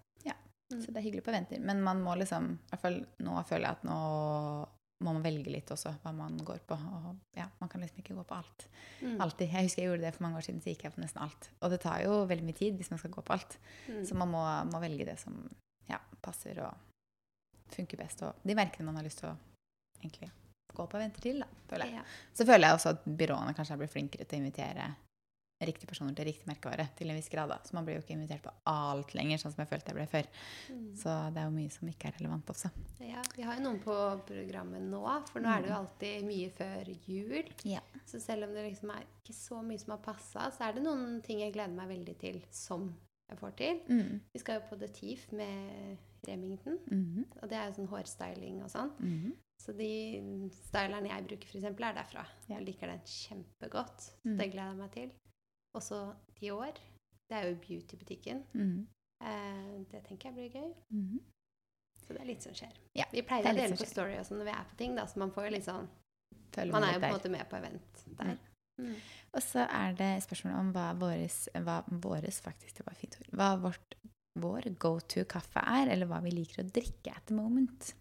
Mm. 0.70 0.82
Så 0.84 0.88
det 0.92 0.98
er 0.98 1.02
hyggelig 1.10 1.24
på 1.24 1.32
venter. 1.32 1.60
Men 1.62 1.82
man 1.82 2.04
må 2.04 2.14
liksom 2.18 2.52
i 2.60 2.70
hvert 2.76 2.82
fall 2.82 3.06
Nå 3.22 3.42
føler 3.48 3.62
jeg 3.62 3.72
at 3.72 3.84
nå 3.84 4.68
må 5.04 5.14
man 5.14 5.22
velge 5.26 5.52
litt 5.54 5.70
også 5.74 5.92
hva 6.02 6.12
man 6.16 6.38
går 6.46 6.64
på. 6.68 6.78
Og 6.78 7.38
ja, 7.38 7.46
man 7.60 7.70
kan 7.70 7.84
liksom 7.84 8.02
ikke 8.02 8.16
gå 8.18 8.24
på 8.28 8.38
alt. 8.38 8.66
Mm. 9.02 9.20
Alltid. 9.22 9.54
Jeg 9.54 9.68
husker 9.68 9.84
jeg 9.84 9.92
gjorde 9.92 10.06
det 10.08 10.14
for 10.16 10.26
mange 10.26 10.42
år 10.42 10.48
siden, 10.48 10.64
så 10.64 10.74
gikk 10.74 10.88
jeg 10.88 10.96
på 10.96 11.04
nesten 11.04 11.22
alt. 11.26 11.50
Og 11.62 11.74
det 11.74 11.82
tar 11.84 12.02
jo 12.06 12.24
veldig 12.30 12.48
mye 12.48 12.58
tid 12.58 12.80
hvis 12.80 12.90
man 12.94 13.02
skal 13.02 13.14
gå 13.14 13.24
på 13.28 13.36
alt. 13.38 13.60
Mm. 13.86 14.02
Så 14.10 14.18
man 14.18 14.34
må, 14.34 14.44
må 14.72 14.82
velge 14.84 15.08
det 15.10 15.20
som 15.22 15.38
ja, 15.90 16.02
passer 16.24 16.64
og 16.66 16.88
funker 17.76 18.02
best. 18.02 18.26
Og 18.26 18.48
de 18.48 18.58
merkene 18.58 18.90
man 18.90 18.98
har 18.98 19.06
lyst 19.06 19.22
til 19.22 19.30
å 19.30 19.38
egentlig 20.02 20.32
gå 20.78 20.86
på 20.86 21.00
eventer 21.00 21.24
til, 21.24 21.42
da, 21.42 21.50
føler 21.70 21.90
jeg. 21.90 22.00
Ja. 22.00 22.08
Så 22.38 22.46
føler 22.46 22.68
jeg 22.68 22.80
også 22.80 22.94
at 22.96 23.06
byråene 23.22 23.54
kanskje 23.58 23.76
har 23.76 23.82
blitt 23.82 23.94
flinkere 23.94 24.28
til 24.28 24.38
å 24.38 24.44
invitere 24.44 24.90
riktige 25.60 25.88
personer 25.90 26.14
til 26.16 26.26
riktig 26.26 26.46
merkevare 26.46 26.88
til 26.96 27.10
en 27.10 27.16
viss 27.16 27.30
grad. 27.30 27.50
da. 27.50 27.58
Så 27.66 27.74
man 27.74 27.86
blir 27.86 27.96
jo 27.98 28.02
ikke 28.04 28.14
invitert 28.14 28.44
på 28.44 28.52
alt 28.70 29.14
lenger, 29.18 29.38
sånn 29.42 29.52
som 29.56 29.64
jeg 29.64 29.70
følte 29.72 29.88
jeg 29.90 29.96
ble 29.98 30.06
før. 30.08 30.28
Mm. 30.70 30.96
Så 30.96 31.16
det 31.34 31.42
er 31.42 31.48
jo 31.48 31.56
mye 31.56 31.72
som 31.74 31.88
ikke 31.90 32.08
er 32.12 32.18
relevant 32.20 32.46
også. 32.54 32.70
Ja, 33.00 33.22
vi 33.36 33.42
har 33.48 33.56
jo 33.58 33.64
noen 33.64 33.80
på 33.82 33.96
programmet 34.28 34.82
nå, 34.82 35.02
for 35.32 35.40
nå 35.42 35.50
er 35.50 35.62
det 35.62 35.70
jo 35.72 35.80
alltid 35.80 36.24
mye 36.28 36.52
før 36.52 36.94
jul. 37.08 37.50
Ja. 37.66 37.82
Så 38.06 38.20
selv 38.22 38.44
om 38.48 38.54
det 38.54 38.68
liksom 38.72 38.92
er 38.94 39.04
ikke 39.24 39.34
så 39.34 39.64
mye 39.64 39.80
som 39.80 39.92
har 39.96 40.04
passa, 40.06 40.52
så 40.52 40.68
er 40.70 40.74
det 40.78 40.84
noen 40.84 41.22
ting 41.26 41.40
jeg 41.42 41.54
gleder 41.54 41.74
meg 41.74 41.90
veldig 41.90 42.18
til 42.20 42.42
som 42.52 42.94
jeg 43.30 43.38
får 43.40 43.56
til. 43.58 43.80
Mm. 43.90 44.22
Vi 44.34 44.40
skal 44.40 44.62
jo 44.62 44.68
på 44.70 44.80
The 44.80 44.88
Thief 44.88 45.32
med 45.32 45.98
Remington, 46.28 46.78
Mhm. 46.92 47.26
og 47.42 47.50
det 47.50 47.58
er 47.58 47.66
jo 47.70 47.74
sånn 47.82 47.90
hårstyling 47.90 48.64
og 48.64 48.70
sånn. 48.70 48.92
-hmm. 49.02 49.34
Så 49.60 49.74
de 49.76 50.50
stylerne 50.52 51.10
jeg 51.10 51.28
bruker, 51.28 51.48
eksempel, 51.58 51.84
er 51.84 51.94
derfra. 51.94 52.26
Ja. 52.48 52.58
Jeg 52.60 52.66
liker 52.68 52.88
den 52.88 53.00
kjempegodt. 53.00 54.00
Så 54.00 54.26
Mm. 54.26 54.38
det 54.38 54.52
gleder 54.52 54.68
jeg 54.70 54.78
meg 54.78 54.92
til. 54.92 55.12
Også 55.76 56.02
Dior. 56.40 56.78
Det 57.28 57.36
er 57.36 57.50
jo 57.50 57.58
beautybutikken. 57.64 58.44
Mm. 58.54 58.88
Eh, 59.28 59.74
det 59.92 60.04
tenker 60.08 60.30
jeg 60.30 60.38
blir 60.38 60.62
gøy. 60.62 60.70
Mm. 60.94 61.20
Så 62.08 62.16
det 62.16 62.22
er 62.22 62.30
litt 62.30 62.46
som 62.46 62.56
skjer. 62.56 62.76
Ja, 62.96 63.08
Vi 63.12 63.24
pleier 63.28 63.50
er 63.50 63.56
å 63.56 63.58
dele 63.58 63.80
på 63.80 63.88
story 63.90 64.16
og 64.20 64.28
sånn 64.28 64.40
når 64.40 64.48
vi 64.48 64.56
er 64.56 64.68
på 64.70 64.78
ting, 64.80 64.94
da, 64.96 65.08
så 65.10 65.20
man 65.20 65.34
får 65.36 65.50
jo 65.50 65.56
litt 65.58 65.66
sånn 65.68 65.90
Man 66.72 66.86
er 66.86 66.96
jo 66.96 67.02
på 67.04 67.10
en 67.10 67.18
måte 67.18 67.32
med 67.34 67.50
på 67.50 67.58
event 67.60 68.04
der. 68.18 68.38
Mm. 68.78 68.96
Og 69.36 69.44
så 69.44 69.66
er 69.66 69.96
det 69.98 70.12
spørsmål 70.24 70.56
om 70.56 70.70
hva 70.74 70.88
våres, 70.98 71.48
hva 71.66 71.82
våres 71.90 72.40
faktisk, 72.46 72.80
det 72.80 72.86
var 72.88 72.98
fint 72.98 73.18
ord, 73.20 73.30
hva 73.36 73.50
vårt, 73.62 73.98
vår 74.40 74.70
go 74.80 74.94
to 75.02 75.26
kaffe 75.30 75.62
er, 75.62 75.92
eller 75.94 76.10
hva 76.10 76.22
vi 76.24 76.34
liker 76.34 76.64
å 76.64 76.70
drikke 76.70 77.14
at 77.14 77.28
the 77.30 77.38
moment. 77.38 77.92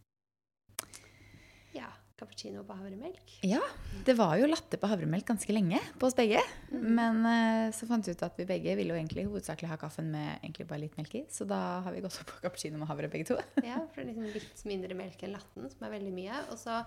Cappuccino 2.17 2.63
på 2.65 2.75
havremelk. 2.79 3.33
Ja, 3.45 3.61
det 4.07 4.15
var 4.17 4.39
jo 4.41 4.49
latte 4.49 4.79
på 4.81 4.89
havremelk 4.89 5.27
ganske 5.29 5.53
lenge 5.53 5.83
på 6.01 6.09
oss 6.09 6.17
begge. 6.17 6.41
Mm. 6.71 6.87
Men 6.97 7.19
eh, 7.29 7.75
så 7.77 7.89
fant 7.91 8.09
vi 8.09 8.15
ut 8.17 8.25
at 8.25 8.39
vi 8.41 8.47
begge 8.49 8.77
ville 8.79 8.95
jo 8.95 8.97
egentlig 8.97 9.27
hovedsakelig 9.29 9.69
ha 9.69 9.77
kaffen 9.81 10.09
med 10.15 10.39
egentlig 10.39 10.69
bare 10.71 10.85
litt 10.87 10.97
melk 10.97 11.19
i. 11.21 11.27
Så 11.29 11.45
da 11.49 11.61
har 11.85 11.93
vi 11.93 12.01
gått 12.05 12.17
opp 12.23 12.31
på 12.33 12.41
cappuccino 12.47 12.81
med 12.81 12.89
havre 12.89 13.11
begge 13.13 13.29
to. 13.29 13.37
Ja, 13.61 13.83
for 13.93 14.01
det 14.01 14.07
er 14.07 14.15
liksom 14.15 14.33
litt 14.33 14.65
mindre 14.73 14.97
melk 14.97 15.27
enn 15.27 15.37
latten, 15.37 15.69
som 15.73 15.85
er 15.85 15.93
veldig 15.99 16.15
mye. 16.17 16.41
Og 16.55 16.61
så 16.63 16.81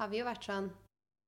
har 0.00 0.10
vi 0.10 0.18
jo 0.18 0.26
vært 0.26 0.50
sånn 0.50 0.72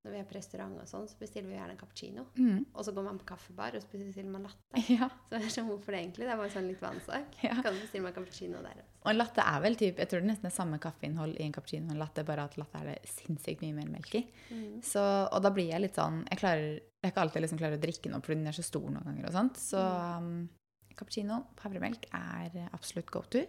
Når 0.06 0.12
vi 0.14 0.18
er 0.22 0.26
på 0.28 0.36
restaurant 0.36 0.76
og 0.78 0.86
sånn, 0.86 1.08
så 1.10 1.16
bestiller 1.18 1.50
vi 1.50 1.56
gjerne 1.56 1.74
en 1.74 1.78
cappuccino. 1.80 2.22
Mm. 2.38 2.60
Og 2.70 2.84
så 2.86 2.92
går 2.94 3.06
man 3.08 3.16
på 3.18 3.26
kaffebar 3.26 3.74
og 3.74 3.82
så 3.82 3.88
bestiller 3.90 4.30
man 4.30 4.46
latte. 4.46 4.82
Ja, 4.96 5.08
Så 5.26 5.34
er 5.40 5.46
sånn, 5.50 5.66
hvorfor 5.66 5.96
det 5.96 6.04
egentlig? 6.04 6.28
Det 6.28 6.34
er 6.36 6.38
bare 6.38 6.52
sånn 6.54 6.68
litt 6.70 6.84
vannsak. 6.84 7.34
ja. 7.42 7.56
Kan 7.58 7.74
du 7.74 7.82
bestille 7.82 8.06
meg 8.06 8.14
cappuccino 8.14 8.60
der 8.62 8.78
også? 8.78 8.92
Og 9.02 9.10
en 9.12 9.18
latte 9.18 9.42
er 9.50 9.64
vel 9.66 9.78
typ, 9.78 9.98
jeg 10.02 10.10
tror 10.10 10.22
det 10.22 10.30
nesten 10.30 10.48
er 10.48 10.54
samme 10.54 10.78
kaffeinnhold 10.82 11.36
i 11.40 11.44
en 11.46 11.54
cappuccino 11.54 11.90
og 11.90 11.96
en 11.96 12.02
latte, 12.04 12.24
bare 12.26 12.46
at 12.46 12.56
latte 12.58 12.80
er 12.84 12.92
det 12.92 13.10
sinnssykt 13.10 13.66
mye 13.66 13.76
mer 13.76 13.90
melk 13.98 14.14
i. 14.18 14.22
Mm. 14.54 14.78
Så, 14.86 15.02
og 15.02 15.42
da 15.42 15.50
blir 15.54 15.72
jeg 15.72 15.82
litt 15.82 15.98
sånn 15.98 16.22
Jeg 16.30 16.40
klarer 16.42 16.68
jeg 17.06 17.10
er 17.10 17.12
ikke 17.12 17.22
alltid 17.26 17.42
liksom 17.44 17.58
klarer 17.60 17.78
å 17.78 17.82
drikke 17.82 18.08
den 18.08 18.14
opp 18.16 18.24
fordi 18.26 18.40
den 18.40 18.50
er 18.50 18.56
så 18.56 18.64
stor 18.66 18.86
noen 18.90 19.04
ganger. 19.06 19.26
og 19.28 19.34
sånt. 19.36 19.58
Så 19.62 19.78
um, 19.78 20.30
cappuccino 20.96 21.36
havremelk 21.62 22.08
er 22.16 22.56
absolutt 22.74 23.12
go 23.14 23.22
to. 23.30 23.44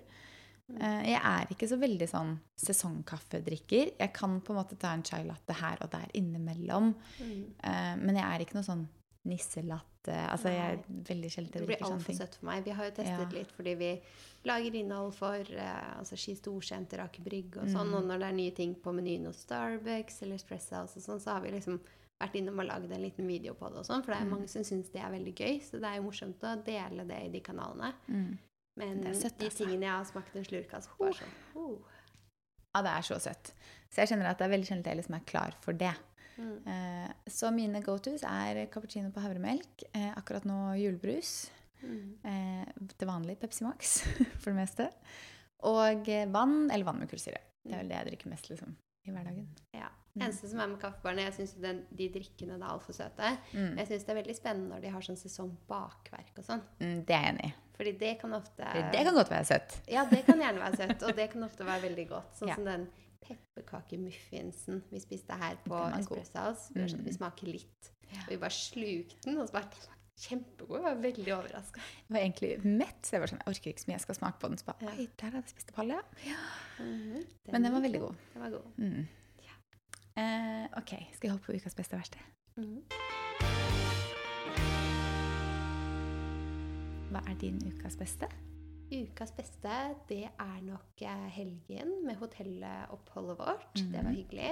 Mm. 0.69 0.81
Eh, 0.81 1.03
jeg 1.13 1.21
er 1.23 1.47
ikke 1.53 1.67
så 1.71 1.77
veldig 1.79 2.07
sånn 2.11 2.39
sesongkaffedrikker. 2.59 3.93
Jeg 3.99 4.13
kan 4.13 4.39
på 4.41 4.53
en 4.53 4.59
måte 4.59 4.77
ta 4.79 4.93
en 4.93 5.03
chai 5.03 5.23
latte 5.27 5.55
her 5.61 5.77
og 5.81 5.91
der 5.93 6.07
innimellom. 6.13 6.93
Mm. 7.21 7.43
Eh, 7.63 7.95
men 8.01 8.15
jeg 8.19 8.25
er 8.25 8.43
ikke 8.45 8.57
noe 8.59 8.67
sånn 8.67 8.87
nisselatte. 9.27 10.15
Altså, 10.31 10.49
jeg 10.53 10.77
er 10.77 10.83
veldig 10.87 11.29
sjelden 11.33 11.51
Det 11.51 11.67
blir 11.67 11.81
altfor 11.83 12.15
søtt 12.15 12.35
for 12.39 12.45
meg. 12.47 12.63
Vi 12.63 12.71
har 12.71 12.85
jo 12.85 12.91
testet 12.95 13.31
Ja. 13.33 13.39
litt 13.39 13.51
fordi 13.51 13.73
vi 13.75 14.01
lager 14.45 14.75
innhold 14.75 15.13
for 15.13 15.35
eh, 15.35 15.97
altså 15.99 16.15
Ski 16.17 16.35
Storsenter, 16.35 16.99
Aker 17.03 17.23
Brygge 17.23 17.57
og 17.63 17.67
sånn. 17.67 17.89
Mm. 17.91 17.95
Og 17.97 18.05
når 18.05 18.19
det 18.19 18.27
er 18.29 18.37
nye 18.37 18.51
ting 18.55 18.75
på 18.75 18.93
menyen 18.95 19.25
hos 19.25 19.43
Starbucks 19.45 20.21
eller 20.23 20.35
Espresso 20.35 20.75
og 20.83 20.89
sånn, 20.89 21.19
så 21.19 21.33
har 21.33 21.41
vi 21.41 21.51
liksom 21.51 21.79
vært 22.21 22.35
innom 22.39 22.57
og 22.59 22.65
lagd 22.65 22.91
en 22.91 23.01
liten 23.03 23.27
video 23.27 23.53
på 23.53 23.69
det 23.69 23.77
og 23.83 23.85
sånn. 23.85 24.03
For 24.03 24.13
det 24.13 24.21
er 24.21 24.25
Mm. 24.25 24.31
mange 24.31 24.47
som 24.49 24.63
syns 24.63 24.89
det 24.91 25.01
er 25.01 25.11
veldig 25.11 25.35
gøy, 25.35 25.61
så 25.61 25.71
det 25.79 25.83
er 25.83 25.95
jo 25.97 26.03
morsomt 26.03 26.39
å 26.41 26.63
dele 26.63 27.05
det 27.05 27.25
i 27.25 27.29
de 27.29 27.39
kanalene. 27.41 27.93
Mm. 28.09 28.37
Men 28.77 29.01
Det 29.01 29.15
søtt, 29.17 29.37
de 29.39 29.49
altså. 29.49 29.63
tingene 29.63 29.87
jeg 29.87 29.93
har 29.93 30.05
smakt 30.05 30.35
en 30.37 30.45
slurk 30.45 30.73
av, 30.77 30.83
så 30.85 30.97
bare 30.99 31.17
sånn 31.17 31.37
oh. 31.57 31.95
Ja, 32.75 32.83
det 32.85 32.93
er 32.93 33.05
så 33.07 33.17
søtt. 33.23 33.53
Så 33.89 34.03
jeg 34.03 34.11
kjenner 34.11 34.29
at 34.29 34.37
det 34.37 34.45
er 34.45 34.53
veldig 34.53 34.67
sjelden 34.69 34.91
jeg 34.91 34.99
liksom 34.99 35.17
er 35.17 35.27
klar 35.29 35.55
for 35.63 35.77
det. 35.77 35.93
mm. 36.37 36.57
Eh, 36.69 37.13
så 37.33 37.49
mine 37.55 37.81
go-tos 37.81 38.25
er 38.27 38.59
cappuccino 38.73 39.09
på 39.15 39.23
havremelk. 39.23 39.87
Eh, 39.97 40.11
akkurat 40.13 40.45
nå 40.45 40.59
julebrus. 40.77 41.49
Mm. 41.81 42.17
Eh, 42.21 42.85
til 42.93 43.09
vanlig 43.09 43.37
Pepsi 43.41 43.65
Max, 43.65 44.01
for 44.41 44.51
det 44.51 44.59
meste. 44.59 44.89
Og 45.65 46.11
vann, 46.29 46.59
eller 46.69 46.85
vann 46.85 47.01
med 47.01 47.09
kullsyre. 47.09 47.41
Det 47.65 47.73
er 47.73 47.81
vel 47.81 47.89
det 47.89 47.97
jeg 47.97 48.09
drikker 48.11 48.31
mest 48.35 48.51
liksom, 48.51 48.75
i 49.07 49.15
hverdagen. 49.15 49.47
Ja. 49.73 49.89
Mm. 50.17 50.23
Eneste 50.25 50.49
som 50.49 50.59
er 50.63 50.67
med 50.71 50.79
kaffebarene, 50.81 51.25
jeg 51.27 51.33
syns 51.37 51.53
de 51.93 52.07
drikkene 52.09 52.57
er 52.57 52.63
altfor 52.67 52.93
søte. 52.97 53.37
Mm. 53.53 53.77
Jeg 53.77 53.87
syns 53.91 54.05
det 54.07 54.09
er 54.09 54.19
veldig 54.23 54.35
spennende 54.35 54.69
når 54.75 54.81
de 54.81 54.91
har 54.95 55.01
sånn 55.05 55.19
sesongbakverk 55.21 56.37
og 56.41 56.43
sånn. 56.47 56.63
Mm, 56.81 57.05
det 57.05 57.15
er 57.15 57.21
jeg 57.27 57.33
enig 57.35 57.49
i. 57.51 57.53
Fordi 57.77 57.91
det 58.01 58.13
kan 58.19 58.33
ofte 58.33 58.71
Det 58.91 59.03
kan 59.05 59.13
godt 59.13 59.29
være 59.29 59.45
søtt. 59.45 59.75
Ja, 59.87 60.05
det 60.09 60.23
kan 60.25 60.39
gjerne 60.41 60.59
være 60.63 60.77
søtt, 60.81 61.03
og 61.05 61.15
det 61.15 61.29
kan 61.31 61.43
ofte 61.45 61.63
være 61.67 61.81
veldig 61.85 62.07
godt. 62.09 62.33
Sånn 62.39 62.47
Ja. 62.49 62.55
som 62.55 62.65
den 62.65 62.87
pepperkakemuffinsen 63.67 64.81
vi 64.91 64.99
spiste 65.03 65.33
her 65.37 65.57
på. 65.65 65.77
Espresso 65.99 66.39
House. 66.41 66.71
Vi, 66.73 66.81
gjør 66.81 66.89
sånn 66.95 67.03
vi 67.03 67.11
Mm. 67.11 67.17
smaker 67.17 67.47
litt. 67.47 67.91
Og 68.23 68.29
vi 68.29 68.37
bare 68.37 68.49
slukte 68.55 69.21
den, 69.25 69.37
og 69.37 69.47
så 69.49 69.53
bare 69.53 69.69
den 69.69 69.85
var 69.85 69.95
kjempegod. 70.17 70.77
Jeg 70.77 70.83
var 70.83 70.95
veldig 70.95 71.33
overraska. 71.37 71.81
Jeg 72.09 72.09
var 72.09 72.19
egentlig 72.19 72.65
mett, 72.65 73.01
så 73.03 73.11
jeg 73.11 73.19
var 73.21 73.27
sånn, 73.27 73.41
jeg 73.45 73.53
orker 73.53 73.69
ikke 73.73 73.79
så 73.83 73.87
mye, 73.87 73.97
jeg 73.97 74.01
skal 74.01 74.15
smake 74.15 74.39
på 74.39 74.47
den. 74.49 74.57
Så 74.57 74.65
bare, 74.65 74.87
oi, 74.97 75.07
der 75.17 75.25
hadde 75.25 75.43
jeg 75.43 75.49
spist 75.49 75.73
palle, 75.75 76.01
ja. 76.25 76.35
Mhm. 76.79 77.25
Men 77.51 77.63
den 77.63 77.71
var 77.73 77.81
veldig 77.81 77.99
god. 77.99 78.15
Den 78.33 78.41
var 78.41 78.49
god. 78.49 78.77
Mm. 78.77 79.07
Eh, 80.17 80.65
ok, 80.77 80.91
skal 81.13 81.27
jeg 81.27 81.31
hoppe 81.35 81.45
på 81.51 81.57
ukas 81.59 81.75
beste 81.77 81.93
og 81.93 82.01
verste? 82.01 82.19
Mm. 82.57 82.81
Hva 87.11 87.21
er 87.29 87.37
din 87.41 87.59
ukas 87.69 87.95
beste? 87.99 88.29
Ukas 88.91 89.33
beste, 89.35 89.75
det 90.09 90.23
er 90.39 90.57
nok 90.65 91.03
eh, 91.03 91.27
helgen 91.35 91.93
med 92.07 92.15
hotelloppholdet 92.21 93.37
vårt. 93.39 93.73
Det 93.75 93.93
var 94.03 94.09
Mhm. 94.11 94.15
hyggelig. 94.15 94.51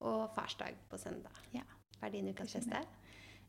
Og 0.00 0.30
farsdag 0.34 0.74
på 0.90 0.96
søndag. 0.98 1.34
Ja. 1.54 1.62
Hva 1.98 2.06
er 2.06 2.10
din 2.10 2.28
ukas 2.28 2.52
beste? 2.54 2.76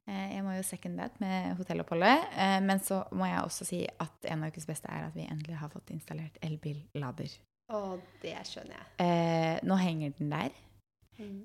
Eh, 0.08 0.36
jeg 0.36 0.44
må 0.44 0.52
jo 0.56 0.64
second 0.64 0.98
that 0.98 1.20
med 1.22 1.56
hotelloppholdet. 1.58 2.24
Eh, 2.38 2.60
men 2.62 2.80
så 2.80 3.04
må 3.12 3.26
jeg 3.26 3.44
også 3.44 3.66
si 3.66 3.88
at 4.00 4.26
en 4.32 4.44
av 4.44 4.50
ukes 4.50 4.66
beste 4.66 4.88
er 4.90 5.06
at 5.08 5.14
vi 5.16 5.28
endelig 5.28 5.56
har 5.58 5.70
fått 5.70 5.90
installert 5.92 6.38
elbillader. 6.42 7.30
Å, 7.70 8.00
det 8.22 8.34
skjønner 8.48 8.76
jeg. 8.98 9.60
Nå 9.64 9.76
henger 9.78 10.10
den 10.18 10.30
der. 10.32 10.50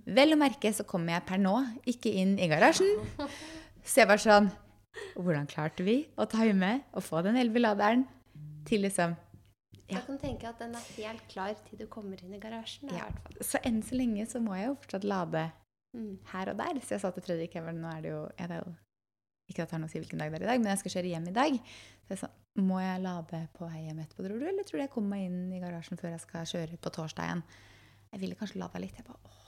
Vel 0.06 0.34
å 0.34 0.38
merke 0.38 0.70
så 0.74 0.84
kommer 0.86 1.16
jeg 1.16 1.26
per 1.26 1.40
nå 1.42 1.54
ikke 1.90 2.12
inn 2.22 2.36
i 2.38 2.46
garasjen. 2.50 2.90
Så 3.84 4.00
jeg 4.02 4.08
var 4.08 4.20
sånn 4.22 4.50
Hvordan 5.18 5.48
klarte 5.50 5.82
vi 5.82 5.96
å 6.16 6.24
time 6.30 6.84
og 6.94 7.02
få 7.02 7.22
den 7.26 7.34
elbiladeren 7.40 8.04
til 8.68 8.84
liksom 8.86 9.16
Ja. 9.84 9.98
Jeg 9.98 10.04
kan 10.06 10.18
tenke 10.22 10.48
at 10.48 10.58
den 10.62 10.72
er 10.78 10.84
helt 10.96 11.24
klar 11.28 11.50
til 11.66 11.78
du 11.82 11.86
kommer 11.90 12.16
inn 12.24 12.32
i 12.32 12.38
garasjen. 12.40 12.88
Ja. 12.94 13.08
Så 13.42 13.58
enn 13.66 13.82
så 13.84 13.98
lenge 13.98 14.24
så 14.30 14.40
må 14.40 14.54
jeg 14.56 14.70
jo 14.70 14.76
fortsatt 14.80 15.04
lade 15.04 15.50
Mm. 15.94 16.18
her 16.32 16.48
og 16.50 16.56
der. 16.58 16.80
Så 16.82 16.94
jeg 16.96 17.00
sa 17.04 17.10
til 17.14 17.22
Fredrik 17.22 17.52
Hever 17.54 17.72
nå 17.76 17.86
er 17.86 18.00
det 18.02 18.10
jo, 18.10 18.22
det 18.38 18.50
er 18.50 18.62
jo 18.64 18.72
Ikke 19.50 19.62
at 19.62 19.68
det 19.68 19.76
har 19.76 19.80
noe 19.82 19.90
å 19.90 19.92
si 19.92 20.00
hvilken 20.00 20.18
dag 20.18 20.30
det 20.32 20.40
er 20.40 20.44
i 20.46 20.48
dag, 20.48 20.58
men 20.62 20.70
jeg 20.72 20.78
skal 20.80 20.92
kjøre 20.94 21.10
hjem 21.12 21.28
i 21.28 21.34
dag. 21.36 21.58
Så 22.06 22.08
jeg 22.14 22.18
sa 22.22 22.28
må 22.56 22.78
jeg 22.80 23.02
lade 23.04 23.40
på 23.52 23.66
vei 23.68 23.82
hjem 23.84 23.98
etterpå, 24.00 24.24
tror 24.24 24.38
du? 24.40 24.46
Eller 24.48 24.64
tror 24.64 24.78
du 24.78 24.82
jeg 24.86 24.90
kommer 24.94 25.10
meg 25.18 25.26
inn 25.28 25.52
i 25.52 25.60
garasjen 25.60 25.98
før 26.00 26.10
jeg 26.14 26.20
skal 26.24 26.46
kjøre 26.48 26.78
på 26.80 26.90
torsdag 26.96 27.24
igjen? 27.28 27.42
Jeg 28.14 28.20
ville 28.22 28.38
kanskje 28.40 28.60
lade 28.62 28.80
litt. 28.80 28.96
Jeg 28.96 29.04
bare 29.04 29.20
åh, 29.26 29.43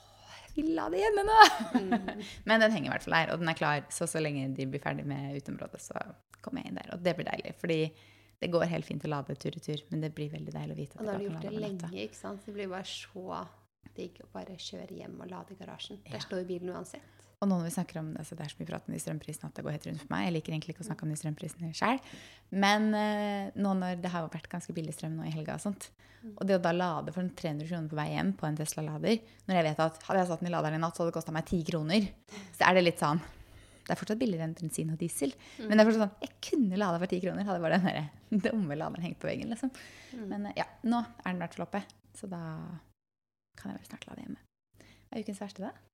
jeg 0.57 0.93
det 0.93 1.01
hjemme 1.03 1.23
nå! 1.27 1.39
Mm. 1.77 2.21
Men 2.49 2.63
den 2.63 2.73
henger 2.75 2.89
i 2.89 2.93
hvert 2.95 3.05
fall 3.07 3.17
her, 3.19 3.33
og 3.33 3.41
den 3.41 3.51
er 3.51 3.57
klar. 3.59 3.83
Så 3.93 4.07
så 4.09 4.21
lenge 4.23 4.47
de 4.57 4.67
blir 4.69 4.83
ferdig 4.83 5.05
med 5.07 5.37
uteområdet, 5.37 5.81
så 5.83 6.01
kommer 6.41 6.63
jeg 6.63 6.71
inn 6.71 6.79
der. 6.79 6.93
Og 6.95 7.03
det 7.05 7.15
blir 7.17 7.29
deilig. 7.29 7.53
Fordi 7.61 7.79
det 8.41 8.51
går 8.53 8.67
helt 8.69 8.85
fint 8.85 9.05
å 9.05 9.11
lade 9.11 9.35
tur 9.41 9.55
i 9.57 9.63
tur, 9.63 9.83
men 9.91 10.03
det 10.03 10.13
blir 10.17 10.29
veldig 10.33 10.53
deilig 10.53 10.75
å 10.75 10.79
vite 10.79 10.97
at 10.97 11.01
Og 11.01 11.07
da 11.07 11.15
har 11.15 11.21
du 11.21 11.27
gjort 11.27 11.47
det 11.47 11.61
lenge, 11.61 11.91
ikke 12.03 12.19
sant? 12.19 12.43
Så 12.43 12.51
det 12.51 12.57
blir 12.59 12.73
bare 12.73 12.89
så 12.89 13.43
digg 13.97 14.19
å 14.21 14.27
bare 14.33 14.57
kjøre 14.61 14.99
hjem 14.99 15.15
og 15.23 15.31
lade 15.31 15.55
i 15.55 15.59
garasjen. 15.59 16.01
Ja. 16.05 16.17
Der 16.17 16.25
står 16.25 16.45
bilen 16.49 16.73
uansett. 16.73 17.16
Og 17.37 17.45
nå 17.45 17.59
når 17.59 17.67
vi 17.67 17.75
snakker 17.75 17.99
om 18.01 18.07
det, 18.13 18.23
altså 18.23 18.33
det 18.33 18.45
er 18.45 18.49
så 18.49 18.57
mye 18.57 18.69
prat 18.71 18.87
om 18.87 18.93
de 18.95 18.99
strømprisene 19.01 19.49
at 19.51 19.57
det 19.59 19.63
går 19.65 19.75
helt 19.75 19.83
rundt 19.85 20.01
for 20.01 20.09
meg. 20.09 20.23
Jeg 20.25 20.33
liker 20.33 20.53
egentlig 20.55 20.73
ikke 20.73 20.81
å 20.81 20.87
snakke 20.87 21.05
om 21.05 21.11
de 21.13 21.17
strømprisene 21.19 21.69
sjøl. 21.77 21.99
Men 22.65 22.87
eh, 22.97 23.51
nå 23.61 23.73
når 23.77 24.01
det 24.01 24.09
har 24.13 24.25
vært 24.33 24.49
ganske 24.49 24.73
billig 24.73 24.95
strøm 24.95 25.19
nå 25.19 25.27
i 25.27 25.33
helga 25.35 25.59
og 25.59 25.65
sånt, 25.67 25.91
og 26.33 26.43
det 26.49 26.57
å 26.57 26.61
da 26.61 26.73
lade 26.73 27.13
for 27.13 27.29
300 27.39 27.69
kroner 27.69 27.91
på 27.91 27.97
vei 27.99 28.07
hjem 28.09 28.31
på 28.35 28.47
en 28.47 28.57
Tesla-lader 28.57 29.19
Når 29.47 29.57
jeg 29.59 29.65
vet 29.67 29.81
at 29.85 29.99
hadde 30.07 30.21
jeg 30.23 30.29
satt 30.31 30.41
den 30.41 30.49
i 30.49 30.53
laderen 30.53 30.79
i 30.79 30.81
natt, 30.81 30.97
så 30.97 31.03
hadde 31.03 31.13
det 31.13 31.17
kosta 31.19 31.33
meg 31.35 31.45
10 31.45 31.67
kroner. 31.69 32.07
Så 32.57 32.65
er 32.67 32.77
det 32.77 32.83
litt 32.83 33.03
sånn 33.03 33.21
Det 33.21 33.93
er 33.93 33.99
fortsatt 34.01 34.19
billigere 34.19 34.47
enn 34.49 34.55
bensin 34.57 34.91
og 34.91 34.97
diesel. 34.99 35.31
Mm. 35.59 35.67
Men 35.69 35.77
det 35.77 35.83
er 35.83 35.89
fortsatt 35.91 36.03
sånn 36.03 36.25
Jeg 36.25 36.33
kunne 36.49 36.81
lada 36.81 37.01
for 37.03 37.13
10 37.13 37.23
kroner, 37.23 37.47
hadde 37.47 37.63
bare 37.63 37.79
den 37.79 37.87
der 37.87 38.43
dumme 38.49 38.79
laderen 38.81 39.07
hengt 39.07 39.21
på 39.21 39.29
veggen, 39.29 39.53
liksom. 39.53 39.71
Mm. 40.17 40.25
Men 40.33 40.49
eh, 40.49 40.57
ja, 40.63 40.67
nå 40.89 41.03
er 41.05 41.29
den 41.29 41.39
i 41.39 41.45
hvert 41.45 41.59
fall 41.59 41.67
oppe. 41.69 41.83
Så 42.17 42.29
da 42.31 42.41
kan 43.61 43.71
jeg 43.71 43.77
vel 43.77 43.89
snart 43.91 44.09
lade 44.09 44.25
hjemme. 44.25 44.41
Hva 44.81 45.19
er 45.19 45.23
ukens 45.23 45.45
verste, 45.45 45.69
da? 45.69 45.87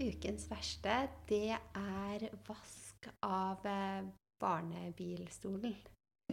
Ukens 0.00 0.46
verste, 0.48 0.94
det 1.28 1.50
er 1.52 2.22
vask 2.46 3.08
av 3.20 3.66
eh, 3.68 4.06
barnebilstolen. 4.40 5.74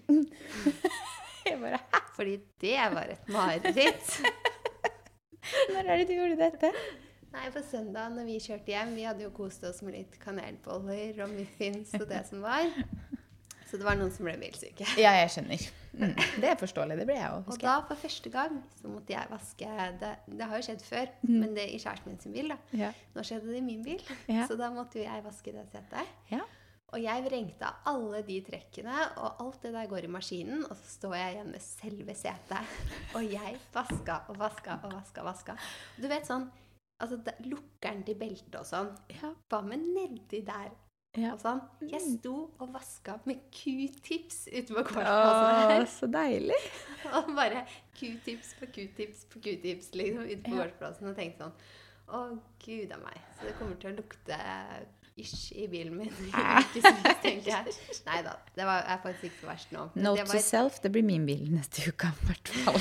Jeg 1.47 1.57
bare 1.59 1.79
Fordi 2.15 2.37
det 2.61 2.77
var 2.93 3.11
et 3.11 3.27
mareritt. 3.31 4.13
Når 5.73 5.81
er 5.83 5.99
det 5.99 6.07
du 6.07 6.13
gjorde 6.15 6.37
dette? 6.39 6.71
Nei, 7.33 7.49
på 7.51 7.61
søndag 7.63 8.15
når 8.15 8.25
vi 8.29 8.37
kjørte 8.41 8.71
hjem, 8.71 8.95
vi 8.95 9.03
hadde 9.05 9.25
jo 9.25 9.33
kost 9.35 9.63
oss 9.67 9.83
med 9.83 9.97
litt 9.97 10.15
kanelboller 10.21 11.19
og 11.25 11.35
muffins 11.35 11.91
og 11.99 12.07
det 12.09 12.23
som 12.29 12.41
var. 12.43 12.71
Så 13.67 13.77
det 13.77 13.85
var 13.85 13.99
noen 13.99 14.13
som 14.15 14.25
ble 14.27 14.37
bilsyke. 14.41 14.87
Ja, 14.99 15.11
jeg 15.19 15.33
skjønner. 15.35 15.67
Mm. 15.97 16.13
Det 16.41 16.49
er 16.51 16.59
forståelig. 16.59 16.97
Det 16.99 17.07
ble 17.09 17.15
jeg 17.17 17.31
òg, 17.33 17.47
Og 17.49 17.61
da 17.61 17.77
for 17.87 17.95
første 17.99 18.29
gang 18.33 18.59
så 18.81 18.91
måtte 18.91 19.13
jeg 19.15 19.31
vaske 19.31 19.71
Det, 20.01 20.11
det 20.29 20.45
har 20.49 20.59
jo 20.61 20.67
skjedd 20.67 20.83
før, 20.85 21.09
mm. 21.23 21.33
men 21.41 21.55
det 21.57 21.65
i 21.73 21.79
kjæresten 21.81 22.11
min 22.11 22.19
sin 22.21 22.35
bil. 22.35 22.53
da. 22.53 22.57
Ja. 22.77 22.91
Nå 23.15 23.25
skjedde 23.25 23.49
det 23.49 23.57
i 23.57 23.65
min 23.65 23.83
bil, 23.85 24.03
Ja. 24.29 24.45
så 24.47 24.57
da 24.59 24.69
måtte 24.73 24.99
jo 25.01 25.07
jeg 25.07 25.25
vaske 25.25 25.53
det 25.55 25.65
setet. 25.71 26.13
Ja. 26.31 26.43
Og 26.95 27.01
jeg 27.03 27.23
vrengte 27.25 27.67
av 27.67 27.89
alle 27.91 28.21
de 28.23 28.37
trekkene, 28.47 28.95
og 29.19 29.41
alt 29.43 29.57
det 29.65 29.73
der 29.75 29.89
går 29.91 30.05
i 30.07 30.11
maskinen, 30.13 30.61
og 30.69 30.77
så 30.77 30.93
står 30.93 31.15
jeg 31.17 31.33
igjen 31.33 31.51
med 31.51 31.61
selve 31.65 32.15
setet. 32.15 32.77
Og 33.19 33.25
jeg 33.27 33.57
vaska 33.73 34.21
og 34.29 34.39
vaska 34.39 34.79
og 34.83 34.93
vaska. 34.93 35.21
og 35.21 35.27
vaska. 35.33 35.57
Du 35.99 36.07
vet 36.07 36.29
sånn 36.29 36.47
altså 37.03 37.19
Lukkeren 37.45 38.03
til 38.07 38.15
beltet 38.17 38.55
og 38.55 38.65
sånn. 38.65 38.93
Ja. 39.13 39.33
Hva 39.51 39.59
med 39.65 39.83
nedi 39.83 40.39
der 40.47 40.71
Ja. 41.15 41.31
og 41.33 41.39
sånn? 41.41 41.61
Jeg 41.89 42.01
sto 42.03 42.33
og 42.61 42.73
vaska 42.75 43.15
med 43.25 43.39
q-tips 43.55 44.43
ute 44.51 44.67
på 44.69 44.83
gårdsplassen 44.83 45.71
Å, 45.81 45.87
så 45.89 46.09
deilig. 46.13 46.59
Og 47.17 47.31
bare 47.37 47.63
q-tips 47.97 48.51
på 48.59 48.67
q-tips 48.75 49.23
på 49.31 49.41
q-tips 49.41 49.89
liksom 49.97 50.27
ute 50.27 50.43
på 50.43 50.51
Ja. 50.53 50.59
gårdsplassen. 50.59 51.07
Og 51.09 51.15
tenkte 51.17 51.47
sånn 51.47 51.55
Å, 52.07 52.21
gud 52.63 52.91
a 52.93 52.99
meg. 53.01 53.17
Så 53.39 53.47
det 53.49 53.55
kommer 53.57 53.79
til 53.81 53.91
å 53.91 53.97
lukte 53.97 54.37
ish 55.17 55.49
i 55.57 55.65
bilen 55.71 55.95
min. 55.97 56.11
i 56.13 56.29
ukevis, 56.29 56.85
tenker 57.23 57.49
jeg. 57.49 57.73
Nei 58.05 58.19
da. 58.27 58.35
Det 58.55 58.67
var, 58.69 58.83
er 58.85 59.01
faktisk 59.01 59.31
ikke 59.31 59.41
så 59.41 59.49
verst 59.49 59.73
nå. 59.73 59.87
Note 60.05 60.27
to 60.29 60.39
self, 60.45 60.77
det 60.83 60.91
blir 60.93 61.03
min 61.07 61.25
bil 61.25 61.47
neste 61.55 61.87
uke, 61.89 62.11
i 62.13 62.29
hvert 62.29 62.53
fall. 62.61 62.77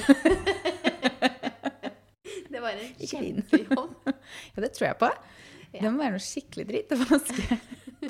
det 2.53 2.61
var 2.61 2.77
en 2.77 2.93
kjempejobb. 3.01 3.97
Ja, 4.57 4.61
det 4.63 4.71
tror 4.77 4.87
jeg 4.91 4.99
på. 5.01 5.09
Ja. 5.73 5.81
Det 5.81 5.91
må 5.93 6.01
være 6.05 6.15
noe 6.19 6.23
skikkelig 6.25 6.65
dritt 6.69 6.93
å 6.95 7.01
vaske. 7.09 7.59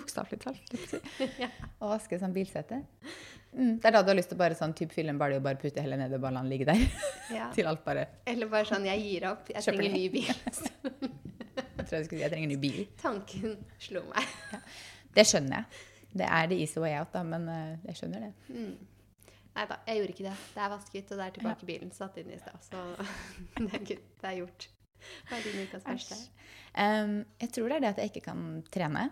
Bokstavelig 0.06 0.38
talt. 0.44 0.76
Ja. 1.42 1.48
Å 1.82 1.88
vaske 1.90 2.18
sånn 2.20 2.34
bilsete. 2.36 2.78
Mm. 3.56 3.78
Det 3.80 3.88
er 3.88 3.94
da 3.96 4.02
du 4.04 4.10
har 4.12 4.18
lyst 4.18 4.30
til 4.30 4.36
å 4.38 4.42
bare 4.42 4.56
sånn 4.58 4.74
typ 4.76 4.92
fylle 4.94 5.10
en 5.14 5.18
balje 5.18 5.38
og 5.40 5.44
bare 5.46 5.58
putte 5.58 5.82
hele 5.82 5.96
ned 5.98 6.12
og 6.14 6.20
bare 6.22 6.36
la 6.36 6.42
den 6.44 6.50
ligge 6.52 6.66
der. 6.68 6.82
Ja. 7.34 7.48
Til 7.56 7.66
alt 7.70 7.82
bare 7.86 8.04
Eller 8.28 8.50
bare 8.52 8.68
sånn 8.68 8.84
Jeg 8.86 9.00
gir 9.02 9.26
opp. 9.30 9.48
Jeg 9.50 9.64
Kjøper 9.64 9.80
trenger 9.80 9.96
ny. 9.96 10.08
bil. 10.12 10.28
Jeg 11.76 11.86
tror 11.88 11.98
jeg 12.00 12.06
skulle 12.08 12.18
si 12.18 12.24
jeg 12.24 12.32
trenger 12.32 12.50
ny 12.50 12.56
bil. 12.60 12.78
Tanken 13.00 13.52
slo 13.80 14.00
meg. 14.10 14.30
Det 15.14 15.22
skjønner 15.28 15.60
jeg. 15.60 15.82
Det 16.18 16.26
er 16.26 16.48
the 16.50 16.56
easy 16.64 16.80
way 16.82 16.96
out, 16.98 17.12
da, 17.14 17.20
men 17.24 17.44
uh, 17.46 17.74
jeg 17.86 17.98
skjønner 18.00 18.24
det. 18.26 18.30
Mm. 18.50 18.72
Nei 19.56 19.66
da, 19.70 19.76
jeg 19.86 20.00
gjorde 20.00 20.14
ikke 20.16 20.24
det. 20.26 20.32
Det 20.56 20.64
er 20.64 20.72
vasket, 20.72 21.12
og 21.12 21.20
det 21.20 21.26
er 21.28 21.36
tilbake 21.36 21.64
i 21.64 21.68
bilen. 21.70 21.92
Satt 21.94 22.18
inn 22.20 22.32
i 22.34 22.38
stad. 22.40 22.58
Så 22.66 22.82
det 23.60 23.68
er, 23.68 23.84
good. 23.92 24.02
det 24.24 24.30
er 24.32 24.36
gjort. 24.40 24.66
Hva 25.28 25.38
er 25.38 25.46
din 25.46 25.62
ukas 25.68 25.86
verste? 25.86 26.18
Um, 26.74 27.14
jeg 27.44 27.52
tror 27.54 27.70
det 27.70 27.78
er 27.78 27.84
det 27.86 27.92
at 27.94 28.02
jeg 28.02 28.12
ikke 28.12 28.24
kan 28.26 28.42
trene. 28.74 29.06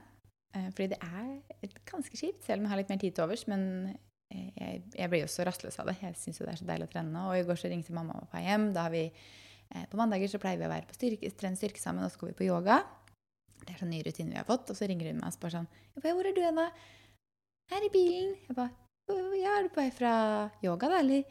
Eh, 0.55 0.71
fordi 0.75 0.93
det 0.93 1.01
er 1.03 1.79
ganske 1.88 2.19
kjipt, 2.19 2.45
selv 2.47 2.61
om 2.61 2.67
jeg 2.67 2.73
har 2.73 2.81
litt 2.83 2.90
mer 2.93 3.01
tid 3.03 3.17
til 3.17 3.27
overs. 3.27 3.47
Men 3.51 3.64
eh, 4.31 4.51
jeg, 4.55 4.83
jeg 4.95 5.12
blir 5.12 5.25
jo 5.25 5.31
så 5.31 5.47
rastløs 5.49 5.81
av 5.83 5.90
det. 5.90 5.97
Jeg 6.03 6.19
syns 6.21 6.40
jo 6.40 6.47
det 6.47 6.55
er 6.55 6.61
så 6.62 6.69
deilig 6.69 6.88
å 6.88 6.93
trene 6.95 7.14
nå. 7.14 7.25
Og 7.31 7.38
i 7.38 7.47
går 7.49 7.61
så 7.61 7.71
ringte 7.73 7.97
mamma 7.97 8.19
og 8.19 8.29
pappa 8.29 8.45
hjem. 8.45 8.69
Da 8.77 8.87
har 8.87 8.95
vi 8.95 9.07
eh, 9.09 9.87
På 9.90 10.01
mandager 10.01 10.31
så 10.31 10.43
pleier 10.43 10.61
vi 10.61 10.69
å 10.69 10.75
være 10.75 10.90
på 10.90 10.99
styrke, 10.99 11.33
trene 11.40 11.61
styrke 11.61 11.83
sammen, 11.83 12.07
og 12.07 12.14
så 12.14 12.23
går 12.23 12.33
vi 12.35 12.38
på 12.43 12.49
yoga. 12.51 12.83
Det 13.64 13.75
er 13.75 13.81
sånn 13.81 13.93
ny 13.95 14.03
rutine 14.05 14.35
vi 14.35 14.40
har 14.40 14.49
fått. 14.49 14.71
Og 14.71 14.79
så 14.79 14.88
ringer 14.90 15.11
hun 15.11 15.21
meg 15.23 15.33
og 15.33 15.37
spør 15.37 15.59
sånn 15.59 15.69
jeg 15.95 16.03
bare, 16.03 16.14
'Hvor 16.14 16.27
er 16.29 16.35
du 16.35 16.43
hen, 16.43 16.59
da?' 16.59 16.71
'Her 17.71 17.85
i 17.87 17.93
bilen.' 17.95 18.35
Jeg 18.49 18.57
bare 18.57 18.71
'Ja, 19.09 19.59
er 19.59 19.62
du 19.62 19.69
på 19.69 19.83
vei 19.83 19.90
fra 19.90 20.51
yoga, 20.62 20.88
da, 20.88 20.99
eller?' 20.99 21.25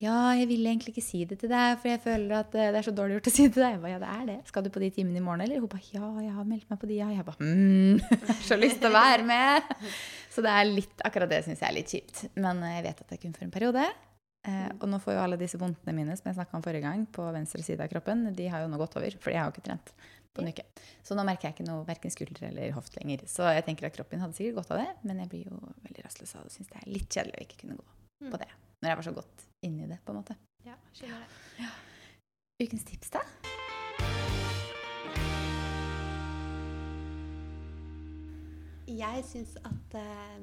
'Ja, 0.00 0.32
jeg 0.32 0.48
vil 0.48 0.64
egentlig 0.64 0.94
ikke 0.94 1.04
si 1.04 1.24
det 1.28 1.36
til 1.42 1.50
deg, 1.52 1.74
for 1.78 1.88
jeg 1.90 2.00
føler 2.00 2.32
at 2.38 2.54
eh, 2.56 2.70
det 2.72 2.78
er 2.80 2.86
så 2.86 2.94
dårlig 2.96 3.18
gjort 3.18 3.28
å 3.28 3.32
si 3.34 3.42
det 3.48 3.52
til 3.52 3.62
deg.' 3.62 3.72
Jeg 3.76 3.80
ba, 3.82 3.88
'Ja, 3.90 3.98
det 4.00 4.08
er 4.08 4.26
det. 4.30 4.36
Skal 4.48 4.62
du 4.64 4.70
på 4.72 4.80
de 4.80 4.88
timene 4.90 5.16
i 5.20 5.20
morgen, 5.20 5.42
eller?' 5.44 5.60
Hun 5.60 5.68
ba, 5.68 5.76
'Ja, 5.76 6.08
jeg 6.24 6.32
har 6.32 6.44
meldt 6.48 6.70
meg 6.70 6.78
på 6.80 6.88
de, 6.88 6.94
ja.' 6.96 7.10
Jeg 7.12 7.24
ba, 7.26 7.34
mm, 7.38 8.00
jeg 8.10 8.28
har 8.28 8.42
så 8.48 8.56
lyst 8.56 8.80
til 8.80 8.88
å 8.88 8.94
være 8.96 9.22
med'. 9.28 9.62
Så 10.32 10.40
det 10.42 10.48
er 10.56 10.64
litt, 10.64 10.96
akkurat 11.04 11.28
det 11.28 11.44
syns 11.44 11.60
jeg 11.60 11.68
er 11.68 11.76
litt 11.76 11.92
kjipt. 11.92 12.22
Men 12.36 12.62
eh, 12.62 12.78
jeg 12.80 12.84
vet 12.88 13.00
at 13.04 13.08
det 13.08 13.18
er 13.18 13.22
kun 13.26 13.34
for 13.36 13.44
en 13.44 13.50
periode. 13.52 13.84
Eh, 14.48 14.70
og 14.80 14.88
nå 14.88 14.96
får 15.04 15.12
jo 15.18 15.20
alle 15.20 15.36
disse 15.36 15.58
vondtene 15.60 15.92
mine 15.92 16.16
som 16.16 16.30
jeg 16.30 16.38
snakka 16.38 16.56
om 16.56 16.62
forrige 16.64 16.80
gang, 16.86 17.04
på 17.12 17.26
venstre 17.36 17.60
side 17.62 17.84
av 17.84 17.92
kroppen, 17.92 18.24
de 18.34 18.48
har 18.48 18.62
jo 18.64 18.68
nå 18.72 18.78
gått 18.80 18.96
over, 18.96 19.10
for 19.20 19.30
jeg 19.34 19.42
har 19.42 19.50
jo 19.50 19.52
ikke 19.58 19.66
trent 19.68 19.92
på 20.32 20.40
en 20.40 20.48
uke. 20.48 20.64
Så 21.04 21.12
nå 21.18 21.26
merker 21.28 21.50
jeg 21.50 21.58
ikke 21.58 21.68
noe 21.68 21.84
verken 21.84 22.08
skulder 22.14 22.48
eller 22.48 22.72
hoft 22.72 22.96
lenger. 22.96 23.26
Så 23.28 23.44
jeg 23.52 23.66
tenker 23.66 23.90
at 23.90 23.96
kroppen 23.98 24.22
hadde 24.24 24.32
sikkert 24.38 24.62
godt 24.62 24.70
av 24.72 24.80
det, 24.80 24.88
men 25.04 25.20
jeg 25.20 25.28
blir 25.28 25.44
jo 25.50 25.60
veldig 25.84 26.06
rastløs 26.06 26.34
av 26.38 26.46
det 26.46 26.52
og 26.52 26.56
syns 26.56 26.72
det 26.72 26.80
er 26.80 26.88
litt 26.94 27.10
kjedelig 27.12 27.36
å 27.36 27.44
ikke 27.44 27.60
kunne 27.66 27.76
gå 27.82 27.88
Mm. 28.20 28.30
på 28.32 28.36
det. 28.38 28.48
Når 28.82 28.88
jeg 28.88 28.96
var 28.96 29.02
så 29.02 29.12
godt 29.12 29.46
inni 29.62 29.86
det, 29.90 29.98
på 30.04 30.12
en 30.12 30.20
måte. 30.22 30.36
Ja, 30.64 30.74
skjønner 30.96 31.24
det. 31.24 31.70
Ukens 32.64 32.84
tips, 32.88 33.10
da? 33.12 33.24
Jeg 38.90 39.24
syns 39.28 39.54
at 39.64 39.96
eh, 40.00 40.38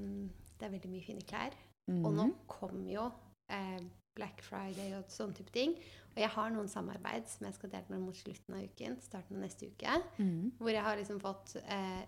det 0.57 0.67
er 0.67 0.73
veldig 0.73 0.91
mye 0.91 1.03
fine 1.05 1.23
klær. 1.27 1.55
Og 1.87 2.09
nå 2.15 2.25
kom 2.51 2.81
jo 2.89 3.05
eh, 3.53 3.79
Black 4.17 4.41
Friday 4.43 4.93
og 4.97 5.09
sånne 5.11 5.37
type 5.37 5.53
ting. 5.55 5.75
Og 6.15 6.19
jeg 6.23 6.31
har 6.33 6.51
noen 6.51 6.69
samarbeid 6.71 7.27
som 7.31 7.45
jeg 7.47 7.55
skal 7.57 7.71
dele 7.73 7.93
med 7.93 8.05
mot 8.07 8.17
slutten 8.17 8.57
av 8.57 8.65
uken. 8.65 8.97
Starten 9.03 9.37
av 9.37 9.45
neste 9.45 9.69
uke. 9.71 9.97
Mm. 10.17 10.53
Hvor 10.59 10.73
jeg 10.73 10.83
har 10.87 10.99
liksom 10.99 11.21
fått 11.23 11.55
eh, 11.63 12.03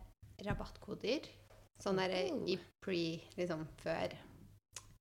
rabattkoder. 0.47 1.29
Sånn 1.83 1.99
der 2.01 2.15
eh, 2.15 2.31
Oh. 2.35 2.43
i 2.51 2.57
pre 2.83 3.21
Liksom 3.39 3.61
før 3.79 4.11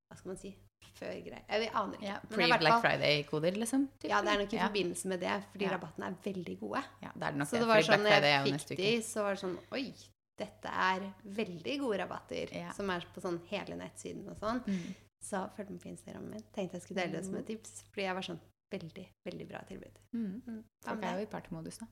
Hva 0.08 0.16
skal 0.16 0.30
man 0.30 0.38
si? 0.38 0.52
Før 0.98 1.14
greier. 1.22 1.42
Jeg, 1.48 1.70
aner 1.78 1.94
ikke. 1.98 2.06
Ja, 2.08 2.18
det 2.24 2.34
Pre-Black 2.34 2.80
Friday-koder, 2.82 3.58
liksom? 3.62 3.88
typ, 4.00 4.10
Ja, 4.10 4.20
det 4.26 4.32
er 4.34 4.38
nok 4.42 4.52
i 4.56 4.58
forbindelse 4.58 5.10
med 5.12 5.20
det, 5.22 5.34
fordi 5.52 5.64
Ja. 5.68 5.72
rabattene 5.76 6.06
er 6.10 6.16
veldig 6.24 6.56
gode. 6.60 6.84
Ja, 7.02 7.10
det 7.14 7.22
er 7.28 7.32
nok 7.38 7.48
Så 7.48 7.58
det. 7.58 7.66
var 7.68 7.82
sånn 7.86 8.02
når 8.02 8.22
jeg 8.26 8.46
fikk 8.48 8.76
de, 8.76 8.90
så 9.02 9.22
var 9.22 9.34
det 9.34 9.42
sånn 9.44 9.58
Oi, 9.72 9.94
dette 10.38 10.68
er 10.70 11.12
veldig 11.24 11.78
gode 11.80 11.98
rabatter. 12.02 12.52
Ja. 12.54 12.72
Som 12.72 12.90
er 12.90 13.00
på 13.14 13.20
sånn 13.22 13.40
hele 13.50 13.76
nettsiden 13.78 14.28
og 14.28 14.36
sånn. 14.38 14.62
Mm. 14.66 14.94
Så 15.22 15.50
følg 15.56 15.70
med 15.70 15.80
på 15.82 15.88
Instagrammen 15.90 16.30
min. 16.30 16.42
Tenkte 16.54 16.78
jeg 16.78 16.82
skulle 16.82 17.02
dele 17.02 17.18
det 17.18 17.24
som 17.26 17.34
et 17.36 17.46
tips. 17.46 17.84
Fordi 17.92 18.04
jeg 18.06 18.14
var 18.14 18.22
sånn 18.22 18.40
veldig, 18.70 19.06
veldig 19.26 19.48
bra 19.48 19.62
tilbud. 19.66 19.98
Mm. 20.14 20.42
Mm. 20.46 20.64
Folk 20.84 21.02
er 21.04 21.18
jo 21.18 21.26
i 21.26 21.30
partymodus 21.32 21.80
nå. 21.80 21.88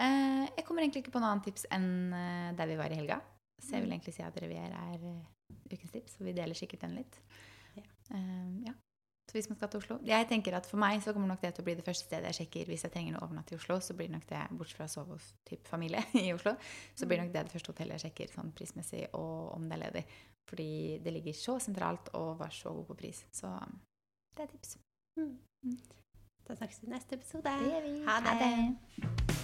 Eh, 0.00 0.46
jeg 0.56 0.64
kommer 0.66 0.82
egentlig 0.82 1.04
ikke 1.04 1.12
på 1.12 1.20
noe 1.22 1.30
annet 1.34 1.44
tips 1.48 1.66
enn 1.70 2.12
eh, 2.12 2.52
der 2.56 2.66
vi 2.66 2.76
var 2.76 2.90
i 2.92 2.98
helga. 3.00 3.20
Så 3.60 3.72
jeg 3.76 3.84
vil 3.84 3.92
egentlig 3.92 4.14
si 4.16 4.22
at 4.24 4.36
Revier 4.40 4.72
er 4.72 4.94
eh, 5.04 5.24
ukens 5.72 5.92
tips, 5.92 6.16
og 6.20 6.26
vi 6.26 6.32
deler 6.36 6.54
sikkert 6.56 6.80
den 6.80 6.94
litt. 6.96 7.18
Ja. 8.10 8.16
Eh, 8.18 8.54
ja. 8.68 8.76
Så 9.30 9.36
hvis 9.36 9.46
man 9.46 9.56
skal 9.60 9.68
til 9.70 9.78
Oslo 9.78 9.96
Jeg 10.02 10.26
tenker 10.26 10.56
at 10.58 10.66
For 10.66 10.80
meg 10.82 11.04
så 11.04 11.12
kommer 11.14 11.30
nok 11.30 11.42
det 11.44 11.52
til 11.54 11.62
å 11.62 11.66
bli 11.68 11.76
det 11.78 11.84
første 11.86 12.08
stedet 12.08 12.32
jeg 12.32 12.38
sjekker 12.40 12.72
hvis 12.72 12.82
jeg 12.82 12.90
trenger 12.90 13.14
noe 13.14 13.22
overnatt 13.28 13.52
i 13.52 13.58
Oslo. 13.58 13.78
Så 13.78 13.94
blir 13.94 14.10
nok 14.10 14.26
det, 14.26 14.40
bortsett 14.58 14.80
fra 14.80 14.88
å 14.88 14.94
sove 14.96 15.14
hos 15.14 15.28
typ 15.46 15.70
familie 15.70 16.02
i 16.24 16.32
Oslo, 16.34 16.56
så 16.98 17.06
blir 17.06 17.22
nok 17.22 17.30
det 17.30 17.46
det 17.46 17.54
første 17.54 17.70
hotellet 17.70 18.00
jeg 18.00 18.08
sjekker 18.08 18.34
sånn 18.34 18.50
prismessig, 18.58 19.04
og 19.14 19.54
om 19.54 19.70
det 19.70 19.78
er 19.78 19.84
ledig. 19.84 20.04
Fordi 20.50 20.70
det 21.04 21.14
ligger 21.14 21.38
så 21.38 21.60
sentralt 21.62 22.10
og 22.18 22.40
var 22.40 22.54
så 22.54 22.74
god 22.74 22.90
på 22.90 22.98
pris. 23.04 23.22
Så 23.30 23.52
det 24.34 24.48
er 24.48 24.54
tips. 24.56 24.78
Mm. 25.20 25.36
Da 26.48 26.58
snakkes 26.58 26.82
vi 26.82 26.90
i 26.90 26.96
neste 26.96 27.20
episode. 27.20 27.46
Det 27.46 27.70
gjør 27.70 27.86
vi. 27.86 28.00
Ha 28.08 28.18
det. 28.24 28.34
Ha 28.34 28.40
det. 28.42 29.39